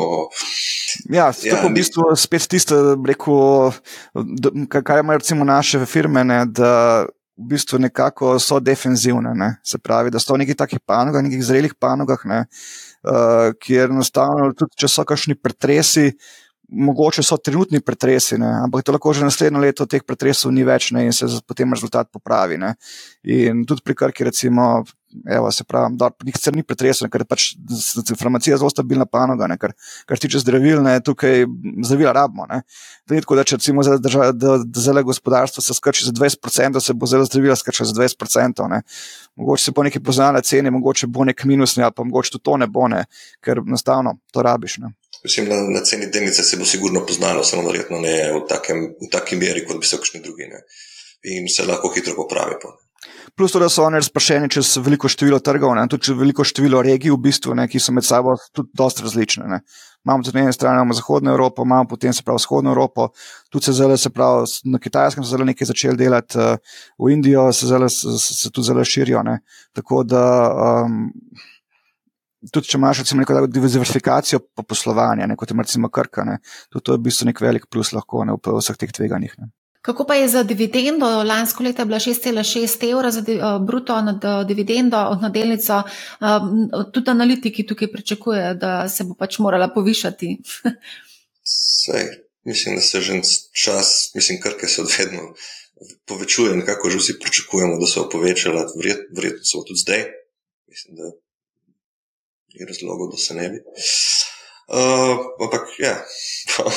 Ja, 1.11 1.29
ja 1.29 1.57
tako 1.57 1.69
v 1.69 1.75
bistvu 1.79 2.07
ni... 2.11 2.17
spet 2.21 2.49
tisto, 2.51 2.79
rekel, 3.07 3.75
kaj 4.73 5.05
imajo 5.05 5.21
recimo 5.21 5.45
naše 5.45 5.85
firme, 5.87 6.25
ne, 6.25 6.45
da 6.49 6.73
v 7.35 7.49
bistvu 7.51 7.81
nekako 7.83 8.39
so 8.39 8.61
defenzivne, 8.63 9.35
ne, 9.35 9.57
se 9.67 9.79
pravi, 9.79 10.13
da 10.15 10.23
so 10.23 10.37
v 10.37 10.45
nekih 10.45 10.57
takih 10.57 10.81
panogah, 10.87 11.25
nekih 11.25 11.43
zrelih 11.45 11.75
panogah, 11.81 12.23
ne, 12.31 12.45
uh, 13.03 13.51
kjer 13.61 13.91
enostavno 13.91 14.53
tudi, 14.55 14.79
če 14.81 14.91
so 14.91 15.05
kakšni 15.05 15.37
pretresi, 15.43 16.13
mogoče 16.75 17.23
so 17.23 17.37
trenutni 17.37 17.81
pretresi, 17.85 18.39
ne, 18.41 18.49
ampak 18.65 18.85
to 18.85 18.95
lahko 18.95 19.13
že 19.13 19.27
naslednjo 19.27 19.61
leto 19.61 19.87
teh 19.87 20.03
pretresov 20.07 20.53
ni 20.55 20.65
več 20.65 20.91
ne, 20.95 21.05
in 21.07 21.13
se 21.13 21.27
potem 21.47 21.73
rezultat 21.75 22.09
popravi. 22.13 22.59
Ne. 22.59 22.75
In 23.25 23.65
tudi 23.69 23.85
pri 23.85 23.95
krki, 23.95 24.25
recimo, 24.31 24.85
evo, 25.37 25.51
se 25.53 25.65
pravi, 25.65 25.97
da 25.99 26.11
nikcer 26.25 26.57
ni 26.57 26.63
pretreseno, 26.63 27.11
ker 27.11 27.23
je 27.23 27.29
pač 27.29 27.47
farmacija 28.19 28.57
zelo 28.61 28.71
stabilna 28.71 29.07
panoga, 29.07 29.47
ne, 29.51 29.57
kar, 29.61 29.75
kar 30.09 30.21
tiče 30.21 30.41
zdravil, 30.43 30.83
ne, 30.83 30.97
tukaj 31.05 31.47
zdravila 31.85 32.13
rabimo. 32.13 32.47
Ne. 32.51 32.63
To 33.09 33.15
ni 33.15 33.25
tako, 33.25 33.39
da 33.39 33.45
če 33.45 33.59
recimo 33.61 33.85
za 33.85 33.99
zelo 34.87 35.03
gospodarstvo 35.05 35.63
se 35.63 35.77
skrči 35.77 36.09
za 36.09 36.13
20%, 36.13 36.81
se 36.81 36.95
bo 36.95 37.07
zelo 37.11 37.29
zdravila 37.29 37.57
skrčila 37.57 37.89
za 37.91 37.97
20%. 38.01 38.69
Ne. 38.71 38.83
Mogoče 39.37 39.65
se 39.65 39.75
bo 39.77 39.83
neki 39.87 40.01
poznala 40.01 40.43
cene, 40.43 40.71
mogoče 40.71 41.07
bo 41.07 41.25
nek 41.25 41.45
minus, 41.45 41.77
ne, 41.77 41.91
pa 41.91 42.05
mogoče 42.05 42.37
tudi 42.37 42.45
to 42.45 42.57
ne 42.61 42.71
bo, 42.71 42.89
ne, 42.89 43.05
ker 43.45 43.63
enostavno 43.65 44.19
to 44.33 44.43
rabiš. 44.43 44.79
Ne. 44.85 44.95
Mislim, 45.25 45.49
na, 45.49 45.63
na 45.73 45.81
ceni 45.81 46.11
delnice 46.13 46.43
se 46.45 46.57
bo 46.61 46.65
sigurno 46.69 47.07
poznalo, 47.07 47.45
samo 47.45 47.65
verjetno 47.69 48.01
ne 48.01 48.17
v, 48.35 48.43
takem, 48.49 48.91
v 49.01 49.09
taki 49.13 49.39
meri, 49.41 49.65
kot 49.65 49.81
bi 49.81 49.89
se 49.89 49.97
v 49.97 50.05
kakšni 50.05 50.21
drugi. 50.25 50.51
Ne. 50.53 50.61
In 51.35 51.49
se 51.49 51.65
lahko 51.65 51.89
hitro 51.95 52.13
popravi. 52.19 52.59
Pa. 52.61 52.75
Plus 53.37 53.53
to, 53.53 53.61
da 53.63 53.69
so 53.69 53.85
oni 53.85 53.99
razpršeni 53.99 54.51
čez 54.51 54.77
veliko 54.85 55.09
število 55.11 55.41
trgov, 55.43 55.75
ne, 55.79 55.87
tudi 55.91 56.09
čez 56.09 56.19
veliko 56.19 56.45
število 56.47 56.83
regij, 56.85 57.13
v 57.15 57.19
bistvu, 57.25 57.57
ne, 57.59 57.67
ki 57.71 57.81
so 57.83 57.95
med 57.95 58.07
sabo 58.07 58.37
tudi 58.55 58.71
dosta 58.79 59.03
različne. 59.07 59.47
Ne. 59.51 59.61
Imamo 60.05 60.23
tudi 60.23 60.39
na 60.39 60.45
eni 60.45 60.53
strani 60.53 60.77
imamo 60.77 60.95
Zahodno 60.95 61.33
Evropo, 61.33 61.65
imamo 61.65 61.89
potem 61.89 62.13
se 62.13 62.23
pravi 62.23 62.43
Vzhodno 62.43 62.71
Evropo, 62.71 63.09
tudi 63.51 63.65
se 63.65 63.73
zelo, 63.73 63.97
se 63.97 64.11
pravi, 64.11 64.47
na 64.65 64.79
Kitajskem 64.79 65.25
so 65.25 65.31
zelo 65.31 65.49
nekaj 65.49 65.71
začeli 65.73 65.97
delati, 65.97 66.39
v 66.99 67.11
Indijo 67.11 67.49
se, 67.53 67.67
zelo, 67.67 67.89
se, 67.89 68.19
se 68.19 68.51
tudi 68.51 68.67
zelo 68.67 68.85
širijo. 68.85 69.23
Ne. 69.23 69.41
Tako 69.73 70.05
da. 70.05 70.23
Um, 70.85 71.11
tudi 72.53 72.69
če 72.69 72.79
imaš 72.79 73.01
recimo, 73.01 73.23
neko 73.23 73.47
diverzifikacijo 73.49 74.41
po 74.57 74.63
poslovanju, 74.69 75.37
kot 75.41 75.51
je 75.51 75.57
recimo 75.63 75.89
Krka, 75.89 76.25
ne, 76.29 76.39
tudi 76.69 76.85
to 76.85 76.93
je 76.93 77.01
v 77.01 77.05
bistvu 77.07 77.31
nek 77.31 77.41
velik 77.41 77.69
plus 77.73 77.95
lahko 77.97 78.25
ne, 78.29 78.37
v 78.37 78.59
vseh 78.59 78.77
teh 78.77 78.93
tveganjih. 78.93 79.33
Ne. 79.41 79.49
Kako 79.85 80.05
pa 80.09 80.15
je 80.15 80.29
za 80.29 80.43
dividendo? 80.43 81.07
Lansko 81.07 81.63
leto 81.63 81.83
je 81.83 81.87
bila 81.87 81.99
6,6 81.99 82.91
evra 82.91 83.11
za 83.11 83.23
bruto 83.67 84.01
nad 84.03 84.47
dividendo 84.49 84.97
od 84.97 85.23
nadelnico. 85.23 85.83
Tudi 86.93 87.11
analitiki 87.11 87.67
tukaj 87.67 87.91
pričakujejo, 87.93 88.55
da 88.55 88.89
se 88.89 89.05
bo 89.05 89.15
pač 89.15 89.39
morala 89.39 89.69
povišati. 89.75 90.39
Sej, 91.85 92.07
mislim, 92.45 92.77
da 92.77 92.83
se 92.83 93.01
že 93.01 93.21
čas, 93.53 94.11
mislim, 94.15 94.41
krke 94.41 94.67
se 94.67 94.83
odvedno 94.83 95.35
povečuje, 96.07 96.57
nekako 96.57 96.91
že 96.91 96.99
vsi 96.99 97.19
pričakujemo, 97.21 97.77
da 97.81 97.87
se 97.87 98.01
bo 98.01 98.09
povečala, 98.09 98.65
verjetno 98.77 99.21
vred, 99.21 99.45
so 99.45 99.61
tudi 99.69 99.83
zdaj. 99.85 100.05
Mislim, 100.69 100.97
da 100.97 101.11
ni 102.55 102.65
razlogov, 102.67 103.11
da 103.11 103.17
se 103.17 103.35
ne 103.35 103.49
bi. 103.49 103.61
Uh, 104.69 105.45
ampak, 105.45 105.69
ja, 105.79 106.05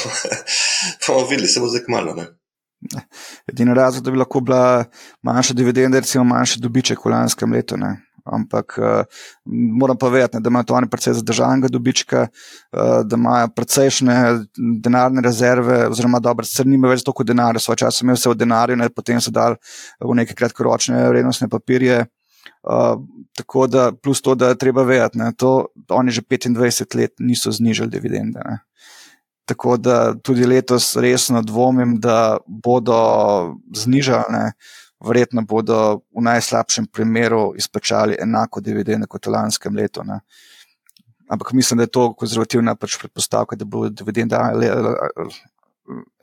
bomo 1.08 1.28
videli, 1.30 1.48
se 1.48 1.60
bo 1.60 1.72
zdaj 1.72 1.86
kmalo. 1.86 2.16
Edini 3.50 3.74
razlog, 3.74 4.04
da 4.04 4.12
bi 4.12 4.18
lahko 4.18 4.40
bila 4.40 4.86
manjša 5.26 5.54
dividenda, 5.54 6.00
recimo 6.00 6.24
manjši 6.24 6.62
dobiček 6.62 7.06
v 7.06 7.14
lanskem 7.14 7.54
letu. 7.54 7.78
Ne. 7.78 7.96
Ampak 8.28 8.76
uh, 8.78 9.04
moram 9.80 9.98
pa 9.98 10.10
vedeti, 10.10 10.40
da 10.40 10.50
imajo 10.50 10.76
oni 10.76 10.90
precej 10.90 11.14
zadržanega 11.14 11.72
dobička, 11.72 12.28
uh, 12.28 13.08
da 13.08 13.16
imajo 13.16 13.48
precejšne 13.56 14.18
denarne 14.84 15.24
rezerve, 15.24 15.86
oziroma 15.88 16.20
dobro, 16.20 16.46
sicer 16.46 16.68
nima 16.68 16.92
več 16.92 17.06
toliko 17.08 17.24
denarja, 17.24 17.64
svoj 17.64 17.80
čas 17.86 18.02
imeli 18.04 18.20
vse 18.20 18.34
v 18.34 18.40
denarju, 18.44 18.80
ne, 18.84 18.90
potem 18.90 19.22
so 19.24 19.32
dali 19.32 19.56
v 20.04 20.20
neke 20.20 20.36
kratkoročne 20.36 21.08
vrednostne 21.10 21.48
papirje. 21.50 22.04
Uh, 22.68 23.00
tako 23.38 23.68
da, 23.72 23.92
plus 23.92 24.22
to, 24.22 24.36
da 24.36 24.52
je 24.52 24.60
treba 24.60 24.84
vedeti, 24.84 25.20
da 25.20 25.96
oni 25.96 26.12
že 26.12 26.22
25 26.22 26.96
let 27.00 27.14
niso 27.20 27.52
znižali 27.52 27.90
dividende. 27.90 28.44
Tako 29.48 29.78
da 29.80 30.14
tudi 30.20 30.46
letos 30.46 30.96
resno 31.00 31.42
dvomim, 31.42 31.96
da 32.04 32.38
bodo 32.48 32.98
znižali, 33.76 34.52
verjetno 35.08 35.42
bodo 35.48 36.02
v 36.12 36.24
najslabšem 36.28 36.90
primeru 36.92 37.54
izplačali 37.56 38.18
enako 38.20 38.62
dividende 38.62 39.08
kot 39.08 39.30
v 39.30 39.36
lanskem 39.38 39.76
letu. 39.76 40.04
Ne. 40.04 40.20
Ampak 41.30 41.54
mislim, 41.54 41.78
da 41.78 41.88
je 41.88 41.94
to 41.96 42.10
konzervativna 42.14 42.76
pač 42.76 42.98
predpostavka, 43.00 43.56
da 43.56 43.66
bo 43.66 43.88
dividenda 43.90 44.50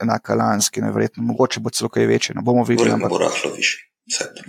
enaka 0.01 0.35
lanski, 0.35 0.81
ne 0.81 0.91
verjetno, 0.91 1.23
mogoče 1.23 1.59
bo 1.59 1.69
celo 1.69 1.89
kaj 1.89 2.05
večje. 2.05 2.35
Ne 2.35 2.41
bomo 2.45 2.63
videli. 2.63 2.91
Ampak... 2.91 3.09
Bo 3.09 3.17
rahlo 3.17 3.53
više. 3.55 3.89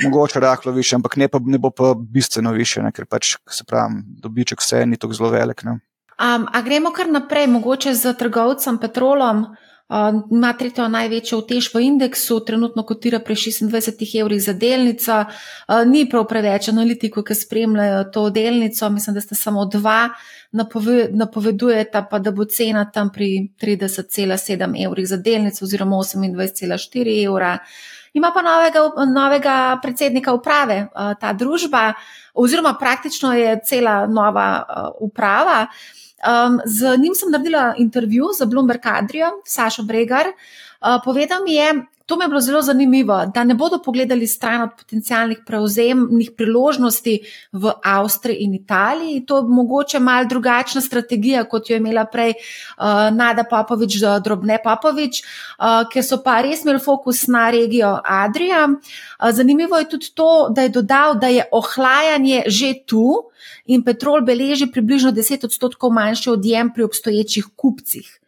Mogoče 0.02 0.40
rahlo 0.40 0.72
više, 0.72 0.96
ampak 0.96 1.16
ne, 1.16 1.28
pa, 1.28 1.40
ne 1.44 1.58
bo 1.58 1.70
pa 1.70 1.94
bistveno 1.96 2.52
više, 2.52 2.82
ne, 2.82 2.92
ker 2.92 3.06
pač 3.08 3.36
se 3.50 3.64
pravi, 3.64 4.02
dobiček 4.22 4.60
vse 4.60 4.84
ni 4.86 4.96
tako 5.00 5.16
zelo 5.16 5.30
velik. 5.30 5.64
Ne. 5.64 5.78
Um, 6.16 6.46
a 6.52 6.62
gremo 6.62 6.90
kar 6.96 7.08
naprej, 7.08 7.46
mogoče 7.46 7.94
z 7.94 8.14
trgovcem 8.16 8.78
Petrolom. 8.78 9.46
Uh, 9.88 10.22
ima 10.32 10.52
tretjo 10.56 10.88
največjo 10.88 11.38
utež 11.38 11.68
v 11.74 11.82
indeksu, 11.84 12.40
trenutno 12.40 12.82
kotira 12.82 13.20
pri 13.20 13.34
26 13.36 14.00
evrih 14.20 14.40
za 14.42 14.52
delnico. 14.52 15.18
Uh, 15.20 15.84
ni 15.86 16.08
prav 16.08 16.24
preveč 16.26 16.70
analitikov, 16.72 17.22
ki 17.28 17.34
spremljajo 17.34 18.04
to 18.14 18.30
delnico, 18.30 18.88
mislim, 18.90 19.14
da 19.14 19.20
sta 19.20 19.34
samo 19.34 19.66
dva, 19.68 20.08
napove, 20.52 21.10
napovedujeta 21.12 22.02
pa, 22.10 22.18
da 22.18 22.32
bo 22.32 22.48
cena 22.48 22.86
tam 22.90 23.12
pri 23.12 23.52
30,7 23.60 24.72
evrih 24.86 25.08
za 25.08 25.16
delnico 25.16 25.64
oziroma 25.64 25.96
28,4 25.96 27.26
evra. 27.26 27.58
Ima 28.16 28.32
pa 28.34 28.42
novega, 28.42 28.80
novega 29.12 29.78
predsednika 29.82 30.32
uprave 30.32 30.80
uh, 30.88 31.12
ta 31.20 31.32
družba, 31.36 31.92
oziroma 32.34 32.72
praktično 32.80 33.34
je 33.36 33.60
cela 33.68 34.06
nova 34.06 34.48
uh, 34.64 34.90
uprava. 35.10 35.66
Um, 36.24 36.60
z 36.64 36.96
njim 36.96 37.14
sem 37.14 37.30
naredila 37.30 37.74
intervju 37.76 38.24
za 38.38 38.46
Bloomberg 38.46 38.80
Adrijo, 38.84 39.30
Sašo 39.44 39.82
Bregar. 39.82 40.26
Uh, 40.26 40.96
povedal 41.04 41.44
mi 41.44 41.54
je, 41.54 41.84
to 42.06 42.16
mi 42.16 42.24
je 42.24 42.28
bilo 42.28 42.40
zelo 42.40 42.62
zanimivo, 42.62 43.26
da 43.34 43.44
ne 43.44 43.54
bodo 43.54 43.78
pogledali 43.84 44.26
stran 44.26 44.62
od 44.62 44.70
potencijalnih 44.78 45.38
prevzemnih 45.46 46.30
priložnosti 46.36 47.20
v 47.52 47.72
Avstriji 47.84 48.36
in 48.36 48.54
Italiji. 48.54 49.24
To 49.26 49.36
je 49.36 49.42
mogoče 49.42 49.98
mal 49.98 50.28
drugačna 50.28 50.80
strategija, 50.80 51.44
kot 51.44 51.70
jo 51.70 51.74
je 51.74 51.78
imela 51.78 52.04
prej 52.04 52.30
uh, 52.30 52.84
Nada 53.12 53.44
Popovič, 53.44 53.96
Drobne 54.24 54.58
Popovič, 54.64 55.22
uh, 55.58 55.82
ker 55.90 56.04
so 56.04 56.20
pa 56.22 56.40
res 56.46 56.62
imeli 56.62 56.78
fokus 56.78 57.26
na 57.26 57.50
regijo 57.50 57.98
Adrija. 58.04 58.68
Uh, 58.68 59.30
zanimivo 59.30 59.78
je 59.78 59.88
tudi 59.88 60.12
to, 60.14 60.48
da 60.50 60.62
je 60.62 60.68
dodal, 60.68 61.18
da 61.18 61.26
je 61.26 61.48
ohlajanje 61.52 62.44
že 62.46 62.74
tu 62.86 63.26
in 63.66 63.82
petrol 63.82 64.22
beleži 64.22 64.70
približno 64.70 65.10
10 65.12 65.44
odstotkov 65.44 65.90
manjši 65.90 66.30
odjem 66.30 66.70
pri 66.74 66.84
obstoječih 66.84 67.50
kupcih. 67.56 68.20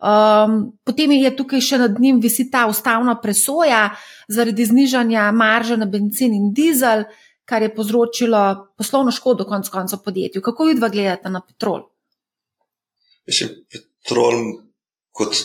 Um, 0.00 0.72
potem 0.80 1.12
je 1.12 1.28
tukaj 1.36 1.60
še 1.60 1.78
nad 1.82 1.98
njim 2.00 2.22
visi 2.24 2.46
ta 2.48 2.64
ustavna 2.70 3.18
presoja 3.20 3.90
zaradi 4.32 4.64
znižanja 4.64 5.26
marže 5.36 5.76
na 5.76 5.84
benzin 5.84 6.32
in 6.32 6.54
dizel, 6.56 7.04
kar 7.44 7.60
je 7.62 7.74
povzročilo 7.74 8.40
poslovno 8.80 9.12
škodo 9.12 9.44
konc 9.44 9.68
koncev 9.68 10.00
podjetju. 10.04 10.40
Kako 10.40 10.70
vi 10.70 10.78
dva 10.78 10.88
gledate 10.88 11.28
na 11.28 11.42
petrol? 11.44 11.82
Mislim, 13.28 13.50
petrol 13.68 14.40
kot 15.12 15.36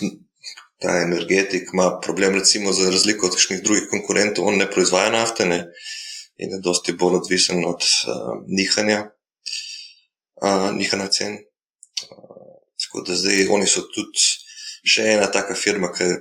ta 0.80 0.96
energetik 1.02 1.74
ima 1.74 1.90
problem, 2.00 2.40
recimo, 2.40 2.72
za 2.72 2.88
razliko 2.90 3.28
od 3.28 3.36
kakšnih 3.36 3.62
drugih 3.64 3.90
konkurentov, 3.92 4.48
on 4.48 4.62
ne 4.62 4.70
proizvaja 4.72 5.12
nafte 5.12 5.50
ne, 5.50 5.60
in 6.38 6.56
je 6.56 6.62
dosti 6.64 6.96
bolj 6.96 7.20
odvisen 7.20 7.66
od 7.66 7.84
uh, 7.84 8.40
nihanja, 8.48 9.02
uh, 10.40 10.72
nihanja 10.78 11.12
cen. 11.12 11.38
Uh, 12.08 12.56
tako 12.80 13.04
da 13.08 13.20
zdaj 13.20 13.48
oni 13.52 13.68
so 13.68 13.84
tudi 13.92 14.45
še 14.86 15.10
ena 15.16 15.28
taka 15.32 15.58
firma, 15.58 15.92
ki 15.94 16.04
je 16.04 16.20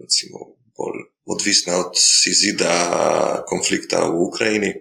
recimo, 0.00 0.52
bolj 0.78 1.06
odvisna 1.28 1.78
od 1.78 1.96
izida 2.30 2.72
konflikta 3.48 4.04
v 4.08 4.20
Ukrajini. 4.28 4.74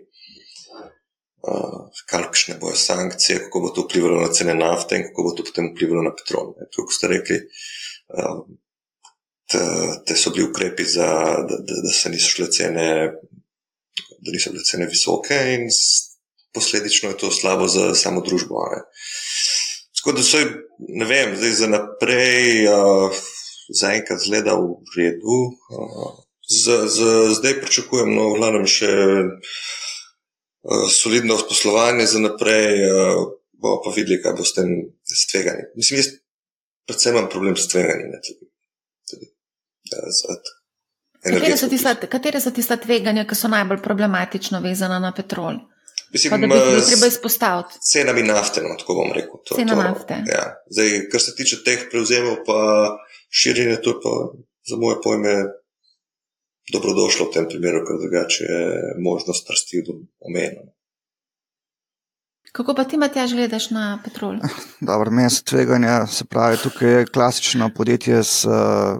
Uh, 1.47 1.87
kakšne 2.09 2.57
bojo 2.59 2.75
sankcije, 2.75 3.39
kako 3.45 3.59
bo 3.63 3.69
to 3.71 3.83
vplivalo 3.85 4.21
na 4.21 4.31
cene 4.33 4.55
nafte 4.57 4.97
in 4.97 5.05
kako 5.07 5.23
bo 5.23 5.31
to 5.37 5.45
potem 5.47 5.69
vplivalo 5.71 6.01
na 6.03 6.11
petrol. 6.11 6.49
Kot 6.75 6.91
ste 6.91 7.07
rekli, 7.07 7.37
uh, 8.11 8.41
te 9.47 10.15
so 10.15 10.33
bili 10.35 10.43
ukrepi, 10.49 10.83
za, 10.83 11.07
da, 11.47 11.59
da, 11.69 11.79
da 11.85 11.93
se 11.93 12.11
niso 12.11 12.33
šle 12.35 12.49
cene, 12.51 12.87
da 14.19 14.33
niso 14.33 14.51
bile 14.51 14.65
cene 14.67 14.89
visoke, 14.91 15.37
in 15.55 15.69
posledično 16.53 17.13
je 17.13 17.17
to 17.21 17.31
slabo 17.31 17.67
za 17.71 17.93
samo 17.95 18.21
družbo. 18.25 18.65
Ne. 18.73 18.81
Tako 20.07 20.17
da 20.17 20.23
se, 20.23 20.37
ne 20.79 21.05
vem, 21.05 21.35
zdaj 21.35 21.49
za 21.51 21.67
naprej, 21.67 22.67
uh, 22.67 23.11
zaenkrat 23.79 24.21
zgleda 24.23 24.53
v 24.55 24.77
redu. 24.97 25.39
Uh, 25.67 26.13
z, 26.47 26.87
z, 26.87 26.99
zdaj 27.35 27.57
pričakujem, 27.59 28.13
no, 28.15 28.29
glavno 28.37 28.61
še 28.71 28.87
uh, 28.87 30.85
solidno 30.95 31.35
poslovanje 31.49 32.07
za 32.07 32.23
naprej, 32.23 32.87
uh, 32.87 33.19
bomo 33.59 33.81
pa 33.83 33.91
videli, 33.97 34.21
kaj 34.23 34.37
bo 34.39 34.47
s 34.47 34.55
tem 34.55 34.71
tveganjem. 35.33 35.75
Mislim, 35.75 35.99
jaz 35.99 36.13
predvsem 36.87 37.17
imam 37.17 37.27
problem 37.27 37.59
s 37.59 37.67
tveganjem. 37.67 38.15
Katere 41.19 41.57
so, 41.59 41.67
tista, 41.67 41.97
katere 42.07 42.39
so 42.39 42.55
tista 42.55 42.79
tveganja, 42.79 43.27
ki 43.27 43.35
so 43.35 43.51
najbolj 43.51 43.83
problematično 43.83 44.63
vezana 44.63 45.03
na 45.03 45.11
petrol? 45.11 45.59
Mislim, 46.13 46.31
pa 46.31 46.37
da 46.37 46.47
bi 46.47 46.53
jih 46.55 46.85
treba 46.87 47.07
izpostaviti. 47.07 47.79
Cenami 47.91 48.23
nafte, 48.23 48.61
no, 48.63 48.75
tako 48.79 48.93
bom 49.01 49.11
rekel. 49.15 49.41
To, 49.45 49.55
Cena 49.55 49.75
to, 49.75 49.83
nafte. 49.83 50.21
Ja. 50.31 50.45
Zdaj, 50.71 51.09
kar 51.11 51.21
se 51.21 51.35
tiče 51.35 51.63
teh 51.65 51.87
prevzemov, 51.91 52.37
pa 52.47 52.57
širjenje, 53.29 53.81
to 53.83 53.95
je 53.95 53.99
pa 54.03 54.13
za 54.69 54.79
moje 54.79 55.01
pojme 55.03 55.35
dobrodošlo 56.73 57.27
v 57.27 57.33
tem 57.33 57.45
primeru, 57.49 57.83
ker 57.87 57.99
drugače 58.01 58.43
je 58.43 58.63
možnost 59.03 59.49
rasti 59.49 59.83
omejena. 60.19 60.67
Kako 62.51 62.73
pa 62.73 62.83
ti, 62.83 62.97
Matjaž, 62.97 63.35
gledaš 63.35 63.69
na 63.69 63.99
petrol? 64.03 64.39
Dobro, 64.89 65.11
meni 65.11 65.29
se 65.29 65.43
tveganja, 65.43 66.05
se 66.07 66.25
pravi, 66.25 66.57
tukaj 66.63 66.91
je 66.91 67.05
klasično 67.05 67.69
podjetje 67.75 68.23
s 68.23 68.45
uh, 68.45 68.97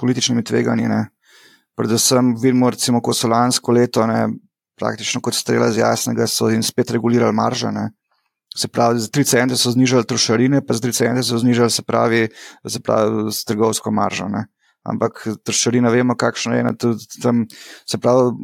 političnimi 0.00 0.44
tveganji. 0.44 0.88
Ne. 0.88 1.06
Predvsem 1.76 2.34
vidimo, 2.42 2.70
recimo, 2.70 3.02
ko 3.02 3.12
so 3.12 3.28
lansko 3.28 3.72
leto, 3.72 4.06
ne, 4.06 4.28
praktično 4.78 5.20
kot 5.20 5.34
strela 5.34 5.70
z 5.72 5.82
jasnega, 5.82 6.26
so 6.26 6.48
jim 6.50 6.62
spet 6.62 6.90
regulirali 6.90 7.32
marža. 7.32 7.70
Ne. 7.70 7.90
Se 8.56 8.68
pravi, 8.68 9.00
za 9.02 9.08
3 9.10 9.24
cente 9.26 9.56
so 9.58 9.72
znižali 9.74 10.06
trošarine, 10.06 10.60
pa 10.66 10.74
za 10.74 10.80
3 10.80 10.92
cente 10.94 11.22
so 11.26 11.38
znižali, 11.38 11.70
se 11.70 11.82
pravi, 11.82 12.28
se 12.66 12.80
pravi 12.80 13.32
s 13.32 13.44
trgovsko 13.44 13.90
maržo. 13.90 14.28
Ne. 14.30 14.46
Ampak 14.84 15.22
trošarina, 15.44 15.88
vemo, 15.88 16.14
kakšno 16.14 16.54
je. 16.54 16.64
Tam, 17.22 17.46
se 17.88 17.98
pravi, 17.98 18.34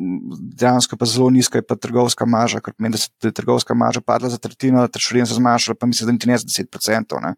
dejansko 0.56 0.96
pa 0.96 1.06
zelo 1.06 1.28
nizka 1.30 1.60
je 1.60 1.66
pa 1.66 1.76
trgovska 1.76 2.26
marža, 2.26 2.62
ker 2.64 2.74
pomeni, 2.74 2.96
da 3.20 3.28
je 3.28 3.36
trgovska 3.36 3.76
marža 3.76 4.00
padla 4.00 4.32
za 4.32 4.38
tretjino, 4.38 4.86
trošarina 4.88 5.28
se 5.28 5.36
zmanjšala, 5.36 5.76
pa 5.80 5.86
mislim, 5.86 6.08
da 6.08 6.12
niti 6.16 6.28
ne 6.32 6.38
za 6.38 6.48
10%. 6.48 7.20
Ne. 7.22 7.34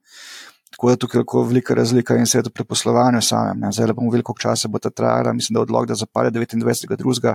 Tako 0.73 0.91
da 0.91 0.97
tukaj 0.97 1.19
je 1.19 1.21
lahko 1.27 1.43
velika 1.43 1.75
razlika 1.75 2.17
in 2.17 2.27
se 2.27 2.39
je 2.39 2.47
to 2.47 2.51
pri 2.51 2.65
poslovanju 2.65 3.21
samem. 3.21 3.59
Ne. 3.61 3.73
Zdaj 3.73 3.93
bomo 3.93 4.11
videli, 4.11 4.23
koliko 4.23 4.41
časa 4.41 4.69
bo 4.69 4.79
ta 4.79 4.91
trajala. 4.91 5.33
Mislim, 5.33 5.59
da 5.59 5.67
odlog, 5.67 5.87
da 5.87 5.95
zapade 5.95 6.31
29.2. 6.31 7.35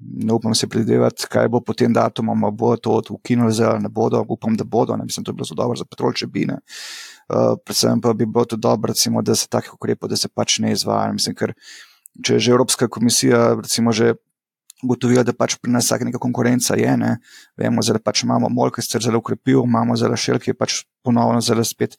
Ne 0.00 0.32
upam 0.32 0.54
se 0.54 0.68
predvidevati, 0.68 1.26
kaj 1.28 1.48
bo 1.52 1.60
po 1.60 1.74
tem 1.76 1.92
datumu, 1.92 2.34
bo 2.52 2.76
to 2.76 3.02
ukinuli, 3.10 3.52
ali 3.64 3.82
ne 3.82 3.88
bodo. 3.88 4.24
Upam, 4.28 4.56
da 4.56 4.64
bodo. 4.64 4.96
Ne. 4.96 5.04
Mislim, 5.04 5.24
da 5.24 5.30
je 5.30 5.34
bilo 5.34 5.44
zelo 5.44 5.62
dobro 5.62 5.76
za 5.76 5.84
petrol, 5.84 6.12
če 6.12 6.26
bi 6.26 6.46
ne. 6.48 6.60
Uh, 7.28 7.56
predvsem 7.64 8.00
pa 8.00 8.12
bi 8.12 8.26
bilo 8.26 8.44
to 8.44 8.56
dobro, 8.56 8.92
recimo, 8.92 9.22
da 9.22 9.34
se 9.34 9.48
takih 9.48 9.74
ukrepov, 9.74 10.08
da 10.08 10.16
se 10.16 10.28
pač 10.28 10.58
ne 10.58 10.72
izvaja. 10.72 11.12
Mislim, 11.12 11.36
ker 11.36 11.52
če 12.22 12.38
je 12.38 12.46
že 12.46 12.52
Evropska 12.52 12.88
komisija, 12.88 13.54
recimo, 13.60 13.92
že 13.92 14.14
ugotovila, 14.84 15.24
da 15.24 15.32
pač 15.32 15.56
pri 15.60 15.72
nas 15.72 15.88
neka 15.90 16.20
konkurenca 16.20 16.76
je. 16.76 16.96
Ne? 17.00 17.16
Vemo, 17.56 17.82
da 17.82 17.98
pač 17.98 18.24
imamo 18.24 18.50
MOL, 18.52 18.70
ki 18.74 18.82
se 18.82 18.98
je 18.98 19.06
zelo 19.08 19.18
ukrepil, 19.22 19.64
imamo 19.64 19.96
zelo 19.96 20.16
šel, 20.16 20.38
ki 20.38 20.52
je 20.52 20.58
pač 20.58 20.84
ponovno 21.04 21.40
zelo 21.40 21.64
spet, 21.64 21.96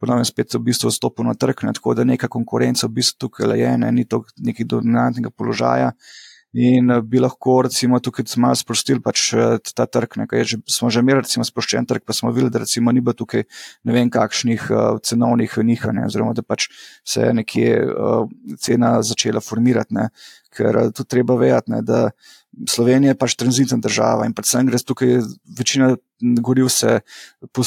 ponovno 0.00 0.24
spet 0.26 0.54
v 0.54 0.62
bistvu 0.70 0.90
vstopil 0.90 1.26
na 1.28 1.34
trg. 1.38 1.64
Ne? 1.66 1.74
Tako 1.76 1.94
da 1.94 2.04
neka 2.04 2.28
konkurenca 2.28 2.88
v 2.88 3.00
bistvu 3.00 3.28
tukaj 3.28 3.54
je, 3.60 3.72
ne? 3.78 3.92
ni 3.92 4.04
to 4.08 4.24
neki 4.38 4.66
dominantnega 4.66 5.30
položaja. 5.30 5.92
In 6.54 6.92
bi 7.02 7.18
lahko, 7.18 7.56
recimo, 7.66 7.98
tukaj 7.98 8.36
malo 8.38 8.54
sprostili 8.54 9.02
pač 9.02 9.32
ta 9.74 9.86
trg. 9.90 10.20
Že, 10.30 10.60
smo 10.70 10.90
že 10.90 11.02
imeli, 11.02 11.24
recimo, 11.24 11.42
sproščen 11.46 11.88
trg, 11.90 12.04
pa 12.06 12.14
smo 12.14 12.30
videli, 12.30 12.52
da 12.54 12.62
recimo, 12.62 12.92
ni 12.94 13.02
bilo 13.02 13.16
tukaj 13.18 13.42
ne 13.82 13.96
vem 13.96 14.10
kakšnih 14.10 14.68
uh, 14.70 15.00
cenovnih 15.02 15.58
nihanj, 15.66 16.04
oziroma 16.06 16.36
da 16.38 16.46
pač 16.46 16.68
se 17.02 17.26
je 17.26 17.34
nekje 17.40 17.72
uh, 17.82 18.30
cena 18.62 19.00
začela 19.02 19.42
formirati. 19.42 19.98
Ne. 19.98 20.08
Ker 20.54 20.78
tu 20.94 21.02
treba 21.02 21.34
vedeti, 21.34 21.82
da 21.82 22.04
Slovenija 22.68 23.12
je 23.12 23.18
pač 23.18 23.34
tranzitna 23.34 23.78
država 23.82 24.26
in 24.26 24.34
predvsem 24.34 24.66
gre 24.66 24.78
tukaj 24.78 25.18
večina 25.58 25.94
goriv 26.20 26.68
se 26.68 27.00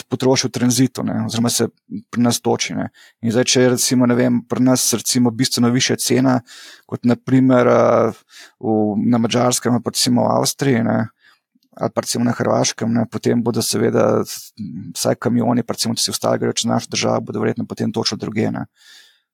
potroši 0.10 0.48
v 0.48 0.52
tranzitu, 0.52 1.04
ne, 1.04 1.26
oziroma 1.26 1.50
se 1.50 1.68
pri 2.10 2.22
nas 2.22 2.40
toči. 2.42 2.74
Ne. 2.78 2.90
In 3.22 3.32
zdaj, 3.32 3.46
če 3.52 3.62
je 3.62 3.74
recimo, 3.76 4.08
vem, 4.16 4.40
pri 4.48 4.64
nas 4.64 4.88
recimo 4.94 5.32
bistveno 5.32 5.70
više 5.70 5.98
cena, 6.02 6.40
kot 6.86 7.06
naprimer 7.06 7.68
v, 7.68 8.78
na 9.06 9.20
Mačarskem, 9.22 9.82
pa 9.84 9.94
recimo 9.94 10.26
v 10.28 10.40
Avstriji. 10.40 10.84
Ne, 10.88 11.00
Ali 11.78 11.92
pa 11.94 12.02
recimo 12.02 12.24
na 12.26 12.34
Hrvaškem, 12.34 12.90
ne, 12.90 13.04
potem 13.06 13.42
bodo 13.44 13.62
seveda 13.62 14.24
vsaj 14.98 15.20
kamioni, 15.22 15.62
pa 15.62 15.76
recimo, 15.76 15.94
če 15.94 16.08
si 16.08 16.10
ostali 16.10 16.42
grejo 16.42 16.56
čez 16.58 16.66
našo 16.66 16.90
državo, 16.90 17.28
bodo 17.30 17.44
verjetno 17.44 17.68
potem 17.70 17.92
točno 17.94 18.18
drugene. 18.18 18.66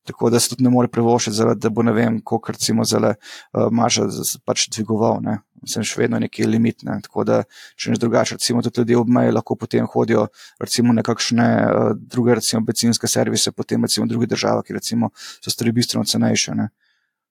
Tako 0.04 0.30
da 0.30 0.40
se 0.40 0.50
tudi 0.52 0.64
ne 0.64 0.70
more 0.70 0.88
privoščiti, 0.92 1.54
da 1.56 1.70
bo 1.72 1.82
ne 1.82 1.92
vem, 1.96 2.18
koliko 2.20 2.52
recimo 2.52 2.84
zelo 2.84 3.14
uh, 3.14 3.70
marža 3.72 4.04
pač 4.44 4.66
dvigoval. 4.76 5.22
Ne. 5.24 5.38
Mislim, 5.64 5.86
še 5.88 6.02
vedno 6.02 6.20
neki 6.20 6.44
limit. 6.44 6.84
Ne. 6.84 6.98
Tako 7.06 7.24
da, 7.24 7.38
če 7.80 7.94
ne 7.94 8.00
drugače, 8.00 8.36
recimo 8.36 8.60
tudi 8.64 8.82
ljudje 8.82 9.00
ob 9.00 9.12
meji 9.16 9.32
lahko 9.32 9.56
potem 9.56 9.88
hodijo 9.88 10.26
recimo 10.60 10.92
na 10.92 11.04
kakšne 11.06 11.48
uh, 11.64 11.90
druge, 11.96 12.36
recimo 12.40 12.60
bencinske 12.68 13.08
servise, 13.08 13.54
potem 13.56 13.88
recimo 13.88 14.06
druge 14.10 14.28
države, 14.28 14.66
ki 14.68 14.76
recimo 14.76 15.10
so 15.16 15.52
stvari 15.52 15.72
bistveno 15.72 16.04
cenejše. 16.04 16.56
Ne. 16.60 16.68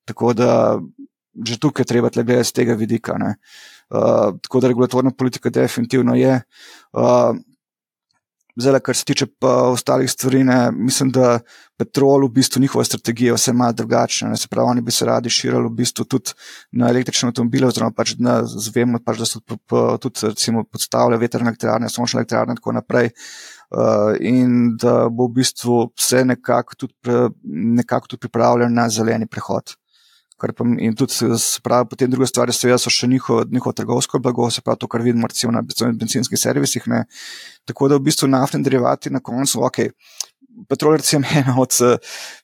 Tako 0.10 0.34
da 0.34 0.52
že 1.34 1.58
tukaj 1.58 1.86
treba 1.90 2.10
gledati 2.14 2.46
z 2.46 2.54
tega 2.54 2.74
vidika. 2.78 3.16
Uh, 3.18 4.34
tako 4.42 4.60
da 4.62 4.70
regulatorna 4.70 5.12
politika 5.12 5.50
definitivno 5.50 6.16
je. 6.16 6.42
Uh, 6.94 7.38
Zdaj, 8.56 8.80
kar 8.86 8.96
se 8.96 9.06
tiče 9.06 9.26
pa 9.40 9.54
ostalih 9.74 10.12
stvari, 10.12 10.44
ne, 10.44 10.72
mislim, 10.72 11.10
da 11.12 11.40
petrol, 11.78 12.28
v 12.28 12.36
bistvu 12.36 12.62
njihova 12.62 12.84
strategija 12.86 13.32
je 13.32 13.38
vse 13.38 13.54
malo 13.54 13.74
drugačna. 13.74 14.36
Se 14.38 14.48
pravi, 14.48 14.70
oni 14.70 14.82
bi 14.82 14.92
se 14.92 15.06
radi 15.06 15.30
širili 15.30 15.66
v 15.66 15.74
bistvu 15.80 16.06
tudi 16.06 16.36
na 16.72 16.90
električne 16.90 17.32
avtomobile, 17.32 17.68
oziroma 17.68 17.92
pač 17.98 18.14
na, 18.20 18.44
zvemo, 18.46 19.02
pač, 19.06 19.24
da 19.24 19.26
so 19.26 19.42
tudi 20.02 20.28
recimo, 20.28 20.64
podstavljali 20.64 21.22
vetrne 21.26 21.50
elektrarne, 21.50 21.90
sončne 21.90 22.22
elektrarne 22.22 22.54
in 22.54 22.62
tako 22.62 22.78
naprej. 22.78 23.10
Uh, 23.74 24.14
in 24.22 24.76
da 24.78 25.08
bo 25.10 25.26
v 25.32 25.40
bistvu 25.40 25.88
vse 25.98 26.22
nekako 26.30 26.76
tudi, 26.78 26.94
pre, 27.02 27.30
nekako 27.82 28.14
tudi 28.14 28.28
pripravljeno 28.28 28.70
na 28.70 28.86
zeleni 28.90 29.26
prehod. 29.26 29.74
Pa, 30.38 30.66
in 30.80 30.96
tudi, 30.98 31.14
pravi, 31.64 31.88
potem 31.90 32.12
druga 32.12 32.28
stvar, 32.28 32.52
seveda, 32.56 32.80
so 32.82 32.92
še 32.94 33.08
njihovo, 33.08 33.44
njihovo 33.52 33.74
trgovsko 33.78 34.20
blago, 34.20 34.50
se 34.52 34.64
pravi, 34.66 34.82
to, 34.82 34.90
kar 34.92 35.06
vidimo 35.06 35.30
recimo 35.30 35.54
na 35.56 35.64
benzinskih 35.64 36.40
servisih. 36.40 36.88
Ne. 36.92 37.06
Tako 37.70 37.92
da 37.92 38.00
v 38.00 38.10
bistvu 38.10 38.28
naftni 38.32 38.64
derivati 38.66 39.14
na 39.14 39.24
koncu, 39.24 39.64
ok. 39.64 39.88
Petrol 40.70 41.00
je 41.00 41.18
ena 41.40 41.56
od 41.58 41.74
uh, 41.82 41.96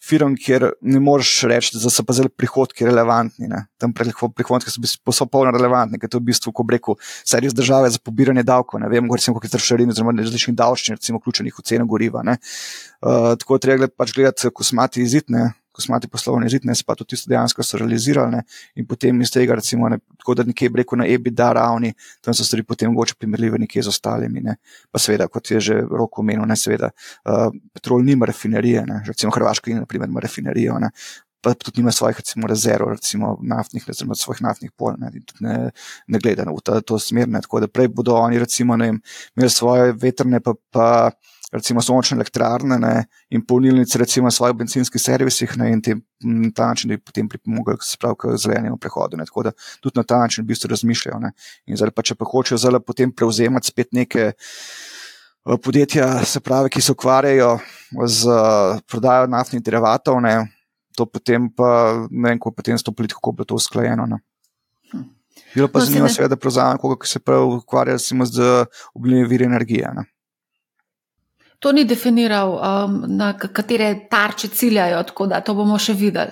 firm, 0.02 0.34
kjer 0.34 0.72
ne 0.82 1.02
moreš 1.04 1.44
reči, 1.50 1.76
da 1.78 1.92
so 1.94 2.02
pa 2.06 2.16
zelo 2.18 2.32
prihodki 2.34 2.88
relevantni. 2.88 3.46
Ne. 3.52 3.66
Tam 3.78 3.94
prihodki 3.94 4.72
so 4.72 4.82
popolnoma 5.06 5.54
relevantni, 5.54 6.00
ker 6.02 6.10
to 6.10 6.18
je 6.18 6.24
v 6.24 6.30
bistvu, 6.32 6.54
ko 6.56 6.66
reko, 6.72 6.98
servis 7.22 7.54
države 7.54 7.92
za 7.94 8.02
pobiranje 8.02 8.44
davkov. 8.48 8.82
Ne 8.82 8.90
vem, 8.90 9.06
recimo, 9.14 9.38
koliko 9.38 9.52
je 9.52 9.58
trošarin, 9.58 9.94
oziroma 9.94 10.16
različnih 10.18 10.58
davščin, 10.58 10.98
recimo, 10.98 11.22
vključenih 11.22 11.54
v 11.54 11.68
ceno 11.70 11.86
goriva. 11.86 12.26
Uh, 12.26 13.36
tako 13.38 13.62
treba 13.62 13.92
pač 13.94 14.16
gledati, 14.18 14.50
ko 14.50 14.66
smati 14.66 15.06
izidne 15.06 15.52
kosmati 15.80 16.10
poslovni 16.12 16.50
zid, 16.52 16.66
ne 16.68 16.76
pa 16.86 16.96
tudi 17.00 17.16
tisto 17.16 17.32
dejansko 17.32 17.64
so 17.64 17.80
realizirali. 17.80 18.38
Ne, 18.38 18.44
in 18.76 18.88
potem 18.90 19.22
iz 19.24 19.32
tega, 19.34 19.56
recimo, 19.60 19.90
ne, 19.90 20.00
tako 20.20 20.36
da 20.40 20.46
nekje 20.48 20.72
reko 20.82 21.00
na 21.00 21.08
EBITDA 21.10 21.52
ravni, 21.58 21.94
tam 22.26 22.36
so 22.38 22.46
stvari 22.46 22.66
potem 22.68 22.92
mogoče 22.94 23.16
primerljive 23.20 23.62
nekje 23.66 23.88
z 23.88 23.94
ostalimi. 23.94 24.44
Ne. 24.46 24.60
Pa 24.92 25.02
seveda, 25.02 25.30
kot 25.32 25.52
je 25.52 25.64
že 25.70 25.80
roko 25.82 26.22
omenil, 26.22 26.46
ne 26.50 26.60
seveda, 26.60 26.92
uh, 27.26 27.48
petrol 27.74 28.06
nima 28.06 28.30
rafinerije, 28.30 28.86
ne, 28.88 29.02
recimo 29.08 29.34
Hrvaška 29.36 29.72
ima 29.72 30.22
rafinerijo. 30.22 30.80
Ne, 30.80 30.94
Pa 31.42 31.54
tudi 31.56 31.80
nima 31.80 31.92
svojih 31.92 32.18
recimo, 32.18 32.48
rezerv, 32.48 32.90
recimo 32.90 33.38
naftnih, 33.42 33.84
recimo 33.88 34.16
svojih 34.16 34.42
naftnih 34.44 34.72
pol, 34.76 34.98
ne, 35.00 35.12
ne, 35.40 35.72
ne 36.08 36.20
gleda 36.20 36.44
v 36.44 36.60
ta, 36.60 36.82
to 36.82 37.00
smer. 37.00 37.30
Ne, 37.32 37.40
tako 37.42 37.62
da 37.64 37.70
prej 37.72 37.88
bodo 37.88 38.18
oni, 38.20 38.40
recimo, 38.40 38.76
ne, 38.76 38.90
imeli 39.38 39.50
svoje 39.50 39.94
vetrne, 39.96 40.42
pa, 40.44 40.54
pa 40.70 40.88
recimo 41.52 41.82
sončne 41.82 42.18
elektrarne 42.18 42.78
ne, 42.80 42.94
in 43.30 43.46
polnilnice, 43.46 43.98
recimo 43.98 44.30
v 44.30 44.36
svojih 44.36 44.58
benzinskih 44.58 45.02
servisih 45.02 45.56
ne, 45.58 45.72
in 45.74 45.82
te, 45.82 45.96
na 46.24 46.52
ta 46.56 46.68
način, 46.70 46.90
da 46.90 46.98
bi 46.98 47.04
potem 47.04 47.30
pripomogli 47.30 47.78
k 47.80 48.36
zelenemu 48.38 48.78
prehodu. 48.78 49.18
Ne, 49.18 49.26
tako 49.26 49.50
da 49.50 49.52
tudi 49.82 49.98
na 50.00 50.04
ta 50.04 50.20
način 50.20 50.44
v 50.44 50.54
bistvu 50.54 50.70
razmišljajo. 50.70 51.20
Ne. 51.20 51.34
In 51.66 51.78
zdaj 51.78 51.92
pa 51.96 52.06
če 52.06 52.16
pa 52.16 52.28
hočejo 52.30 52.58
zdaj 52.62 52.82
potem 52.86 53.12
prevzemati 53.12 53.74
spet 53.74 53.94
neke. 53.94 54.32
Podjetja, 55.64 56.20
se 56.28 56.42
pravi, 56.44 56.70
ki 56.70 56.82
se 56.84 56.92
ukvarjajo 56.92 57.54
z 58.12 58.34
prodajo 58.92 59.30
naftnih 59.32 59.64
derivatov, 59.64 60.20
ne, 60.22 60.34
to 61.00 61.08
potem 61.08 61.48
pa 61.50 61.96
ne 62.12 62.30
vem, 62.30 62.38
kako 62.38 62.52
potem 62.60 62.78
s 62.78 62.84
to 62.84 62.92
politiko 62.92 63.32
bo 63.32 63.48
to 63.48 63.56
usklajeno. 63.56 64.06
Ne. 64.06 64.20
Hm. 64.92 65.08
Bilo 65.56 65.72
pa 65.72 65.80
no, 65.80 65.86
zanimivo, 65.86 66.12
se 66.12 66.28
da 66.28 66.38
prevzame 66.38 66.78
koga, 66.78 67.00
ki 67.02 67.10
se 67.10 67.24
prav 67.24 67.48
ukvarja 67.56 67.98
z 67.98 68.12
obnovljivimi 68.94 69.30
viri 69.32 69.48
energije. 69.48 69.90
Ne. 69.96 70.06
To 71.60 71.72
ni 71.76 71.84
definiral, 71.84 72.54
um, 72.56 72.94
na 73.20 73.34
katere 73.36 73.90
tarče 74.10 74.48
ciljajo, 74.48 75.02
tako 75.10 75.26
da 75.28 75.42
to 75.44 75.52
bomo 75.58 75.76
še 75.76 75.92
videli. 76.00 76.32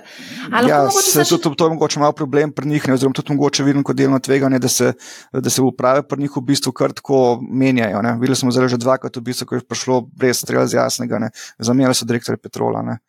Ja, 0.70 0.86
se, 0.88 1.26
še... 1.28 1.40
to, 1.44 1.52
to 1.52 1.68
je 1.68 1.74
mogoče 1.74 2.00
malo 2.00 2.16
problem 2.16 2.54
pri 2.56 2.70
njih, 2.72 2.88
ne, 2.88 2.96
oziroma 2.96 3.18
tudi 3.18 3.36
mogoče 3.36 3.66
vidim 3.68 3.84
kot 3.84 4.00
delno 4.00 4.22
tveganje, 4.24 4.62
da 4.64 4.72
se, 4.72 4.94
da 5.34 5.52
se 5.52 5.62
uprave 5.62 6.06
pri 6.08 6.24
njih 6.24 6.40
v 6.40 6.46
bistvu 6.48 6.72
kar 6.72 6.96
tako 6.96 7.42
menjajo. 7.44 8.00
Ne. 8.08 8.16
Videli 8.24 8.40
smo 8.40 8.56
zelo 8.56 8.72
že 8.72 8.80
dvakrat, 8.80 9.20
v 9.20 9.26
bistvu, 9.28 9.50
ko 9.50 9.60
je 9.60 9.68
prišlo 9.68 10.00
brez 10.16 10.40
strela 10.46 10.64
z 10.64 10.80
jasnega, 10.80 11.20
zamenjali 11.60 12.00
so 12.00 12.08
direktorje 12.08 12.40
Petrola. 12.48 12.86
Ne. 12.88 13.00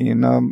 In 0.00 0.24
um, 0.24 0.50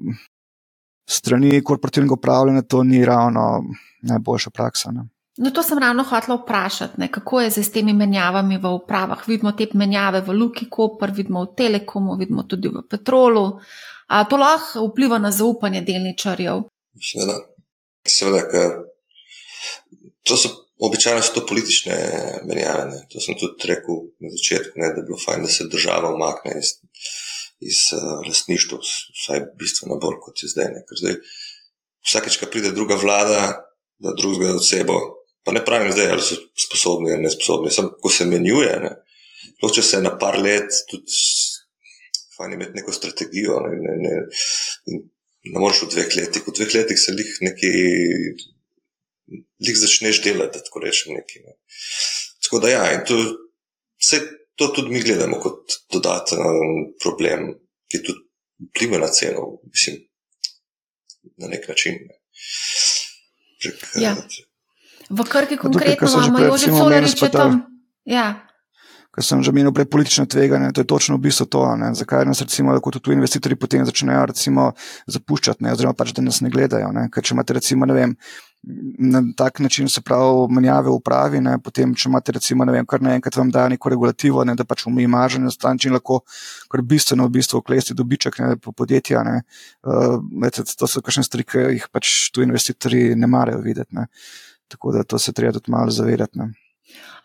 strani 1.08 1.62
korporativnega 1.64 2.20
upravljanja 2.20 2.68
to 2.68 2.84
ni 2.84 3.04
ravno 3.08 3.64
najboljša 4.04 4.52
praksa. 4.52 4.92
Ne. 4.92 5.08
No, 5.36 5.50
to 5.50 5.62
sem 5.62 5.78
ravno 5.78 6.02
hotela 6.02 6.38
vprašati, 6.40 6.94
ne, 6.96 7.10
kako 7.12 7.40
je 7.40 7.50
z 7.50 7.72
temi 7.72 7.92
menjavami 7.92 8.56
v 8.58 8.70
upravah. 8.72 9.26
Vidimo 9.28 9.52
te 9.52 9.66
menjave 9.74 10.22
v 10.24 10.32
Luki 10.32 10.68
Koper, 10.70 11.12
vidimo 11.12 11.44
v 11.44 11.52
Telekomu, 11.56 12.16
vidimo 12.16 12.46
tudi 12.48 12.68
v 12.68 12.80
Petrolu. 12.88 13.60
A 14.08 14.24
to 14.24 14.36
lahko 14.40 14.86
vpliva 14.88 15.18
na 15.18 15.30
zaupanje 15.30 15.82
delničarjev? 15.84 16.62
Seveda, 16.96 17.36
seveda 18.08 18.46
ker 18.48 18.78
to 20.24 20.38
so 20.40 20.48
običajno 20.78 21.22
so 21.22 21.34
to 21.34 21.46
politične 21.46 21.96
menjave. 22.48 22.86
Ne. 22.92 23.02
To 23.12 23.20
sem 23.20 23.36
tudi 23.36 23.68
rekel 23.68 24.08
na 24.20 24.32
začetku, 24.32 24.80
ne, 24.80 24.92
da 24.94 25.02
bi 25.02 25.10
bilo 25.10 25.20
fajn, 25.20 25.44
da 25.44 25.52
se 25.52 25.68
država 25.68 26.14
umakne 26.14 26.56
iz, 26.60 26.78
iz 27.60 27.82
uh, 27.92 28.24
lastništva, 28.24 28.78
vsaj 29.20 29.44
bistveno 29.60 30.00
bolj 30.00 30.16
kot 30.24 30.42
je 30.42 30.48
zdaj. 30.54 30.80
zdaj 31.00 31.20
vsakeč, 32.08 32.40
ko 32.40 32.48
pride 32.50 32.72
druga 32.72 32.96
vlada, 32.96 33.68
da 33.98 34.12
drugega 34.16 34.54
od 34.54 34.66
sebe 34.68 34.92
pa 35.46 35.52
ne 35.54 35.64
pravim 35.64 35.92
zdaj, 35.94 36.10
ali 36.10 36.22
so 36.26 36.36
sposobni 36.66 37.12
ali 37.14 37.22
ne 37.22 37.30
sposobni, 37.30 37.70
samo 37.70 37.94
ko 38.02 38.10
se 38.10 38.26
menjuje. 38.26 38.72
Če 39.74 39.82
se 39.82 40.00
na 40.02 40.16
par 40.18 40.38
let 40.42 40.74
tudi 40.90 41.20
fajn 42.36 42.56
imeti 42.56 42.80
neko 42.80 42.92
strategijo. 42.92 43.60
Ne, 43.66 43.76
ne, 43.84 43.94
ne, 44.02 44.98
ne 45.46 45.62
moreš 45.62 45.84
v 45.84 45.90
dveh 45.94 46.16
letih, 46.18 46.44
v 46.46 46.54
dveh 46.58 46.74
letih 46.74 46.98
se 47.00 47.14
jih 47.14 47.30
nekaj, 47.46 47.78
jih 49.68 49.78
začneš 49.82 50.20
delati, 50.24 50.64
tako 50.66 50.82
rečem. 50.84 51.14
Nekaj, 51.14 51.44
ne. 51.46 51.56
Tako 52.46 52.62
da 52.64 52.74
ja, 52.74 52.82
in 52.96 53.06
to, 53.06 53.20
vse 54.02 54.20
to 54.58 54.68
tudi 54.74 54.92
mi 54.96 55.04
gledamo 55.04 55.38
kot 55.40 55.78
dodaten 55.92 56.42
problem, 57.02 57.52
ki 57.92 58.02
tudi 58.02 58.22
vpliva 58.70 58.98
na 58.98 59.08
ceno, 59.14 59.46
mislim, 59.70 60.02
na 61.38 61.54
nek 61.54 61.68
način. 61.68 62.02
Ne. 62.08 62.20
Prek, 63.62 63.88
ja. 64.02 64.14
V 65.10 65.24
Krki 65.28 65.56
konkretno 65.56 66.08
imamo 66.26 66.56
že 66.56 66.70
Colariče 66.70 67.28
tam. 67.30 67.62
Ja. 68.04 68.46
Ker 69.16 69.24
sem 69.24 69.40
že 69.40 69.48
menil 69.48 69.72
prej 69.72 69.88
politično 69.88 70.26
tveganje, 70.28 70.74
to 70.76 70.84
je 70.84 70.88
točno 70.92 71.16
v 71.16 71.24
bistvu 71.24 71.46
to, 71.48 71.62
ne, 71.80 71.94
zakaj 71.96 72.26
nas 72.28 72.42
recimo, 72.44 72.74
kot 72.84 73.00
tu 73.00 73.14
investitorji 73.16 73.56
potem 73.56 73.86
začnejo 73.88 74.26
recimo 74.28 74.74
zapuščati, 75.08 75.64
ne, 75.64 75.72
oziroma 75.72 75.96
pač, 75.96 76.12
da 76.12 76.20
nas 76.20 76.42
ne 76.44 76.52
gledajo. 76.52 76.92
Ne, 76.92 77.06
ker 77.08 77.24
če 77.24 77.32
imate 77.32 77.56
recimo, 77.56 77.88
ne 77.88 77.96
vem, 77.96 78.12
na 79.00 79.22
tak 79.38 79.62
način 79.64 79.88
se 79.88 80.02
pravi 80.04 80.52
menjave 80.52 80.90
v 80.90 80.98
upravi, 80.98 81.40
ne, 81.40 81.54
potem 81.64 81.94
če 81.96 82.10
imate 82.10 82.34
recimo, 82.36 82.66
ne 82.68 82.74
vem, 82.76 82.84
kar 82.84 83.00
naenkrat 83.00 83.38
vam 83.40 83.48
daje 83.54 83.72
neko 83.72 83.92
regulativo, 83.94 84.44
ne, 84.44 84.52
da 84.58 84.66
pač 84.68 84.84
umi 84.90 85.06
maržen 85.08 85.48
na 85.48 85.52
stan 85.54 85.78
način 85.80 85.96
lahko 85.96 86.20
kar 86.68 86.82
bistveno 86.84 87.24
v 87.24 87.38
bistvu 87.38 87.62
oklesti 87.62 87.96
dobiček 87.96 88.36
ne, 88.42 88.50
po 88.60 88.76
podjetja, 88.76 89.22
ne, 89.24 89.38
uh, 89.88 90.66
to 90.76 90.90
so 90.90 91.00
kakšne 91.00 91.24
stvari, 91.24 91.48
ki 91.48 91.64
jih 91.78 91.88
pač 91.88 92.28
tu 92.36 92.44
investitorji 92.44 93.14
ne 93.16 93.30
marajo 93.30 93.64
videti. 93.64 93.96
Ne. 93.96 94.10
Tako 94.68 94.92
da 94.92 95.04
to 95.04 95.18
se 95.18 95.32
treba 95.32 95.52
tudi 95.52 95.70
malo 95.70 95.90
zavedati. 95.90 96.38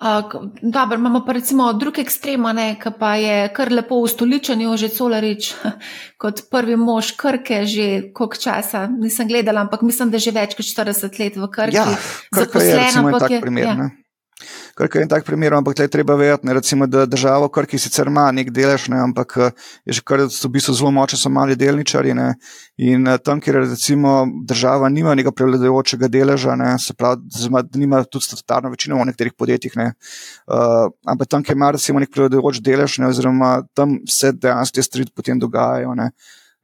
Uh, 0.01 0.49
dobro, 0.61 0.97
imamo 0.97 1.25
pa 1.25 1.31
recimo 1.31 1.73
druge 1.73 2.01
ekstreme, 2.01 2.75
ki 2.81 2.89
pa 2.99 3.15
je 3.15 3.53
kar 3.53 3.71
lepo 3.71 3.95
ustoličen, 4.01 4.63
že 4.77 4.89
Colarič 4.89 5.53
kot 6.21 6.41
prvi 6.51 6.75
mož 6.75 7.11
Krke, 7.11 7.65
že 7.65 8.11
koliko 8.13 8.35
časa 8.35 8.87
nisem 8.87 9.27
gledala, 9.27 9.61
ampak 9.61 9.81
mislim, 9.81 10.09
da 10.09 10.17
že 10.17 10.31
več 10.31 10.57
kot 10.57 10.65
40 10.65 11.19
let 11.19 11.37
v 11.37 11.49
Krki. 11.51 11.77
Ja, 11.77 11.85
zaposlena, 12.33 13.05
ampak 13.05 13.29
je 13.29 13.41
primer. 13.41 13.63
Ja. 13.63 13.89
Krka 14.75 14.99
je 14.99 15.03
en 15.03 15.09
tak 15.09 15.25
primer, 15.25 15.53
ampak 15.53 15.75
tle 15.75 15.87
treba 15.91 16.15
vedeti, 16.15 16.47
ne, 16.47 16.53
recimo, 16.53 16.87
da 16.87 17.05
država 17.05 17.45
v 17.47 17.51
Krki 17.55 17.79
sicer 17.79 18.07
ima 18.07 18.27
nek 18.31 18.51
delež, 18.55 18.87
ne, 18.93 18.99
ampak 19.03 19.37
eh, 19.37 19.51
je 19.85 19.97
že 19.99 20.03
kar 20.05 20.23
v 20.25 20.51
bistvu 20.53 20.73
zelo 20.73 20.91
močni, 20.91 21.19
so 21.19 21.29
mali 21.29 21.55
delničari. 21.55 22.13
Ne, 22.17 22.33
in 22.77 23.07
eh, 23.07 23.17
tam, 23.17 23.41
kjer 23.41 23.61
recimo 23.65 24.25
država 24.47 24.89
nima 24.89 25.15
nekega 25.15 25.33
prevladujočega 25.35 26.07
deleža, 26.07 26.55
ne, 26.55 26.75
se 26.79 26.93
pravi, 26.93 27.21
da 27.27 27.79
nima 27.79 28.03
tudi 28.03 28.25
statutarno 28.25 28.69
večino 28.69 28.99
v 28.99 29.09
nekaterih 29.11 29.33
podjetjih, 29.37 29.75
ne, 29.77 29.91
uh, 30.47 30.87
ampak 31.07 31.27
tam, 31.27 31.43
kjer 31.43 31.57
ima 31.57 31.71
recimo 31.71 31.99
nek 31.99 32.11
prevladujoč 32.11 32.61
delež, 32.63 32.99
ne, 33.01 33.11
oziroma 33.11 33.61
tam 33.73 33.99
se 34.07 34.31
dejansko 34.31 34.75
te 34.75 34.83
stvari 34.83 35.09
potem 35.15 35.39
dogajajo. 35.39 35.95
Ne. 35.95 36.11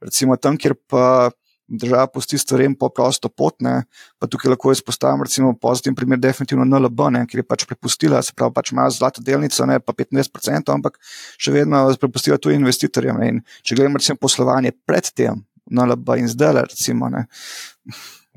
Recimo 0.00 0.36
tam, 0.36 0.56
kjer 0.56 0.76
pa 0.88 1.30
država 1.68 2.06
pusti 2.06 2.38
stvarem 2.38 2.74
po 2.74 2.88
prosto 2.88 3.28
potne, 3.28 3.82
pa 4.18 4.26
tukaj 4.26 4.50
lahko 4.50 4.72
izpostavim, 4.72 5.22
recimo, 5.22 5.52
pozitiven 5.60 5.96
primer, 5.96 6.18
definitivno 6.18 6.64
NLB, 6.64 7.00
ne, 7.12 7.24
ki 7.28 7.40
je 7.40 7.44
pač 7.44 7.66
prepustila, 7.68 8.22
se 8.22 8.32
pravi, 8.36 8.54
pač 8.56 8.72
ima 8.72 8.88
zlato 8.90 9.22
delnico, 9.24 9.66
ne 9.68 9.80
pa 9.80 9.92
25%, 9.92 10.72
ampak 10.74 10.96
še 11.36 11.52
vedno 11.52 11.84
prepustila 12.00 12.38
to 12.40 12.54
investitorjem. 12.54 13.20
Ne, 13.20 13.28
in 13.34 13.42
če 13.62 13.76
gledamo, 13.76 14.00
recimo, 14.00 14.20
poslovanje 14.20 14.72
pred 14.88 15.12
tem, 15.12 15.44
NLB 15.68 16.22
in 16.22 16.32
zdaj, 16.32 16.62
recimo, 16.72 17.12
ne, 17.12 17.26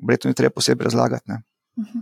verjetno 0.02 0.32
ni 0.32 0.38
treba 0.38 0.54
posebej 0.58 0.92
razlagati. 0.92 1.32
Ne. 1.32 1.42
Mhm. 1.82 2.00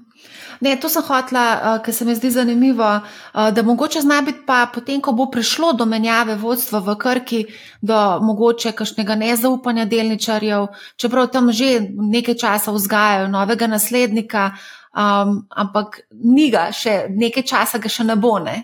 Ne, 0.61 0.75
to 0.75 0.89
sem 0.91 1.03
hotla, 1.07 1.43
uh, 1.55 1.77
ker 1.83 1.93
se 1.95 2.05
mi 2.05 2.15
zdi 2.15 2.31
zanimivo, 2.31 2.87
uh, 2.99 3.49
da 3.55 3.63
mogoče 3.63 4.01
zna 4.01 4.21
biti 4.21 4.41
pa 4.45 4.65
potem, 4.73 5.01
ko 5.01 5.13
bo 5.15 5.29
prišlo 5.31 5.71
do 5.73 5.85
menjave 5.85 6.35
vodstva 6.35 6.81
v 6.83 6.95
Krki, 6.99 7.45
do 7.81 8.19
mogoče 8.21 8.73
kakšnega 8.75 9.15
nezaupanja 9.15 9.85
delničarjev, 9.85 10.67
čeprav 10.99 11.31
tam 11.31 11.51
že 11.51 11.79
nekaj 11.95 12.35
časa 12.35 12.75
vzgajajo 12.75 13.31
novega 13.31 13.67
naslednika, 13.67 14.51
um, 14.91 15.47
ampak 15.49 16.01
ni 16.11 16.49
ga 16.51 16.69
še, 16.75 17.05
nekaj 17.09 17.43
časa 17.43 17.79
ga 17.79 17.89
še 17.89 18.03
ne 18.03 18.19
bo. 18.19 18.35
Ne? 18.43 18.63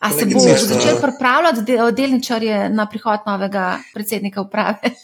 A 0.00 0.10
se 0.10 0.26
bo 0.26 0.40
začel 0.40 0.96
pripravljati 1.00 1.76
delničarje 1.92 2.70
na 2.72 2.86
prihod 2.88 3.26
novega 3.26 3.78
predsednika 3.94 4.40
uprave? 4.40 4.96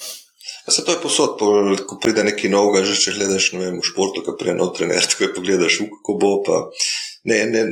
Se 0.69 0.85
to 0.85 0.93
je 0.93 1.03
posod, 1.03 1.39
ko 1.87 1.99
pride 2.03 2.25
nekaj 2.27 2.51
novega, 2.51 2.83
že 2.83 2.99
če 2.99 3.15
gledaš 3.15 3.53
vem, 3.55 3.79
v 3.79 3.87
športu, 3.87 4.25
ki 4.27 4.35
prije 4.35 4.57
nov 4.59 4.75
trener, 4.75 5.05
tako 5.11 5.29
je 5.29 5.35
pogledaš, 5.39 5.79
kako 5.99 6.19
bo. 6.19 6.33
Pa, 6.43 6.59
ne, 7.31 7.39
ne, 7.53 7.63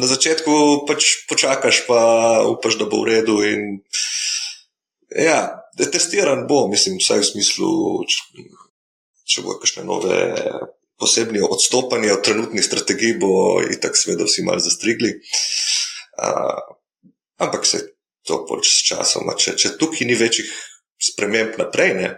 na 0.00 0.08
začetku 0.08 0.86
pač 0.88 1.28
počakaš, 1.28 1.84
pa 1.84 2.00
upaš, 2.48 2.80
da 2.80 2.88
bo 2.88 3.04
v 3.04 3.12
redu. 3.12 3.36
In, 3.44 3.84
ja, 5.12 5.60
testiran 5.76 6.46
bo, 6.48 6.64
mislim, 6.72 6.96
vsaj 7.02 7.20
v 7.20 7.28
smislu, 7.28 7.70
če, 8.08 8.48
če 9.28 9.44
bo 9.44 9.60
kakšne 9.60 9.84
nove. 9.88 10.20
Posebni 11.00 11.40
odstopanje 11.40 12.10
od 12.12 12.20
trenutnih 12.20 12.60
strategij 12.60 13.14
bo 13.16 13.62
in 13.64 13.78
tako 13.80 13.96
seveda 13.96 14.26
vsi 14.28 14.42
malo 14.44 14.60
zastrigli. 14.60 15.14
Uh, 16.20 16.60
ampak 17.40 17.64
se 17.64 17.80
to 18.28 18.42
pač 18.44 18.68
s 18.68 18.82
časom, 18.84 19.30
če, 19.32 19.54
če 19.56 19.78
tukaj 19.80 20.04
ni 20.04 20.18
večjih 20.20 20.50
sprememb 21.00 21.56
naprej, 21.58 21.94
ne? 21.96 22.10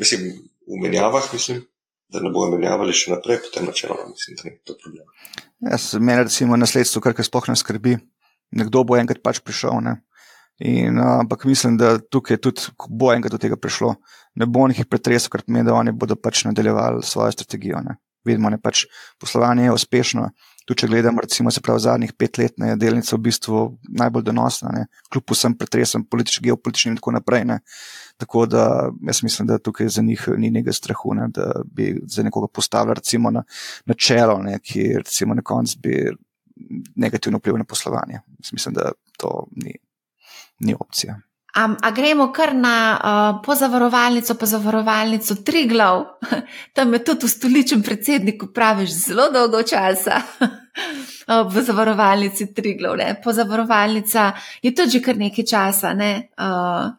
mislim, 0.00 0.30
v 0.66 0.80
menjavah, 0.82 1.28
mislim, 1.32 1.62
da 2.12 2.20
ne 2.20 2.30
bojo 2.34 2.54
menjavali 2.54 2.94
še 2.96 3.14
naprej, 3.14 3.42
potem 3.46 3.68
načeloma 3.68 4.08
mislim, 4.10 4.38
da 4.38 4.48
ni 4.48 4.56
to 4.64 4.76
problem. 4.80 5.06
Jaz 5.70 5.92
meni 6.00 6.24
recimo 6.24 6.56
nasledstvo, 6.56 7.02
kar 7.04 7.14
sploh 7.24 7.50
ne 7.50 7.56
skrbi. 7.56 7.98
Nekdo 8.56 8.82
bo 8.82 8.96
enkrat 8.98 9.20
pač 9.22 9.38
prišel. 9.44 9.78
Ne? 9.84 10.00
In, 10.66 10.98
ampak 10.98 11.44
mislim, 11.46 11.76
da 11.78 11.98
tukaj 12.00 12.40
tudi 12.42 12.66
bo 12.88 13.12
enkrat 13.14 13.36
do 13.36 13.38
tega 13.40 13.56
prišlo. 13.60 13.94
Ne 14.40 14.48
bo 14.50 14.66
nekih 14.68 14.88
pretresov, 14.90 15.30
kar 15.34 15.44
pomeni, 15.46 15.68
da 15.68 15.76
oni 15.76 15.94
bodo 15.94 16.16
pač 16.18 16.42
nadaljevali 16.48 17.04
svojo 17.06 17.30
strategijo. 17.36 17.82
Ne? 17.86 18.00
Vidimo, 18.26 18.50
da 18.50 18.58
pač 18.58 18.86
poslovanje 19.20 19.68
je 19.68 19.76
uspešno. 19.76 20.30
Tu, 20.68 20.76
če 20.76 20.90
gledamo, 20.90 21.22
recimo, 21.24 21.50
se 21.50 21.62
pravi, 21.64 21.82
zadnjih 21.82 22.12
pet 22.18 22.38
let, 22.38 22.54
je 22.58 22.76
delnica 22.78 23.16
v 23.16 23.24
bistvu 23.24 23.62
najbolj 24.00 24.26
donosna, 24.28 24.74
ne? 24.74 24.84
kljub 25.10 25.32
vsem 25.32 25.56
pretresom, 25.58 26.04
političnim, 26.06 26.50
geopolitičnim 26.50 26.94
in 26.94 27.00
tako 27.00 27.14
naprej. 27.16 27.46
Ne? 27.48 27.60
Tako 28.20 28.46
da 28.46 28.90
jaz 29.02 29.22
mislim, 29.22 29.48
da 29.48 29.58
tukaj 29.58 29.88
za 29.88 30.02
njih 30.02 30.28
ni 30.36 30.50
nekaj 30.50 30.72
strahu, 30.72 31.14
ne? 31.14 31.28
da 31.28 31.52
bi 31.64 32.00
za 32.06 32.22
nekoga 32.22 32.46
postavili 32.52 32.94
recimo, 32.94 33.30
na, 33.30 33.42
na 33.86 33.94
čelo, 33.94 34.38
ne? 34.42 34.58
ki 34.62 34.92
recimo, 34.96 35.34
na 35.34 35.42
koncu 35.42 35.78
bi 35.82 36.12
negativno 36.96 37.38
vplival 37.38 37.58
na 37.58 37.64
poslovanje. 37.64 38.20
Jaz 38.38 38.52
mislim, 38.52 38.74
da 38.74 38.92
to 39.16 39.46
ni, 39.56 39.74
ni 40.58 40.74
opcija. 40.80 41.20
Um, 41.64 41.76
a 41.82 41.90
gremo 41.90 42.28
kar 42.32 42.54
na 42.54 42.74
uh, 42.94 43.42
pozavarovalnico, 43.46 44.34
pozavarovalnico 44.34 45.34
Triglav, 45.34 46.04
tam 46.74 46.92
je 46.92 47.04
tudi 47.04 47.26
ustoličen 47.26 47.82
predsednik, 47.82 48.42
praviš 48.54 48.90
zelo 48.90 49.30
dolgo 49.32 49.62
časa. 49.62 50.20
V 51.50 51.62
zavarovalnici 51.62 52.54
Triglav, 52.54 52.96
ne? 52.96 53.20
pozavarovalnica 53.24 54.32
je 54.62 54.74
tudi 54.74 54.90
že 54.90 55.02
kar 55.02 55.16
nekaj 55.16 55.44
časa. 55.44 55.94
Ne? 55.94 56.28
Uh, 56.38 56.90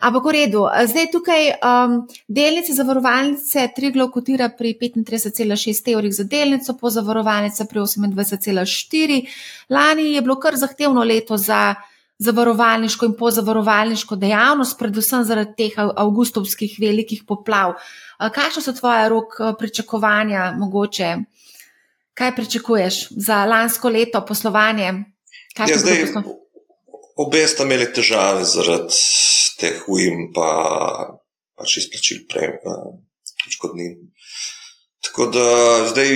ampak 0.00 0.24
v 0.24 0.32
redu, 0.34 0.64
zdaj 0.86 1.10
tukaj 1.12 1.50
um, 1.60 2.00
delnice 2.28 2.74
zavarovalnice 2.74 3.68
Triglav 3.76 4.10
kotira 4.10 4.48
pri 4.48 4.74
35,6 4.80 5.92
evrih 5.92 6.14
za 6.14 6.24
delnico, 6.24 6.76
pozavarovalnica 6.80 7.64
pri 7.64 7.80
28,4. 7.80 9.20
Lani 9.70 10.12
je 10.14 10.22
bilo 10.22 10.38
kar 10.40 10.56
zahtevno 10.56 11.04
leto 11.04 11.36
za 11.36 11.74
zavarovalniško 12.20 13.06
in 13.06 13.14
pozavarovalniško 13.16 14.16
dejavnost, 14.16 14.78
predvsem 14.78 15.24
zaradi 15.24 15.54
teh 15.56 15.78
avgustovskih 15.78 16.76
velikih 16.80 17.22
poplav. 17.28 17.78
Kakšne 18.20 18.62
so 18.62 18.74
tvoje 18.76 19.08
rok 19.08 19.38
pričakovanja, 19.58 20.50
mogoče? 20.58 21.14
Kaj 22.14 22.34
pričakuješ 22.36 23.06
za 23.16 23.44
lansko 23.48 23.88
leto 23.88 24.20
poslovanje? 24.28 24.92
Ja, 25.58 25.78
zdaj, 25.78 26.04
obe 27.16 27.46
sta 27.48 27.64
imeli 27.64 27.88
težave 27.92 28.44
zaradi 28.44 29.00
teh 29.60 29.84
ujm, 29.88 30.30
pa 30.34 30.48
pač 31.58 31.76
izplačil 31.82 32.24
prej, 32.30 32.56
kot 33.60 33.76
ni. 33.76 33.92
Tako 35.04 35.30
da 35.32 35.46
zdaj 35.92 36.10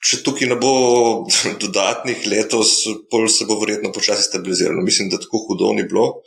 če 0.00 0.22
tukaj 0.24 0.48
ne 0.48 0.56
bo 0.60 0.72
dodatnih 1.62 2.26
letos, 2.32 2.76
pol 3.12 3.28
se 3.28 3.46
bo 3.48 3.58
verjetno 3.60 3.92
počasi 3.92 4.28
stabiliziralo. 4.28 4.84
Mislim, 4.84 5.10
da 5.12 5.20
tako 5.20 5.44
hudo 5.48 5.72
ni 5.76 5.86
bilo. 5.88 6.22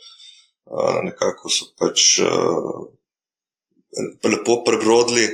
Uh, 0.64 1.00
nekako 1.04 1.50
so 1.52 1.68
pač 1.78 2.18
uh, 2.24 2.86
lepo 4.24 4.62
prebrodili, 4.66 5.26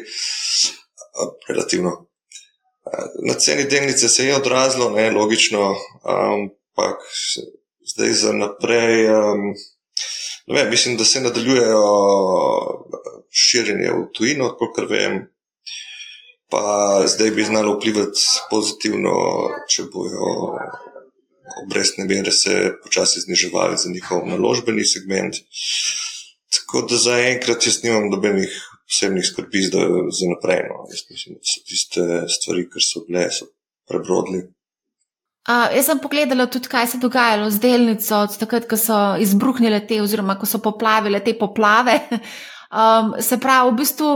relativno. 1.49 1.93
Na 3.23 3.37
ceni 3.39 3.69
delnice 3.71 4.09
se 4.09 4.25
je 4.27 4.37
odrazilo, 4.37 4.89
ne, 4.91 5.11
logično, 5.15 5.69
ampak 6.03 7.05
zdaj 7.93 8.13
za 8.25 8.33
naprej. 8.35 9.07
Um, 9.15 9.53
vem, 10.55 10.71
mislim, 10.71 10.97
da 10.97 11.05
se 11.05 11.21
nadaljujejo 11.21 11.85
širjenje 13.31 13.91
v 13.93 14.07
tujino, 14.15 14.51
kot 14.59 14.81
vem, 14.91 15.21
pa 16.51 16.63
zdaj 17.07 17.31
bi 17.31 17.47
znalo 17.47 17.77
vplivati 17.77 18.25
pozitivno, 18.51 19.13
če 19.71 19.87
bojo 19.93 20.57
obrestne 21.65 22.05
mere 22.05 22.33
se 22.33 22.73
počasi 22.83 23.21
zniževali 23.27 23.79
za 23.79 23.91
njihov 23.91 24.27
naložbeni 24.29 24.85
segment. 24.85 25.39
Tako 26.51 26.87
da 26.91 26.99
zaenkrat 26.99 27.67
jaz 27.67 27.83
nimam 27.85 28.11
nobenih 28.11 28.55
posebnih 28.91 29.27
skrbi 29.27 29.63
za 29.71 30.31
naprej. 30.33 30.65
No. 30.71 30.87
Jaz 30.91 31.05
mislim, 31.11 31.39
da 31.39 31.53
so 31.53 31.63
tiste 31.67 32.07
stvari, 32.37 32.67
ki 32.71 32.83
so 32.83 33.05
bile, 33.07 33.29
so 33.35 33.47
prebrodili. 33.89 34.49
Uh, 35.51 35.67
jaz 35.75 35.89
sem 35.89 35.99
pogledala 35.99 36.47
tudi, 36.47 36.69
kaj 36.71 36.87
se 36.87 36.97
je 36.99 37.01
dogajalo 37.03 37.49
z 37.51 37.59
delnico, 37.59 38.23
od 38.23 38.37
takrat, 38.39 38.69
ko 38.71 38.77
so 38.79 38.99
izbruhnile 39.19 39.81
te, 39.87 39.99
oziroma 40.03 40.37
ko 40.39 40.47
so 40.47 40.61
poplavile 40.63 41.21
te 41.25 41.35
poplave. 41.39 41.99
Um, 42.71 43.17
se 43.19 43.35
pravi, 43.35 43.73
v 43.73 43.75
bistvu, 43.81 44.09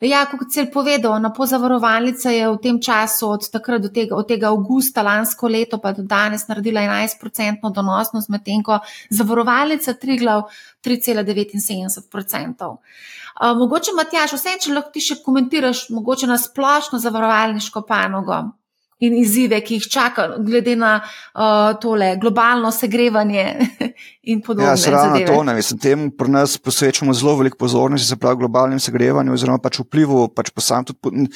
ja, 0.00 0.22
kot 0.30 0.48
si 0.48 0.62
povedal, 0.72 1.18
na 1.20 1.28
pozavarovalnica 1.28 2.30
je 2.32 2.46
v 2.48 2.56
tem 2.56 2.78
času, 2.80 3.28
od 3.36 3.44
takrat 3.52 3.82
do 3.84 3.90
tega, 3.92 4.16
od 4.16 4.24
tega 4.24 4.48
avgusta 4.48 5.04
lansko 5.04 5.44
leto, 5.52 5.76
pa 5.76 5.92
do 5.92 6.00
danes, 6.08 6.46
naredila 6.48 6.86
11-odstotno 6.88 7.68
donosnost, 7.68 8.32
medtem 8.32 8.64
ko 8.64 8.80
zavarovalnica 9.12 9.92
Triglav 10.00 10.48
3,79%. 10.80 12.64
Um, 12.64 13.60
mogoče, 13.60 13.92
Matjaš, 13.92 14.38
vse, 14.40 14.56
če 14.64 14.72
lahko 14.72 14.88
ti 14.96 15.04
še 15.04 15.20
komentiraš, 15.20 15.90
mogoče 15.92 16.32
na 16.32 16.40
splošno 16.40 16.96
zavarovalniško 17.04 17.84
panogo 17.84 18.56
in 18.98 19.14
izzive, 19.18 19.60
ki 19.64 19.78
jih 19.78 19.88
čaka, 19.92 20.26
glede 20.42 20.74
na 20.76 20.98
uh, 21.00 21.78
tole 21.80 22.16
globalno 22.20 22.70
segrevanje 22.74 23.44
in 24.32 24.40
podobno. 24.42 24.70
Ja, 24.70 24.76
se 24.76 24.90
ravno 24.90 25.20
to, 25.26 25.42
ne, 25.42 25.54
mislim, 25.54 25.80
temu 25.80 26.10
pri 26.10 26.30
nas 26.34 26.58
posvečamo 26.58 27.14
zelo 27.14 27.36
veliko 27.38 27.58
pozornosti, 27.58 28.08
se 28.08 28.16
pravi, 28.16 28.40
globalnem 28.42 28.80
segrevanju 28.80 29.32
oziroma 29.32 29.62
pač 29.62 29.80
vplivu 29.84 30.28
pač 30.34 30.50
posam, 30.50 30.84
tudi, 30.84 31.28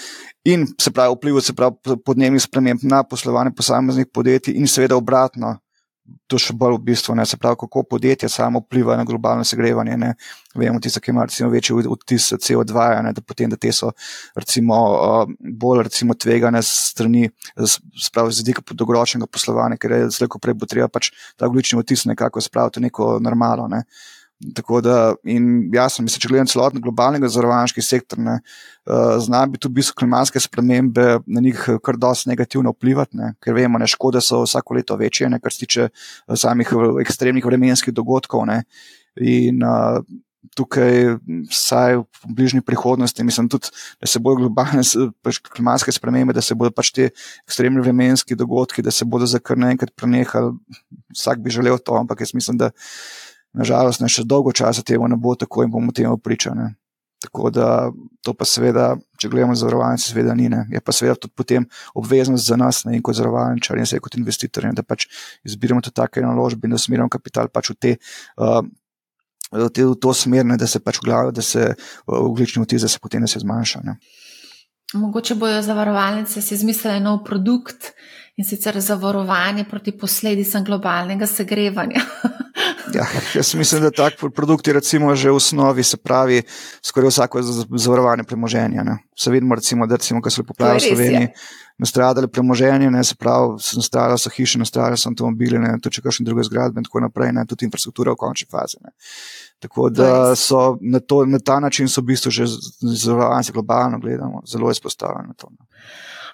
in 0.45 0.67
se 0.81 0.91
pravi, 0.91 1.15
vplivu 1.17 1.41
se 1.41 1.55
pravi 1.55 1.99
podnebnih 2.05 2.43
sprememb 2.43 2.83
na 2.83 3.03
poslovanje 3.03 3.55
posameznih 3.57 4.11
podjetij 4.13 4.59
in 4.59 4.67
seveda 4.67 4.97
obratno 4.97 5.57
to 6.26 6.38
še 6.40 6.55
bolj 6.59 6.76
v 6.78 6.82
bistvu, 6.90 7.14
ne, 7.14 7.24
se 7.28 7.36
pravi, 7.38 7.57
kako 7.61 7.82
podjetje 7.86 8.28
samo 8.28 8.62
vpliva 8.64 8.96
na 8.98 9.05
globalno 9.07 9.44
segrevanje. 9.46 9.96
Ne. 10.00 10.14
Vemo, 10.59 10.80
tiste, 10.82 11.00
ki 11.00 11.12
imajo 11.12 11.28
recimo 11.30 11.50
večji 11.53 11.76
odtis 11.92 12.28
CO2, 12.32 12.86
ne, 13.07 13.12
da 13.16 13.24
potem, 13.24 13.50
da 13.53 13.59
te 13.61 13.72
so 13.72 13.92
recimo 14.38 14.78
bolj 15.38 15.84
recimo 15.86 16.14
tvegane 16.14 16.62
strani, 16.66 17.28
spravi 18.07 18.32
z 18.32 18.44
vidika 18.44 18.64
dolgoročnega 18.72 19.28
poslovanja, 19.30 19.78
ker 19.80 19.96
je 19.96 20.11
zelo 20.18 20.40
prej 20.42 20.59
bo 20.59 20.68
treba 20.68 20.90
pač 20.92 21.12
ta 21.36 21.46
oglični 21.46 21.78
odtis 21.80 22.07
nekako 22.11 22.42
spraviti 22.42 22.80
v 22.80 22.88
neko 22.88 23.16
normalo. 23.22 23.68
Ne. 23.70 23.84
Tako 24.55 24.80
da, 24.82 25.14
in 25.24 25.70
jasno, 25.74 26.03
mislim, 26.03 26.22
če 26.22 26.28
gledam 26.32 26.49
celotno 26.51 26.80
globalni 26.82 27.20
zavarovalniški 27.22 27.84
sektor, 27.84 28.18
ne, 28.18 28.40
uh, 28.88 29.14
zna 29.22 29.45
biti 29.53 29.68
v 29.68 29.76
bistvu 29.76 30.01
klimatske 30.03 30.43
spremembe 30.43 31.20
na 31.26 31.43
njih 31.45 31.61
kar 31.84 31.99
dosti 32.01 32.32
negativno 32.32 32.72
vplivati, 32.74 33.20
ne, 33.20 33.32
ker 33.43 33.55
vemo, 33.55 33.78
da 33.78 33.86
škode 33.86 34.20
so 34.24 34.43
vsako 34.43 34.80
leto 34.80 34.99
večje, 34.99 35.30
ne, 35.30 35.38
kar 35.43 35.55
se 35.55 35.62
tiče 35.62 35.86
uh, 35.86 36.34
samih 36.34 36.74
ekstremnih 37.05 37.47
vremenskih 37.47 37.95
dogodkov. 37.95 38.49
Ne, 38.51 38.62
in 39.20 39.62
uh, 39.62 40.03
tukaj, 40.59 41.16
vsaj 41.51 41.97
v 42.03 42.32
bližnji 42.36 42.61
prihodnosti, 42.66 43.24
mislim 43.24 43.49
tudi, 43.49 43.70
da 44.01 44.11
se 44.11 44.20
bodo 44.20 44.43
globalne 44.43 44.82
pač 45.22 45.38
klimatske 45.47 45.93
spremembe, 45.95 46.34
da 46.34 46.43
se 46.45 46.57
bodo 46.59 46.74
pač 46.74 46.90
te 46.93 47.11
ekstremni 47.47 47.80
vremenski 47.80 48.36
dogodki, 48.36 48.82
da 48.82 48.90
se 48.90 49.07
bodo 49.09 49.26
za 49.26 49.38
kar 49.38 49.61
naenkrat 49.61 49.95
prenehali. 49.97 50.57
Vsak 51.14 51.40
bi 51.45 51.53
želel 51.55 51.78
to, 51.78 51.95
ampak 51.97 52.20
jaz 52.24 52.34
mislim, 52.34 52.59
da 52.59 52.72
nažalost, 53.53 54.00
ne 54.00 54.09
še 54.09 54.24
dolgo 54.24 54.53
časa 54.53 54.82
temu 54.82 55.09
ne 55.09 55.16
bo 55.16 55.34
tako 55.36 55.66
in 55.66 55.70
bomo 55.70 55.92
temu 55.92 56.16
pričali. 56.18 56.70
Tako 57.22 57.50
da 57.55 57.66
to 58.24 58.34
pa 58.34 58.46
seveda, 58.48 58.96
če 59.20 59.30
gledamo 59.30 59.55
zavarovalnice, 59.55 60.09
seveda 60.11 60.34
ni. 60.34 60.48
Ne. 60.50 60.64
Je 60.72 60.80
pa 60.82 60.94
seveda 60.94 61.14
tudi 61.22 61.36
potem 61.38 61.68
obveznost 61.94 62.48
za 62.48 62.59
nas, 62.59 62.82
ne 62.84 62.96
in 62.96 63.03
kot 63.05 63.14
zavarovalničar, 63.14 63.78
in 63.78 63.86
kot 64.03 64.18
investitor, 64.18 64.66
da 64.74 64.82
pač 64.82 65.07
izbiramo 65.46 65.84
tudi 65.84 65.94
take 66.00 66.24
naložbe 66.24 66.66
in 66.66 66.74
da 66.74 66.82
smerimo 66.82 67.09
kapital 67.12 67.53
pač 67.53 67.70
v 67.74 67.78
te. 67.78 67.96
Uh, 68.36 68.62
V 69.53 69.68
to 70.00 70.14
smer, 70.16 70.46
ne, 70.48 70.57
da 70.57 70.64
se 70.64 70.80
pač 70.80 70.96
v 70.96 71.05
glavi, 71.05 71.32
da 71.36 71.42
se 71.44 71.74
uglični 72.09 72.62
vtis, 72.64 72.86
da 72.86 72.88
se 72.88 72.96
potem 72.96 73.26
se 73.28 73.42
zmanjša. 73.42 73.82
Ne. 73.84 73.98
Mogoče 74.96 75.34
bojo 75.36 75.59
zavarovalnice 75.62 76.40
si 76.40 76.55
izmislili 76.55 77.00
nov 77.05 77.20
produkt 77.24 77.92
in 78.36 78.48
sicer 78.48 78.80
zavarovanje 78.80 79.66
proti 79.68 79.92
posledicam 79.92 80.64
globalnega 80.64 81.28
segrevanja. 81.28 82.00
Ja, 82.95 83.07
jaz 83.34 83.55
mislim, 83.55 83.82
da 83.82 83.90
tak 83.90 84.20
produkt 84.34 84.66
je 84.66 84.72
recimo 84.72 85.14
že 85.16 85.30
v 85.30 85.36
osnovi, 85.36 85.82
se 85.82 85.97
pravi, 85.97 86.43
skoraj 86.82 87.09
vsako 87.09 87.43
zavarovanje 87.76 88.24
premoženja. 88.24 88.82
Ne. 88.82 88.99
Se 89.18 89.30
vidimo, 89.30 89.55
recimo, 89.55 89.86
da 89.86 89.97
recimo, 89.97 90.20
so 90.30 90.45
poplave 90.45 90.76
v 90.76 90.80
Sloveniji 90.80 91.28
nastradali 91.78 92.28
premoženje, 92.28 92.90
ne, 92.90 93.05
se 93.05 93.14
pravi, 93.14 93.57
nastradali 93.76 94.18
so 94.18 94.30
hiše, 94.30 94.59
nastradali 94.59 94.97
so 94.97 95.11
avtomobili, 95.11 95.59
ne, 95.59 95.74
tudi 95.82 95.99
če 95.99 96.05
kakšne 96.05 96.26
druge 96.28 96.45
zgradbe 96.47 96.80
in 96.80 96.86
tako 96.86 97.03
naprej, 97.03 97.32
ne, 97.34 97.47
tudi 97.49 97.66
infrastruktura 97.66 98.14
v 98.14 98.20
končni 98.20 98.47
fazi. 98.51 98.78
Ne. 98.84 98.95
Tako 99.62 99.88
da 99.90 100.36
so 100.38 100.76
na, 100.80 101.01
to, 101.01 101.24
na 101.26 101.38
ta 101.38 101.59
način 101.61 101.88
so 101.88 102.03
v 102.03 102.12
bistvu 102.12 102.30
že 102.30 102.47
zavarovanje 102.47 103.55
globalno 103.55 103.99
gledamo, 103.99 104.43
zelo 104.47 104.70
izpostavljeno 104.70 105.32
na 105.32 105.34
to. 105.34 105.51
Ne. 105.51 105.66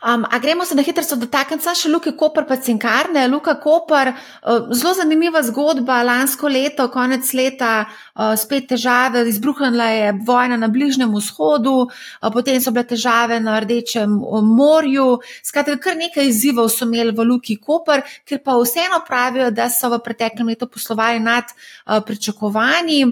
Um, 0.03 0.25
a 0.31 0.39
gremo 0.39 0.65
se 0.65 0.75
na 0.75 0.83
hitro 0.87 1.03
dotakniti 1.19 1.73
še 1.75 1.91
Luke 1.91 2.13
Koper, 2.15 2.45
pa 2.47 2.55
Cinkarne. 2.63 3.25
Luka 3.27 3.57
Koper, 3.59 4.13
uh, 4.15 4.69
zelo 4.71 4.93
zanimiva 4.95 5.43
zgodba. 5.43 6.05
Lansko 6.07 6.47
leto, 6.47 6.87
konec 6.95 7.27
leta, 7.35 7.89
uh, 8.15 8.37
spet 8.39 8.69
težave, 8.71 9.25
izbruhnila 9.27 9.89
je 9.91 10.13
vojna 10.27 10.57
na 10.61 10.69
Bližnjem 10.71 11.11
vzhodu, 11.11 11.89
uh, 11.89 12.31
potem 12.31 12.61
so 12.63 12.71
bile 12.71 12.87
težave 12.87 13.41
na 13.43 13.57
Rdečem 13.59 14.15
morju. 14.47 15.19
Skratka, 15.43 15.75
kar 15.83 15.99
nekaj 15.99 16.31
izzivov 16.31 16.71
so 16.71 16.87
imeli 16.87 17.11
v 17.11 17.27
Luki 17.27 17.59
Koper, 17.59 18.07
ker 18.23 18.39
pa 18.45 18.55
vseeno 18.55 19.03
pravijo, 19.03 19.51
da 19.51 19.67
so 19.67 19.91
v 19.91 19.99
preteklem 20.05 20.55
letu 20.55 20.71
poslovali 20.71 21.19
nad 21.19 21.51
uh, 21.51 21.99
pričakovanji. 22.07 23.03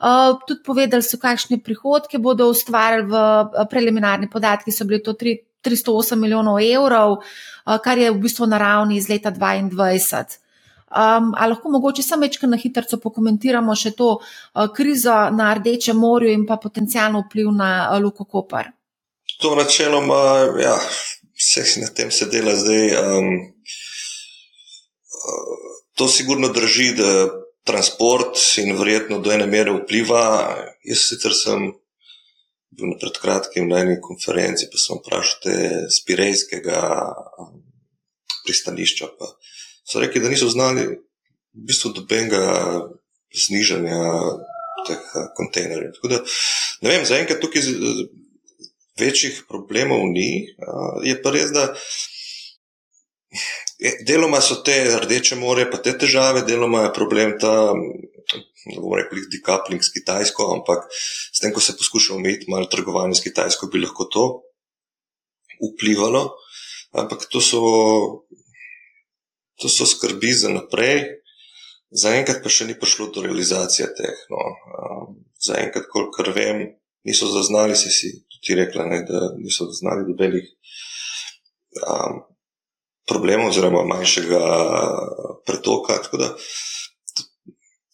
Uh, 0.00 0.40
tudi 0.48 0.64
povedali 0.64 1.04
so, 1.04 1.20
kakšne 1.20 1.60
prihodke 1.60 2.16
bodo 2.16 2.48
ustvarjali 2.48 3.04
v 3.12 3.68
preliminarni 3.68 4.32
podatki, 4.32 4.72
so 4.72 4.88
bili 4.88 5.04
to 5.04 5.12
tri. 5.12 5.36
308 5.64 6.16
milijonov 6.18 6.60
evrov, 6.60 7.18
eh, 7.20 7.78
kar 7.84 7.98
je 7.98 8.10
v 8.10 8.18
bistvu 8.18 8.46
na 8.46 8.58
ravni 8.58 8.96
iz 8.96 9.08
leta 9.08 9.30
2022. 9.30 10.38
Um, 10.90 11.34
ali 11.38 11.52
lahko 11.52 11.70
mogoče 11.70 12.02
samo 12.02 12.26
večkrat 12.26 12.50
na 12.50 12.56
hitro 12.56 12.98
pokomentiramo 13.02 13.74
še 13.78 13.92
to 13.94 14.08
uh, 14.18 14.66
krizo 14.74 15.30
na 15.30 15.52
Rdečem 15.54 15.96
morju 15.96 16.32
in 16.34 16.46
pa 16.46 16.56
potencijalno 16.56 17.20
vpliv 17.28 17.52
na 17.54 17.90
uh, 17.92 18.00
Luko 18.02 18.24
Koper? 18.24 18.72
To 19.38 19.54
načeloma, 19.54 20.18
ja, 20.58 20.74
vse 21.38 21.80
na 21.80 21.86
tem 21.94 22.10
se 22.10 22.26
dela 22.26 22.56
zdaj. 22.58 22.90
Um, 22.98 23.54
uh, 25.14 25.70
to 25.94 26.08
sigurno 26.08 26.48
drži, 26.48 26.90
da 26.98 27.30
transport 27.64 28.34
in 28.58 28.74
verjetno 28.76 29.18
do 29.22 29.30
ene 29.30 29.46
mere 29.46 29.70
vpliva. 29.70 30.56
Jaz 30.82 31.06
sicer 31.06 31.38
sem 31.38 31.70
pred 32.76 33.18
kratkim 33.22 33.68
na 33.68 33.82
eni 33.84 33.98
konferenci, 34.02 34.68
pa 34.70 34.78
sem 34.78 35.00
vprašal 35.00 35.40
te 35.44 35.54
spirejskega 35.90 36.80
um, 37.38 37.56
pristanišča. 38.46 39.10
Pa 39.18 39.32
so 39.84 40.02
rekli, 40.02 40.22
da 40.22 40.30
niso 40.30 40.48
znali 40.50 40.86
v 40.86 41.66
bistvu 41.66 41.92
dobenega 41.98 42.44
znižanja 43.46 43.98
teh 44.86 45.02
uh, 45.14 45.26
kontejnerjev. 45.36 45.96
Tako 45.98 46.12
da 46.14 46.22
ne 46.86 46.94
vem, 46.94 47.06
zaenkrat 47.06 47.42
tukaj 47.42 47.66
večjih 49.00 49.44
problemov 49.48 50.06
ni. 50.12 50.46
Uh, 50.58 51.02
je 51.06 51.18
pa 51.22 51.34
res, 51.34 51.52
da. 51.56 51.72
Deloma 54.06 54.40
so 54.44 54.58
te 54.66 54.74
rdeče 55.00 55.38
more, 55.40 55.64
pa 55.70 55.78
te 55.80 55.94
težave, 55.98 56.42
deloma 56.44 56.88
je 56.88 56.94
problem 56.96 57.36
ta, 57.40 57.72
ne 58.66 58.76
bomo 58.76 58.98
rekli, 58.98 59.24
decoupling 59.32 59.82
s 59.84 59.92
Kitajsko, 59.94 60.50
ampak 60.58 60.88
s 60.92 61.38
tem, 61.40 61.52
ko 61.54 61.62
se 61.64 61.76
poskuša 61.78 62.14
omejiti 62.16 62.50
malo 62.52 62.68
trgovanje 62.68 63.20
s 63.20 63.24
Kitajsko, 63.24 63.70
bi 63.72 63.80
lahko 63.80 64.08
to 64.12 64.24
vplivalo. 65.60 66.36
Ampak 66.92 67.28
to 67.30 67.40
so, 67.40 67.62
to 69.60 69.68
so 69.68 69.86
skrbi 69.86 70.32
za 70.34 70.50
naprej. 70.50 71.22
Zaenkrat 71.90 72.42
pa 72.42 72.50
še 72.50 72.68
ni 72.68 72.78
prišlo 72.78 73.10
do 73.14 73.22
realizacije 73.22 73.88
teh. 73.98 74.18
No. 74.30 74.42
Zaenkrat, 75.42 75.88
kolikor 75.90 76.30
vem, 76.34 76.66
niso 77.06 77.30
zaznali, 77.30 77.76
se 77.76 77.90
si 77.90 78.12
tudi 78.28 78.60
rekla, 78.62 78.86
ne, 78.86 79.02
da 79.08 79.32
niso 79.38 79.66
zaznali 79.70 80.06
dobenih. 80.06 80.46
Um, 81.86 82.22
problemov, 83.10 83.50
oziroma 83.50 83.82
manjšega 83.86 84.42
pretoka. 85.46 85.98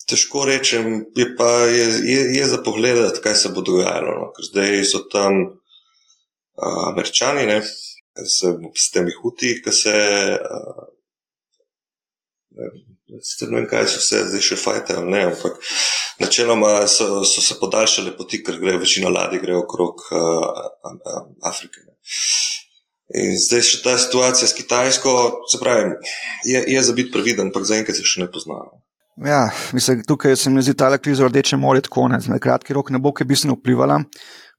Težko 0.06 0.44
rečem, 0.46 1.04
je 1.18 1.26
pa 1.38 1.50
je, 1.66 1.86
je, 2.06 2.20
je 2.36 2.46
za 2.46 2.60
pogled, 2.62 3.20
kaj 3.22 3.34
se 3.34 3.52
bo 3.54 3.64
dogajalo. 3.66 4.12
No? 4.20 4.26
Ker 4.36 4.46
zdaj 4.50 4.84
so 4.86 5.02
tam 5.10 5.40
uh, 5.42 6.82
američani, 6.92 7.46
ne, 7.50 7.60
se, 7.62 8.52
s 8.74 8.90
temi 8.94 9.14
huti, 9.18 9.56
ki 9.62 9.74
se. 9.74 9.96
Uh, 10.40 10.84
Ne 12.56 13.52
vem, 13.52 13.66
kaj 13.70 13.84
so 13.92 14.00
vse 14.00 14.22
zdaj 14.30 14.42
še 14.42 14.56
fajte, 14.58 14.94
ne, 15.06 15.20
ampak 15.28 15.58
načeloma 16.18 16.70
so, 16.90 17.20
so 17.28 17.42
se 17.44 17.58
podaljšale 17.60 18.14
poti, 18.16 18.40
ker 18.42 18.56
gre 18.62 18.78
večina 18.80 19.12
ladij 19.12 19.42
gre 19.44 19.58
okrog 19.60 20.00
uh, 20.08 21.20
Afrike. 21.46 21.84
Ne. 21.84 21.94
In 23.14 23.36
zdaj 23.38 23.62
še 23.68 23.82
ta 23.84 23.94
situacija 24.02 24.48
s 24.48 24.56
Kitajsko, 24.56 25.12
se 25.52 25.60
pravi, 25.62 25.94
je, 26.48 26.64
je 26.74 26.82
za 26.82 26.96
biti 26.96 27.12
previden, 27.14 27.52
ampak 27.52 27.68
zaenkrat 27.68 28.00
se 28.00 28.08
še 28.08 28.24
ne 28.24 28.30
poznamo. 28.32 28.82
Ja, 29.24 29.50
mislim, 29.72 30.02
tukaj 30.04 30.36
se 30.36 30.50
mi 30.50 30.62
zdi 30.62 30.74
ta 30.76 30.98
kriza 30.98 31.26
rdeče 31.26 31.56
more 31.56 31.80
tako 31.80 32.08
ne. 32.08 32.18
Na 32.28 32.38
kratki 32.38 32.74
rok 32.76 32.90
ne 32.90 32.98
bo 32.98 33.14
kaj 33.16 33.24
bistveno 33.26 33.54
vplivala, 33.56 34.02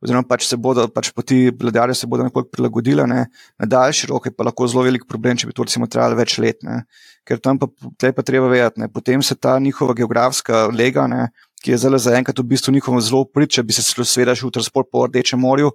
oziroma 0.02 0.26
pač 0.26 0.48
se 0.50 0.58
bodo 0.58 0.88
pač 0.90 1.12
poti 1.14 1.52
vladarja 1.62 1.94
se 1.94 2.08
bodo 2.10 2.26
nekoliko 2.26 2.50
prilagodile, 2.50 3.06
ne. 3.08 3.28
na 3.60 3.66
daljši 3.70 4.08
rok 4.10 4.26
je 4.26 4.34
pa 4.34 4.48
lahko 4.50 4.68
zelo 4.68 4.88
velik 4.88 5.06
problem, 5.08 5.38
če 5.38 5.48
bi 5.48 5.54
to 5.54 5.68
recimo 5.68 5.86
trajalo 5.86 6.18
več 6.18 6.40
let. 6.42 6.64
Ne. 6.66 6.82
Ker 7.28 7.38
tam 7.38 7.60
pa, 7.62 7.68
pa 8.02 8.26
treba 8.26 8.50
vedeti, 8.50 8.82
ne. 8.82 8.90
potem 8.90 9.22
se 9.22 9.36
ta 9.36 9.60
njihova 9.60 9.94
geografska 9.94 10.66
lega, 10.74 11.06
ne, 11.08 11.30
ki 11.62 11.76
je 11.76 11.82
zelo 11.86 12.02
zaenkrat 12.02 12.40
v 12.40 12.50
bistvu 12.56 12.74
njihovo 12.74 13.02
zelo 13.02 13.26
prid, 13.30 13.54
če 13.54 13.64
bi 13.64 13.78
se 13.78 13.86
seveda 13.86 14.34
šel 14.34 14.50
v 14.50 14.58
transport 14.58 14.90
po 14.90 15.06
rdečem 15.06 15.40
morju 15.40 15.74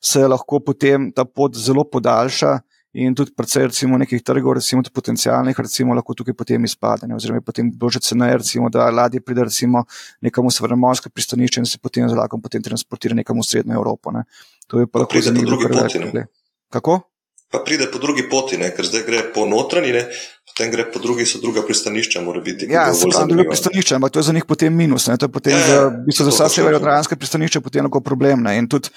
se 0.00 0.26
lahko 0.28 0.60
potem 0.60 1.10
ta 1.12 1.24
pot 1.24 1.56
zelo 1.56 1.84
podaljša. 1.84 2.58
In 2.96 3.12
tudi, 3.14 3.34
predvsem, 3.36 3.66
recimo, 3.68 3.98
nekih 4.00 4.22
trgov, 4.24 4.54
recimo, 4.56 4.80
tudi 4.82 4.94
potencijalnih, 4.96 5.58
recimo, 5.60 5.92
lahko 5.94 6.14
tukaj 6.16 6.34
potem 6.34 6.64
izpade. 6.64 7.04
Oziroma, 7.12 7.42
potem 7.44 7.68
bože 7.68 8.00
ceneje, 8.00 8.38
recimo, 8.40 8.70
da 8.72 8.88
ladje 8.88 9.20
pride, 9.20 9.44
recimo, 9.44 9.84
nekam 10.24 10.48
v 10.48 10.54
Svrnemorsko 10.56 11.12
pristanišče 11.12 11.60
in 11.60 11.68
se 11.68 11.78
potem 11.82 12.08
z 12.08 12.16
vlakom 12.16 12.40
potem 12.40 12.64
transportira 12.64 13.14
nekam 13.14 13.36
v 13.36 13.44
Srednjo 13.44 13.76
Evropo. 13.76 14.14
Ne. 14.16 14.24
To 14.72 14.80
je 14.80 14.88
pa, 14.88 15.04
pa 15.04 15.04
lahko 15.04 15.20
zanimivo, 15.20 15.60
kar 15.60 15.76
rečete. 15.84 16.26
Kako? 16.72 17.00
Pa 17.48 17.60
pride 17.64 17.86
po 17.92 18.00
drugi 18.00 18.24
poti, 18.28 18.56
ne? 18.60 18.72
ker 18.76 18.84
zdaj 18.84 19.04
gre 19.04 19.20
po 19.32 19.46
notranji, 19.48 19.92
ne? 19.92 20.02
potem 20.48 20.72
gre 20.72 20.84
po 20.92 21.00
drugi, 21.00 21.24
so 21.24 21.38
druga 21.40 21.62
pristanišča, 21.64 22.20
mora 22.20 22.40
biti. 22.44 22.66
Ja, 22.68 22.90
so 22.92 23.08
druga 23.08 23.46
pristanišča, 23.48 23.96
ampak 23.96 24.12
to 24.12 24.20
je 24.20 24.28
za 24.28 24.34
njih 24.36 24.44
potem 24.44 24.74
minus. 24.74 25.06
Ne? 25.08 25.16
To 25.16 25.28
je 25.28 25.32
potem 25.32 25.56
ja, 25.56 25.64
za, 25.64 25.78
v 25.88 26.08
bistvu 26.08 26.26
za 26.28 26.34
vsa 26.34 26.48
severno-odranska 26.52 27.16
pristanišča 27.16 27.62
potem 27.64 27.86
lahko 27.88 28.02
problem. 28.04 28.42
Ne? 28.44 28.58
In 28.60 28.68
tudi, 28.68 28.92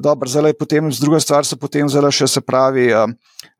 dobro, 0.00 0.28
zdaj 0.28 0.52
potem, 0.58 0.92
z 0.92 1.00
druga 1.00 1.20
stvar 1.20 1.46
so 1.46 1.56
potem 1.56 1.88
zdaj 1.88 2.10
še, 2.10 2.26
se 2.26 2.40
pravi, 2.40 2.88
uh, 2.92 3.06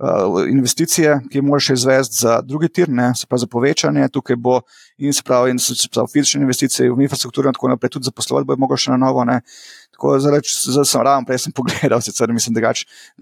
uh, 0.03 0.43
investicije, 0.51 1.21
ki 1.31 1.43
moraš 1.43 1.71
izvesti 1.71 2.23
za 2.23 2.41
drugi 2.43 2.69
tir, 2.69 2.91
ne? 2.91 3.12
se 3.14 3.27
pravi 3.27 3.41
za 3.41 3.47
povečanje, 3.47 4.09
tukaj 4.12 4.37
bo 4.37 4.61
in 4.99 5.12
se 5.12 5.23
pravi, 5.23 5.55
in 5.55 5.59
se 5.59 5.89
pravi 5.93 6.11
fizične 6.12 6.43
investicije 6.43 6.91
v 6.91 7.07
infrastrukturo 7.07 7.49
in 7.49 7.55
tako 7.55 7.71
naprej, 7.71 7.95
tudi 7.95 8.11
zaposlovati 8.11 8.47
bo 8.47 8.53
je 8.53 8.62
mogoče 8.64 8.91
na 8.91 8.97
novo. 8.97 9.25
Ne? 9.25 9.41
Tako 9.95 10.19
da 10.19 10.85
sem 10.85 11.03
ravno 11.03 11.27
prej 11.27 11.39
sem 11.39 11.53
pogledal, 11.59 12.01
sicer 12.01 12.33
mislim, 12.33 12.55
da 12.55 12.73
ne 12.73 12.75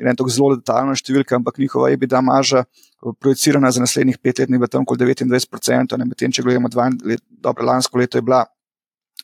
gre 0.02 0.16
tako 0.16 0.32
zelo 0.32 0.56
detaljno 0.56 0.96
številka, 0.96 1.36
ampak 1.36 1.58
njihova 1.58 1.90
je 1.90 2.00
bila 2.00 2.20
maža 2.20 2.64
projicirana 3.20 3.70
za 3.70 3.80
naslednjih 3.80 4.18
pet 4.18 4.38
let, 4.38 4.50
ni 4.50 4.58
bila 4.58 4.68
tam 4.72 4.84
okoli 4.88 5.12
29%, 5.12 6.04
medtem 6.04 6.32
če 6.32 6.42
gledamo 6.42 6.68
dva 6.72 6.88
let, 7.04 7.22
dobro, 7.28 7.64
lansko 7.64 7.98
leto 7.98 8.18
je 8.18 8.22
bila 8.22 8.44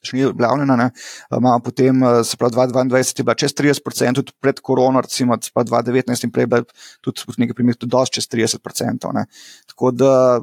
še 0.02 0.16
ni 0.16 0.24
objavljena. 0.26 0.90
Imamo 1.30 1.60
potem, 1.64 2.02
eh, 2.02 2.24
se 2.24 2.36
pravi, 2.36 2.56
2022 2.56 3.18
je 3.18 3.24
bila 3.24 3.34
čez 3.34 3.54
30%, 3.54 4.14
tudi 4.14 4.32
pred 4.40 4.60
korono, 4.60 5.00
recimo, 5.00 5.38
se 5.40 5.50
pravi, 5.54 5.70
2019 5.70 6.24
in 6.24 6.32
prej 6.34 6.46
bila 6.46 6.64
tudi 7.00 7.22
v 7.28 7.38
nekaj 7.44 7.54
primerih 7.54 7.78
tudi 7.78 7.90
dosti 7.90 8.18
čez 8.18 8.28
30%. 8.28 9.12
Ne. 9.14 9.26
Tako 9.70 9.92
da, 9.94 10.40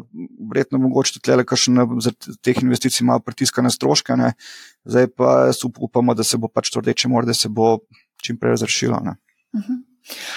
verjetno, 0.51 0.79
mogoče 0.79 1.19
tudi 1.19 1.35
le, 1.35 1.45
kar 1.45 1.59
še 1.59 1.75
za 2.05 2.15
teh 2.41 2.63
investicij 2.63 3.05
malo 3.05 3.19
pritiska 3.19 3.61
na 3.61 3.69
stroške, 3.69 4.15
ne. 4.15 4.33
zdaj 4.89 5.11
pa 5.13 5.51
upamo, 5.79 6.15
da 6.15 6.23
se 6.23 6.37
bo 6.37 6.47
pač 6.47 6.71
to 6.71 6.81
rdeče 6.81 7.09
more, 7.11 7.27
da 7.27 7.33
se 7.33 7.49
bo 7.49 7.79
čim 8.23 8.37
prej 8.37 8.57
razrešilo. 8.57 8.97
Uh 8.97 9.59
mhm. 9.59 9.63
-huh. 9.67 9.88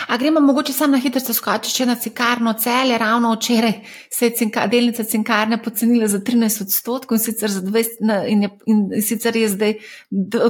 A 0.06 0.16
gremo 0.16 0.40
mogoče 0.40 0.72
samo 0.72 0.92
na 0.92 0.98
hitro 0.98 1.34
skočiti 1.34 1.86
na 1.86 1.94
cinkarno 1.94 2.52
celje. 2.52 2.98
Ravno 2.98 3.34
včeraj 3.34 3.72
se 4.10 4.26
je 4.26 4.36
cinka, 4.36 4.66
delnica 4.66 5.04
cinkarne 5.04 5.62
pocenila 5.62 6.08
za 6.08 6.18
13 6.18 6.62
odstotkov 6.62 7.16
in 7.16 7.24
sicer, 7.24 7.50
20, 7.50 8.28
in 8.28 8.42
je, 8.42 8.50
in 8.66 9.02
sicer 9.02 9.36
je 9.36 9.48
zdaj 9.48 9.74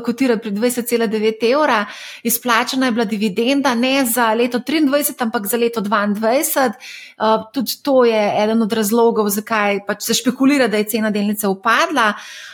kotira 0.05 0.37
pri 0.37 0.51
20,9 0.51 1.53
evra. 1.53 1.87
Izplačena 2.23 2.87
je 2.87 2.93
bila 2.93 3.05
dividenda 3.05 3.75
ne 3.75 4.05
za 4.05 4.35
leto 4.35 4.59
23, 4.59 5.23
ampak 5.23 5.47
za 5.47 5.57
leto 5.57 5.81
22. 5.81 6.73
Uh, 7.19 7.45
tudi 7.55 7.73
to 7.83 8.05
je 8.05 8.45
eden 8.45 8.63
od 8.63 8.73
razlogov, 8.73 9.29
zakaj 9.29 9.85
pač 9.87 10.03
se 10.03 10.15
špekulira, 10.15 10.69
da 10.69 10.77
je 10.77 10.85
cena 10.85 11.11
delnice 11.11 11.49
upadla. 11.49 12.13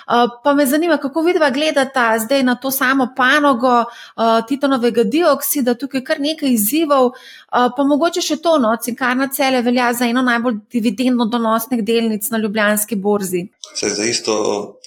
Uh, 0.08 0.28
pa 0.44 0.54
me 0.54 0.66
zanima, 0.66 0.96
kako 0.96 1.22
vidva 1.22 1.50
gledata 1.50 2.18
zdaj 2.18 2.42
na 2.42 2.54
to 2.54 2.70
samo 2.70 3.08
panogo 3.16 3.78
uh, 3.80 4.46
titanovega 4.48 5.04
dioksida, 5.04 5.74
tukaj 5.74 6.04
kar 6.04 6.20
nekaj 6.20 6.56
izzivov, 6.58 7.12
pa 7.50 7.86
mogoče 7.86 8.22
še 8.24 8.38
to, 8.44 8.56
no, 8.62 8.74
cinkarna 8.82 9.30
cele 9.34 9.62
velja 9.66 9.92
za 9.96 10.08
eno 10.10 10.22
najbolj 10.26 10.60
dividendno 10.74 11.28
donosnih 11.30 11.84
delnic 11.86 12.28
na 12.34 12.42
ljubljanski 12.42 12.98
borzi. 13.00 13.46
Se 13.74 13.86
je 13.86 13.94
za 13.94 14.08
isto 14.10 14.34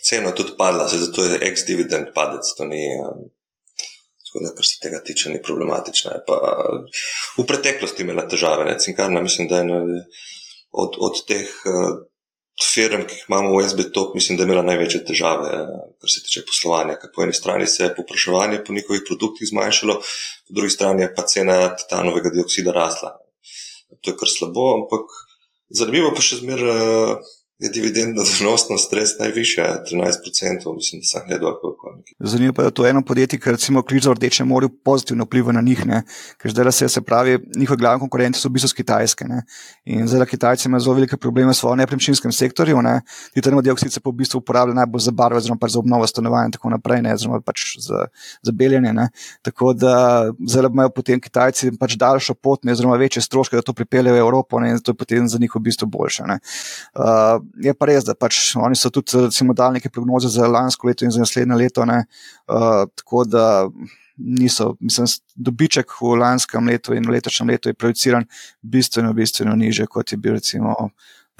ceno 0.03 0.35
tudi 0.37 0.57
padla, 0.57 0.89
se 0.89 0.99
zato 1.01 1.25
je 1.25 1.39
ex-dividend 1.49 2.11
padec. 2.15 2.53
To 2.57 2.67
ni, 2.69 2.83
tako 4.27 4.45
da, 4.45 4.53
kar 4.57 4.67
se 4.67 4.79
tega 4.83 5.01
tiče, 5.05 5.33
ni 5.33 5.41
problematično. 5.43 6.19
Pa, 6.27 6.39
v 7.37 7.47
preteklosti 7.47 8.05
imela 8.05 8.27
težave, 8.29 8.67
ne, 8.69 8.77
cinkarna, 8.79 9.23
mislim, 9.23 9.49
da 9.51 9.63
je 9.63 9.81
od, 10.71 10.97
od 10.99 11.25
teh 11.27 11.49
firm, 12.65 13.05
ki 13.07 13.17
jih 13.17 13.25
imamo 13.29 13.55
v 13.55 13.65
SBT, 13.69 14.03
mislim, 14.15 14.37
da 14.37 14.43
je 14.43 14.49
imela 14.49 14.63
največje 14.65 15.03
težave, 15.07 15.51
kar 16.01 16.13
se 16.13 16.23
tiče 16.25 16.45
poslovanja. 16.47 16.97
Ker 17.01 17.11
po 17.15 17.25
eni 17.25 17.33
strani 17.33 17.67
se 17.67 17.83
je 17.83 17.95
popraševanje 17.95 18.61
po 18.67 18.73
njihovih 18.73 19.03
produktih 19.07 19.49
zmanjšalo, 19.49 19.97
po 20.47 20.57
drugi 20.59 20.75
strani 20.77 21.05
je 21.05 21.11
pa 21.15 21.25
cena 21.27 21.57
titanovega 21.75 22.33
dioksida 22.33 22.73
rasla. 22.75 23.15
To 24.01 24.11
je 24.11 24.17
kar 24.17 24.29
slabo, 24.29 24.67
ampak 24.79 25.13
zanimivo 25.69 26.13
pa 26.15 26.23
še 26.23 26.41
zmeraj 26.41 27.21
je 27.61 27.69
dividendna 27.69 28.23
donosnost 28.25 28.93
res 28.93 29.13
najvišja, 29.19 29.65
13%, 29.85 30.73
mislim, 30.75 31.01
da 31.01 31.07
sem 31.07 31.27
gledal. 31.27 31.59
Zanimivo 32.19 32.53
pa 32.53 32.63
je, 32.63 32.71
da 32.71 32.73
to 32.73 32.85
eno 32.87 33.03
podjetje, 33.05 33.39
ki 33.39 33.51
recimo 33.53 33.83
kriza 33.85 34.09
v 34.09 34.17
Rdečem 34.17 34.47
morju 34.47 34.69
pozitivno 34.69 35.27
vpliva 35.27 35.53
na 35.53 35.61
njih, 35.61 35.85
ne? 35.85 36.01
ker 36.41 36.51
zdaj 36.51 36.71
se, 36.71 36.89
se 36.89 37.01
pravi, 37.01 37.37
njihovi 37.55 37.77
glavni 37.79 38.01
konkurenti 38.01 38.39
so 38.39 38.49
v 38.49 38.57
bistvu 38.57 38.71
z 38.71 38.77
Kitajske. 38.79 39.27
Ne? 39.29 39.43
In 39.85 40.07
zdaj 40.07 40.25
Kitajci 40.25 40.69
imajo 40.69 40.87
zelo 40.87 40.95
velike 40.95 41.17
probleme 41.17 41.53
s 41.53 41.61
svojim 41.61 41.83
nepremičninskim 41.83 42.31
sektorjem. 42.31 42.81
Ne? 42.83 43.01
Titanov 43.33 43.61
dioksid 43.61 43.93
se 43.93 44.01
pa 44.01 44.09
v 44.09 44.23
bistvu 44.23 44.41
uporablja 44.41 44.73
najbolj 44.81 45.05
za 45.05 45.11
barve, 45.11 45.37
oziroma 45.37 45.69
za 45.69 45.79
obnovo 45.79 46.07
stanovanja 46.07 46.49
in 46.49 46.57
tako 46.57 46.73
naprej, 46.73 47.01
ne? 47.05 47.13
oziroma 47.13 47.41
pač 47.45 47.77
za, 47.77 48.07
za 48.41 48.51
beljenje. 48.51 48.93
Ne? 48.93 49.09
Tako 49.41 49.73
da 49.73 49.93
zdaj 50.47 50.71
imajo 50.71 50.89
potem 50.89 51.21
Kitajci 51.21 51.75
pač 51.79 51.95
daljšo 51.95 52.33
pot, 52.33 52.65
ne? 52.65 52.73
oziroma 52.73 52.97
večje 52.97 53.21
stroške, 53.21 53.55
da 53.55 53.61
to 53.61 53.77
pripeljejo 53.77 54.17
v 54.17 54.25
Evropo 54.25 54.59
ne? 54.59 54.73
in 54.73 54.81
to 54.81 54.95
je 54.95 54.97
potem 54.97 55.29
za 55.29 55.37
njih 55.37 55.53
v 55.55 55.65
bistvu 55.69 55.85
boljše 55.87 56.25
je 57.59 57.73
pa 57.73 57.89
res, 57.89 58.05
da 58.07 58.15
pač 58.15 58.55
oni 58.55 58.77
so 58.79 58.89
tudi 58.93 59.25
recimo, 59.27 59.53
dali 59.53 59.79
neke 59.79 59.89
prognoze 59.89 60.29
za 60.31 60.47
lansko 60.47 60.87
leto 60.87 61.05
in 61.05 61.11
za 61.11 61.19
naslednje 61.19 61.55
leto. 61.55 61.83
Uh, 61.83 62.85
tako 62.95 63.25
da 63.25 63.69
niso, 64.17 64.75
mislim, 64.79 65.07
dobiček 65.35 65.95
v 66.01 66.15
lanskem 66.21 66.67
letu 66.67 66.93
in 66.93 67.07
v 67.07 67.17
letošnjem 67.17 67.49
letu 67.49 67.69
je 67.69 67.73
projiciran 67.73 68.27
bistveno, 68.61 69.13
bistveno 69.13 69.55
niže, 69.55 69.87
kot 69.87 70.11
je 70.11 70.17
bil 70.17 70.37
recimo 70.37 70.91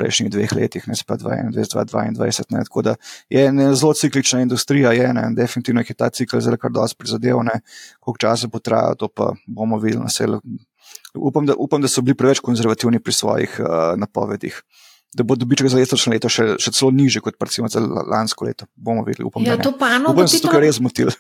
prejšnjih 0.02 0.32
dveh 0.34 0.54
letih, 0.56 0.88
ne 0.88 0.96
pa 1.06 1.18
2021-2022. 1.20 2.66
Tako 2.66 2.82
da 2.82 2.96
je 3.30 3.46
ena 3.46 3.74
zelo 3.76 3.94
ciklična 3.94 4.42
industrija, 4.42 4.92
je 4.98 5.06
ena 5.06 5.28
in 5.28 5.36
definitivno 5.36 5.84
je 5.86 5.94
ta 5.94 6.10
cikl 6.10 6.40
zelo 6.40 6.58
kar 6.58 6.72
dosti 6.72 6.98
prizadev, 6.98 7.44
koliko 8.00 8.18
časa 8.18 8.48
bo 8.48 8.60
trajalo, 8.60 8.96
to 8.96 9.08
pa 9.08 9.34
bomo 9.48 9.78
videli. 9.78 10.40
Upam 11.14 11.46
da, 11.46 11.54
upam, 11.58 11.82
da 11.82 11.88
so 11.88 12.02
bili 12.02 12.16
preveč 12.18 12.40
konzervativni 12.40 13.00
pri 13.00 13.14
svojih 13.14 13.60
uh, 13.60 14.00
napovedih. 14.00 14.62
Da 15.14 15.26
bo 15.28 15.36
dobiček 15.36 15.68
za 15.68 15.78
letošnje 15.78 16.14
leto 16.14 16.30
še, 16.32 16.46
še 16.62 16.72
celo 16.72 16.92
nižji 16.96 17.20
kot 17.24 17.36
za 17.68 17.82
lansko 17.84 18.46
leto. 18.48 18.66
Bomo 18.76 19.04
videli, 19.04 19.28
upam, 19.28 19.44
ja, 19.44 19.58
da 19.60 19.72
panogo, 19.72 20.14
upam, 20.14 20.24
da 20.24 20.32
se 20.32 20.40
tukaj 20.42 20.64
res 20.64 20.80
zmotili. 20.80 21.12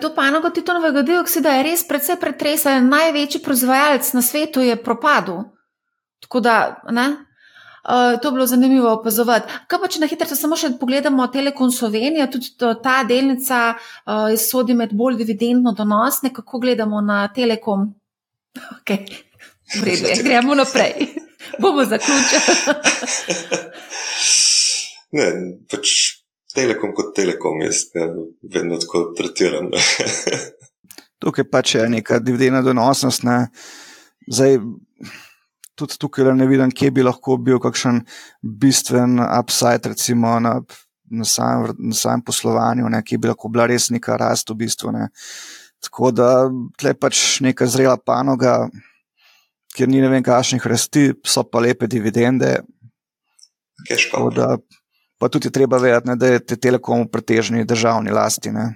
To 0.00 0.12
panogo 0.14 0.50
titonovega 0.54 1.02
dioksida 1.02 1.56
je 1.56 1.64
res 1.66 1.82
precej 1.88 2.20
pretresel. 2.22 2.86
Največji 2.86 3.42
proizvajalec 3.42 4.12
na 4.14 4.22
svetu 4.22 4.62
je 4.62 4.76
propadel. 4.78 5.42
Tako 6.22 6.40
da, 6.40 6.58
ne? 6.94 7.08
Uh, 7.84 8.20
to 8.20 8.28
je 8.28 8.32
bilo 8.32 8.46
zanimivo 8.46 8.92
opazovati. 8.92 9.52
Kaj 9.68 9.80
pa, 9.80 9.88
če 9.92 10.00
na 10.00 10.06
hitro 10.08 10.36
samo 10.38 10.56
še 10.56 10.70
pogledamo 10.80 11.26
Telekom 11.28 11.68
Slovenija, 11.68 12.30
tudi 12.32 12.54
to, 12.56 12.70
ta 12.80 13.02
delnica 13.04 13.74
uh, 13.74 14.30
sodi 14.40 14.72
med 14.78 14.94
bolj 14.96 15.18
dividendno 15.20 15.74
donosne, 15.76 16.30
kako 16.32 16.62
gledamo 16.64 17.02
na 17.04 17.26
Telekom? 17.28 17.90
Okay. 18.78 19.02
Vredne, 19.80 20.14
gremo 20.26 20.54
naprej. 20.54 21.08
Bomo 21.60 21.84
zaključili. 21.84 22.74
ne, 25.18 25.30
pač 25.70 25.88
Telekom 26.54 26.94
kot 26.94 27.14
Telekom, 27.16 27.62
jaz 27.66 27.86
vedno 28.54 28.78
tako 28.82 29.08
tretiram. 29.18 29.70
Tukaj 31.22 31.48
pač 31.50 31.74
je 31.74 31.88
neka 31.88 32.18
dividendna 32.22 32.62
donosnost. 32.62 33.24
Ne. 33.26 33.48
Zdaj, 34.30 34.58
tudi 35.74 35.98
tukaj 35.98 36.32
ne 36.36 36.46
vidim, 36.46 36.70
kje 36.70 36.90
bi 36.94 37.02
lahko 37.02 37.36
bil 37.40 37.58
kakšen 37.62 38.02
bistven 38.42 39.18
upside, 39.24 39.90
recimo 39.90 40.36
na, 40.40 40.58
na, 41.10 41.24
samem, 41.24 41.74
na 41.78 41.96
samem 41.96 42.22
poslovanju, 42.26 42.88
ne, 42.92 43.02
kje 43.02 43.18
bi 43.18 43.30
lahko 43.32 43.50
bila 43.50 43.66
res 43.70 43.90
neka 43.90 44.18
rast 44.20 44.50
v 44.50 44.60
bistvu. 44.64 44.92
Ne. 44.94 45.08
Tako 45.84 46.12
da 46.14 46.28
tle 46.80 46.94
pač 46.94 47.40
neka 47.44 47.66
zrela 47.68 47.96
panoga, 47.96 48.68
kjer 49.74 49.90
ni 49.90 50.00
ne 50.00 50.08
vem, 50.08 50.22
kakšnih 50.24 50.66
rasti, 50.70 51.08
so 51.26 51.44
pa 51.44 51.62
lepe 51.64 51.88
dividende. 51.90 52.60
Da, 54.36 54.54
pa 55.18 55.28
tudi 55.28 55.50
treba 55.50 55.80
vedeti, 55.82 56.16
da 56.16 56.32
je 56.34 56.44
te 56.46 56.56
telekom 56.56 57.04
v 57.04 57.10
pretežni 57.12 57.66
državni 57.66 58.14
lasti. 58.14 58.54
Ne. 58.54 58.70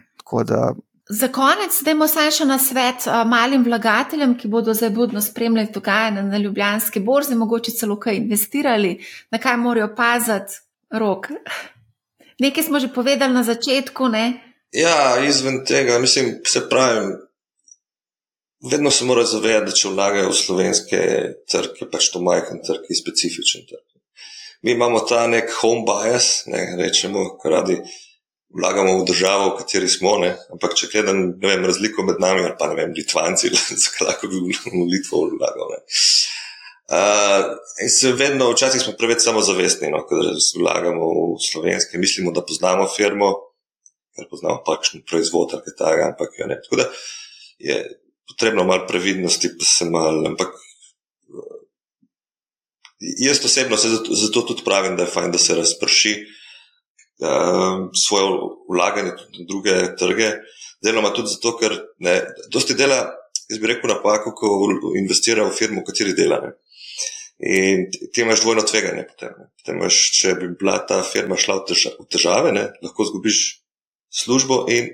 Da 0.44 0.72
Za 1.09 1.28
konec, 1.32 1.72
da 1.84 1.90
imamo 1.94 2.30
še 2.30 2.44
na 2.44 2.59
svet 2.61 3.07
malim 3.26 3.62
vlagateljem, 3.64 4.34
ki 4.36 4.49
bodo 4.53 4.74
zdaj 4.76 4.90
budno 4.92 5.22
spremljali 5.24 5.72
dogajanje 5.72 6.22
na 6.22 6.38
Ljubljanski 6.38 7.01
borzi, 7.01 7.34
mogoče 7.34 7.72
celo 7.72 7.96
kaj 7.96 8.18
investirali, 8.18 8.99
na 9.30 9.38
kaj 9.40 9.57
morajo 9.57 9.94
paziti 9.96 10.61
rok. 10.92 11.30
Nekaj 12.38 12.64
smo 12.64 12.80
že 12.80 12.92
povedali 12.92 13.32
na 13.32 13.42
začetku. 13.42 14.09
Ne? 14.09 14.26
Ja, 14.72 15.16
izven 15.24 15.64
tega, 15.64 15.99
mislim, 15.99 16.42
se 16.44 16.68
pravi, 16.68 17.14
vedno 18.61 18.90
se 18.90 19.04
mora 19.04 19.24
zavedati, 19.24 19.70
da 19.70 19.76
če 19.76 19.92
vlagajo 19.92 20.32
v 20.32 20.38
slovenske 20.38 21.00
trge, 21.50 21.86
pač 21.92 22.11
to 22.12 22.22
majhen 22.24 22.62
trg, 22.66 22.88
je 22.90 22.98
specifičen 22.98 23.66
trg. 23.68 23.84
Mi 24.66 24.74
imamo 24.74 25.00
ta 25.06 25.26
nek 25.30 25.52
home 25.61 25.84
bias, 25.86 26.48
ne 26.50 26.64
rečemo, 26.80 27.36
kar 27.38 27.61
radi 27.61 27.78
vlagamo 28.54 28.96
v 28.98 29.04
državo, 29.06 29.52
v 29.52 29.61
kateri 29.61 29.90
smo. 29.92 30.16
Ne? 30.22 30.32
Ampak 30.54 30.74
če 30.78 30.88
gledam 30.92 31.22
vem, 31.42 31.62
razliko 31.68 32.02
med 32.06 32.18
nami, 32.22 32.42
ali 32.46 32.56
pa 32.59 32.70
ne 32.70 32.78
vem, 32.80 32.94
Litvanci, 32.96 33.52
zakaj 33.84 34.09
lahko 34.09 34.32
bi 34.32 34.40
v 34.42 34.86
Litvo 34.90 35.28
vlagal. 35.36 35.76
Uh, 36.88 37.52
in 37.84 37.90
se 37.92 38.14
vedno, 38.16 38.48
včasih 38.54 38.80
smo 38.80 38.96
preveč 38.98 39.20
samozavestni, 39.26 39.90
no, 39.92 40.00
da 40.09 40.34
vlagamo 40.56 41.11
v 41.36 41.38
slovenske, 41.44 42.00
mislimo, 42.00 42.32
da 42.32 42.42
poznamo 42.48 42.88
firmo, 42.88 43.28
ker 44.16 44.26
poznamo 44.30 44.62
pač 44.66 44.94
proizvod 45.06 45.54
ali 45.54 45.68
kaj 45.68 45.76
takega. 45.76 46.11
Ampak 46.14 46.38
ja, 46.40 46.48
ne. 46.50 46.59
Tako 46.64 46.80
da 46.80 46.88
je 47.62 47.82
potrebno 48.29 48.64
malo 48.64 48.87
previdnosti, 48.87 49.51
pa 49.59 49.64
se 49.64 49.85
malo. 49.91 50.26
Ampak 50.29 50.55
jaz 53.01 53.45
osebno 53.45 53.76
se 53.76 53.89
zato, 53.89 54.14
zato 54.14 54.43
tudi 54.43 54.64
pravim, 54.64 54.97
da 54.97 55.03
je 55.03 55.12
fajn, 55.12 55.33
da 55.33 55.39
se 55.39 55.55
razprši 55.55 56.14
uh, 57.22 57.89
svoje 58.07 58.24
vlaganje 58.70 59.16
tudi 59.16 59.39
na 59.39 59.47
druge 59.49 59.97
trge. 59.97 60.31
Deloma 60.85 61.11
tudi 61.14 61.29
zato, 61.29 61.57
ker 61.59 61.74
ne, 61.99 62.20
dosti 62.53 62.74
dela, 62.79 63.03
jaz 63.49 63.59
bi 63.59 63.66
rekel, 63.66 63.91
napako, 63.91 64.35
ko 64.37 64.49
investira 64.99 65.47
v 65.47 65.55
firmo, 65.55 65.83
v 65.83 65.91
kateri 65.91 66.14
dela. 66.14 66.39
Ne. 66.45 66.55
In 67.39 67.85
ti 68.12 68.22
imaš 68.22 68.43
dvojno 68.43 68.62
tveganje. 68.66 69.05
Potem, 69.11 69.35
potem 69.59 69.79
imaš, 69.79 69.99
če 70.18 70.35
bi 70.39 70.53
bila 70.59 70.79
ta 70.87 71.01
firma 71.07 71.39
šla 71.39 71.61
v 71.62 72.07
težave, 72.11 72.53
ne, 72.55 72.68
lahko 72.83 73.07
zgubiš 73.07 73.43
službo 74.14 74.64
in 74.72 74.91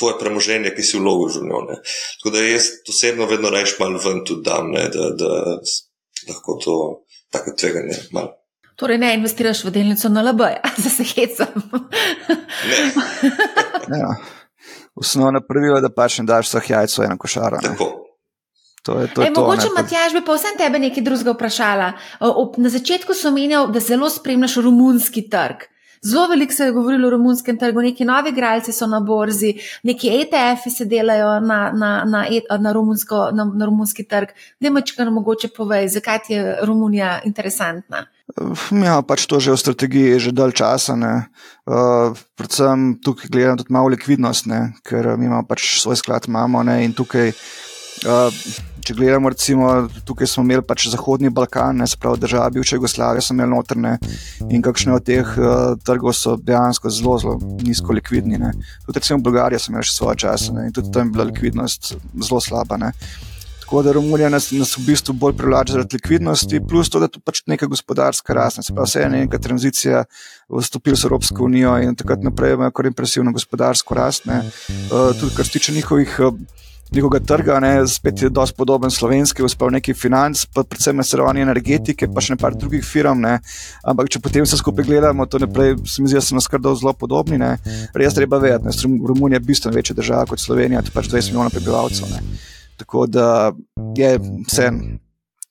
tvoje 0.00 0.16
premoženje, 0.18 0.72
ki 0.72 0.82
si 0.82 0.98
vložil 0.98 1.44
v. 1.44 1.62
Ne. 1.68 1.78
Tako 2.18 2.34
da 2.34 2.48
jaz 2.48 2.72
osebno 2.88 3.28
vedno 3.28 3.52
rečem, 3.52 3.84
malo 3.84 4.00
ven 4.00 4.24
tudi 4.24 4.48
dam, 4.48 4.72
ne, 4.72 4.88
da, 4.88 5.12
da 5.12 5.60
lahko 6.28 6.56
to 6.64 6.76
tako 7.30 7.52
tveganje 7.60 8.00
malo 8.16 8.40
Torej, 8.80 8.96
ne 8.96 9.12
investiraš 9.14 9.60
v 9.64 9.70
delnico 9.70 10.08
na 10.08 10.22
LB, 10.24 10.40
da 10.84 10.90
se 10.90 11.04
hecam. 11.04 11.52
ja. 14.00 14.14
Osnovna 14.96 15.42
pravila 15.44 15.76
je, 15.78 15.84
da 15.84 15.90
pač 15.92 16.16
ne 16.18 16.24
daš 16.24 16.48
vseh 16.48 16.70
jajc 16.70 16.94
v 16.96 17.04
eno 17.04 17.18
košaro. 17.20 17.60
To 17.60 18.96
je, 18.96 19.10
to 19.12 19.20
je 19.20 19.28
e, 19.28 19.34
to, 19.34 19.36
mogoče, 19.36 19.68
Matjaž, 19.76 20.16
bi 20.16 20.24
pa 20.24 20.38
vsem 20.38 20.56
tebe 20.56 20.80
nekaj 20.80 21.04
drugega 21.04 21.34
vprašala. 21.36 21.90
Na 22.56 22.72
začetku 22.72 23.12
so 23.12 23.28
omenjal, 23.28 23.68
da 23.68 23.84
zelo 23.84 24.08
spremljaš 24.08 24.56
romunski 24.64 25.26
trg. 25.28 25.68
Zelo 26.02 26.26
veliko 26.26 26.52
se 26.52 26.64
je 26.64 26.72
govorilo 26.72 27.06
o 27.06 27.10
romunskem 27.10 27.58
trgu, 27.58 27.80
neki 27.80 28.04
novi 28.04 28.30
igralci 28.30 28.72
so 28.72 28.86
na 28.86 29.00
borzi, 29.00 29.52
neki 29.82 30.08
ETF-i 30.08 30.70
se 30.70 30.84
delajo 30.84 31.40
na, 31.40 31.58
na, 31.74 31.90
na, 32.04 32.24
e, 32.30 32.40
na, 32.58 32.72
romunsko, 32.72 33.28
na, 33.32 33.44
na 33.44 33.66
romunski 33.68 34.04
trg. 34.08 34.28
Ne 34.60 34.70
nam 34.98 35.14
mogoče 35.14 35.48
povedati, 35.48 35.88
zakaj 35.88 36.18
je 36.28 36.56
Romunija 36.62 37.20
interesantna. 37.24 38.06
Ja, 38.84 39.02
pač 39.02 39.26
to 39.26 39.40
že 39.40 39.52
v 39.52 39.60
strategiji 39.60 40.06
je 40.14 40.18
že 40.18 40.32
dalj 40.32 40.52
časa. 40.52 40.94
Uh, 40.96 42.16
predvsem 42.38 42.96
tukaj 43.04 43.28
gledam 43.28 43.58
tudi 43.58 43.72
malo 43.72 43.88
likvidnost, 43.92 44.46
ne? 44.46 44.72
ker 44.82 45.16
mi 45.18 45.26
imamo 45.26 45.44
pač 45.44 45.82
svoj 45.82 45.96
sklad, 45.96 46.28
imamo 46.28 46.62
ne? 46.62 46.84
in 46.84 46.96
tukaj. 46.96 47.32
Uh, 48.08 48.32
če 48.90 48.96
gledamo, 48.98 49.30
recimo, 49.30 49.70
tukaj 50.06 50.26
smo 50.26 50.42
imeli 50.42 50.64
pač 50.66 50.88
Zahodni 50.90 51.30
Balkan, 51.30 51.78
ne 51.78 51.86
sprav 51.86 52.16
države, 52.18 52.56
bivše 52.58 52.78
Jugoslavije, 52.80 53.22
so 53.22 53.34
imeli 53.36 53.52
notrne 53.52 53.96
in 54.50 54.64
kakšne 54.66 54.96
od 54.96 55.06
teh 55.06 55.34
uh, 55.38 55.76
trgov 55.86 56.16
so 56.18 56.34
dejansko 56.36 56.90
zelo, 56.90 57.16
zelo 57.22 57.36
nizko 57.62 57.94
likvidni. 57.94 58.40
Ne. 58.40 58.50
Tudi 58.86 58.98
recimo 58.98 59.22
Bolgarija 59.22 59.62
so 59.62 59.70
imeli 59.70 59.86
še 59.86 59.94
svoje 59.94 60.22
čase 60.24 60.54
ne, 60.56 60.66
in 60.66 60.74
tudi 60.74 60.90
tam 60.94 61.06
je 61.06 61.14
bila 61.14 61.28
likvidnost 61.30 61.92
zelo 61.94 62.40
slaba. 62.42 62.80
Ne. 62.82 62.90
Tako 63.60 63.84
da 63.86 63.92
Romunija 63.94 64.32
nas, 64.32 64.48
nas 64.58 64.74
v 64.74 64.88
bistvu 64.88 65.14
bolj 65.14 65.36
privlači 65.38 65.76
zaradi 65.76 66.00
likvidnosti, 66.00 66.58
plus 66.66 66.90
to, 66.90 66.98
da 66.98 67.06
je 67.06 67.14
to 67.14 67.22
pač 67.22 67.44
neka 67.46 67.68
gospodarska 67.70 68.34
rast. 68.34 68.64
Se 68.66 68.74
pravi, 68.74 68.90
vse 68.90 69.04
je 69.04 69.10
neka 69.12 69.38
tranzicija, 69.38 70.00
vstopili 70.50 70.98
so 70.98 71.06
v 71.06 71.12
Evropsko 71.12 71.46
unijo 71.46 71.76
in 71.78 71.94
takrat 71.94 72.26
naprej 72.26 72.56
imajo 72.58 72.74
kar 72.74 72.90
impresivno 72.90 73.30
gospodarsko 73.36 73.94
rast. 73.94 74.26
Uh, 74.26 75.14
tudi 75.20 75.36
kar 75.36 75.46
se 75.46 75.60
tiče 75.60 75.78
njihovih. 75.78 76.18
Uh, 76.26 76.58
njegovega 76.92 77.24
trga, 77.26 77.58
ne, 77.60 77.86
spet 77.88 78.22
je 78.22 78.30
dosti 78.30 78.56
podoben 78.56 78.90
slovenski, 78.90 79.42
uspel 79.42 79.70
neki 79.70 79.94
financ, 79.94 80.44
pa 80.54 80.62
predvsem 80.62 80.96
na 80.96 81.06
srvanje 81.06 81.42
energetike, 81.42 82.08
pa 82.14 82.22
še 82.24 82.34
nekaj 82.34 82.56
drugih 82.60 82.84
firm. 82.84 83.22
Ne. 83.24 83.38
Ampak 83.84 84.10
če 84.10 84.22
potem 84.22 84.46
vse 84.46 84.58
skupaj 84.60 84.88
gledamo, 84.88 85.26
to 85.26 85.42
naprej, 85.42 85.76
se 85.86 86.02
mi 86.02 86.10
zdi, 86.10 86.18
da 86.18 86.24
so 86.24 86.38
nas 86.38 86.48
kar 86.50 86.62
zelo 86.62 86.94
podobni. 86.96 87.38
Ne. 87.40 87.56
Res 87.94 88.16
treba 88.16 88.40
vedeti, 88.42 88.66
da 88.66 88.74
je 88.74 89.06
Romunija 89.08 89.40
bistveno 89.40 89.76
večja 89.76 89.96
država 89.96 90.26
kot 90.30 90.42
Slovenija, 90.42 90.82
to 90.82 90.92
je 90.92 90.96
pač 90.96 91.12
20 91.12 91.32
milijonov 91.34 91.54
prebivalcev. 91.54 92.10
Ne. 92.14 92.40
Tako 92.80 93.06
da 93.06 93.28
je 93.96 94.16
vse. 94.48 94.72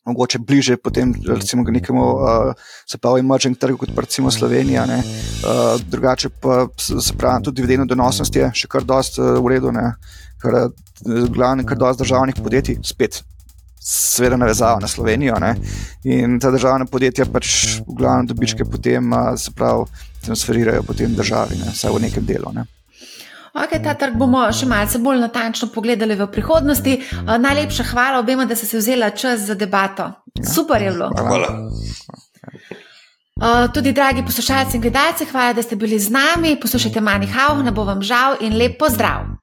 Mogoče 0.10 0.42
bliže 0.42 0.78
potem, 0.78 1.14
recimo, 1.28 1.64
nekemu, 1.64 2.06
uh, 2.14 2.70
se 2.90 2.98
pa 2.98 3.14
v 3.14 3.24
emerging 3.24 3.58
trgu, 3.58 3.78
kot 3.78 3.94
recimo 3.98 4.32
Slovenija. 4.32 4.88
Uh, 4.90 5.78
drugače 5.86 6.30
pa 6.42 6.66
se 6.78 7.14
pravi, 7.18 7.44
tudi 7.46 7.62
dividendna 7.62 7.86
donosnost 7.90 8.36
je 8.36 8.50
še 8.54 8.68
kar 8.68 8.84
dosti 8.84 9.22
uh, 9.22 9.38
v 9.38 9.56
redu. 9.56 9.72
Ne 9.76 9.94
kar 10.40 10.54
je 10.54 11.28
glavni, 11.28 11.66
kar 11.66 11.78
dosti 11.78 12.04
državnih 12.04 12.36
podjetij, 12.44 12.80
spet, 12.84 13.24
seveda, 13.80 14.38
navezava 14.38 14.80
na 14.80 14.88
Slovenijo. 14.88 15.36
Ne? 15.40 15.56
In 16.04 16.40
ta 16.40 16.52
državna 16.52 16.86
podjetja 16.86 17.28
pač 17.32 17.80
v 17.88 17.96
glavnem 18.02 18.28
dobičke 18.28 18.66
potem, 18.66 19.14
se 19.38 19.52
pravi, 19.56 19.88
transferirajo 20.26 20.84
potem 20.88 21.16
državi, 21.16 21.60
ne? 21.64 21.74
vsaj 21.76 21.96
v 21.96 22.04
nekem 22.08 22.26
delu. 22.26 22.54
Ne? 22.56 22.68
Okay, 23.54 23.82
ta 23.84 23.96
trg 23.98 24.18
bomo 24.18 24.44
še 24.54 24.68
malce 24.70 25.00
bolj 25.02 25.24
natančno 25.24 25.72
pogledali 25.74 26.16
v 26.16 26.28
prihodnosti. 26.32 26.98
Najlepša 27.26 27.88
hvala 27.92 28.20
obema, 28.20 28.46
da 28.46 28.56
ste 28.56 28.70
se 28.70 28.78
vzeli 28.78 29.10
čas 29.18 29.48
za 29.50 29.56
debato. 29.56 30.12
Ja, 30.38 30.46
Super 30.54 30.82
je 30.82 30.92
bilo. 30.92 31.10
Hvala. 31.18 31.50
Uh, 33.40 33.72
tudi, 33.74 33.94
dragi 33.96 34.24
poslušalci 34.28 34.76
in 34.78 34.82
gledalci, 34.82 35.26
hvala, 35.32 35.54
da 35.54 35.64
ste 35.64 35.76
bili 35.76 36.00
z 36.00 36.12
nami. 36.12 36.58
Poslušajte 36.60 37.02
Manihau, 37.02 37.64
ne 37.64 37.72
bo 37.72 37.88
vam 37.88 38.02
žal 38.04 38.36
in 38.44 38.58
lep 38.60 38.78
pozdrav. 38.80 39.39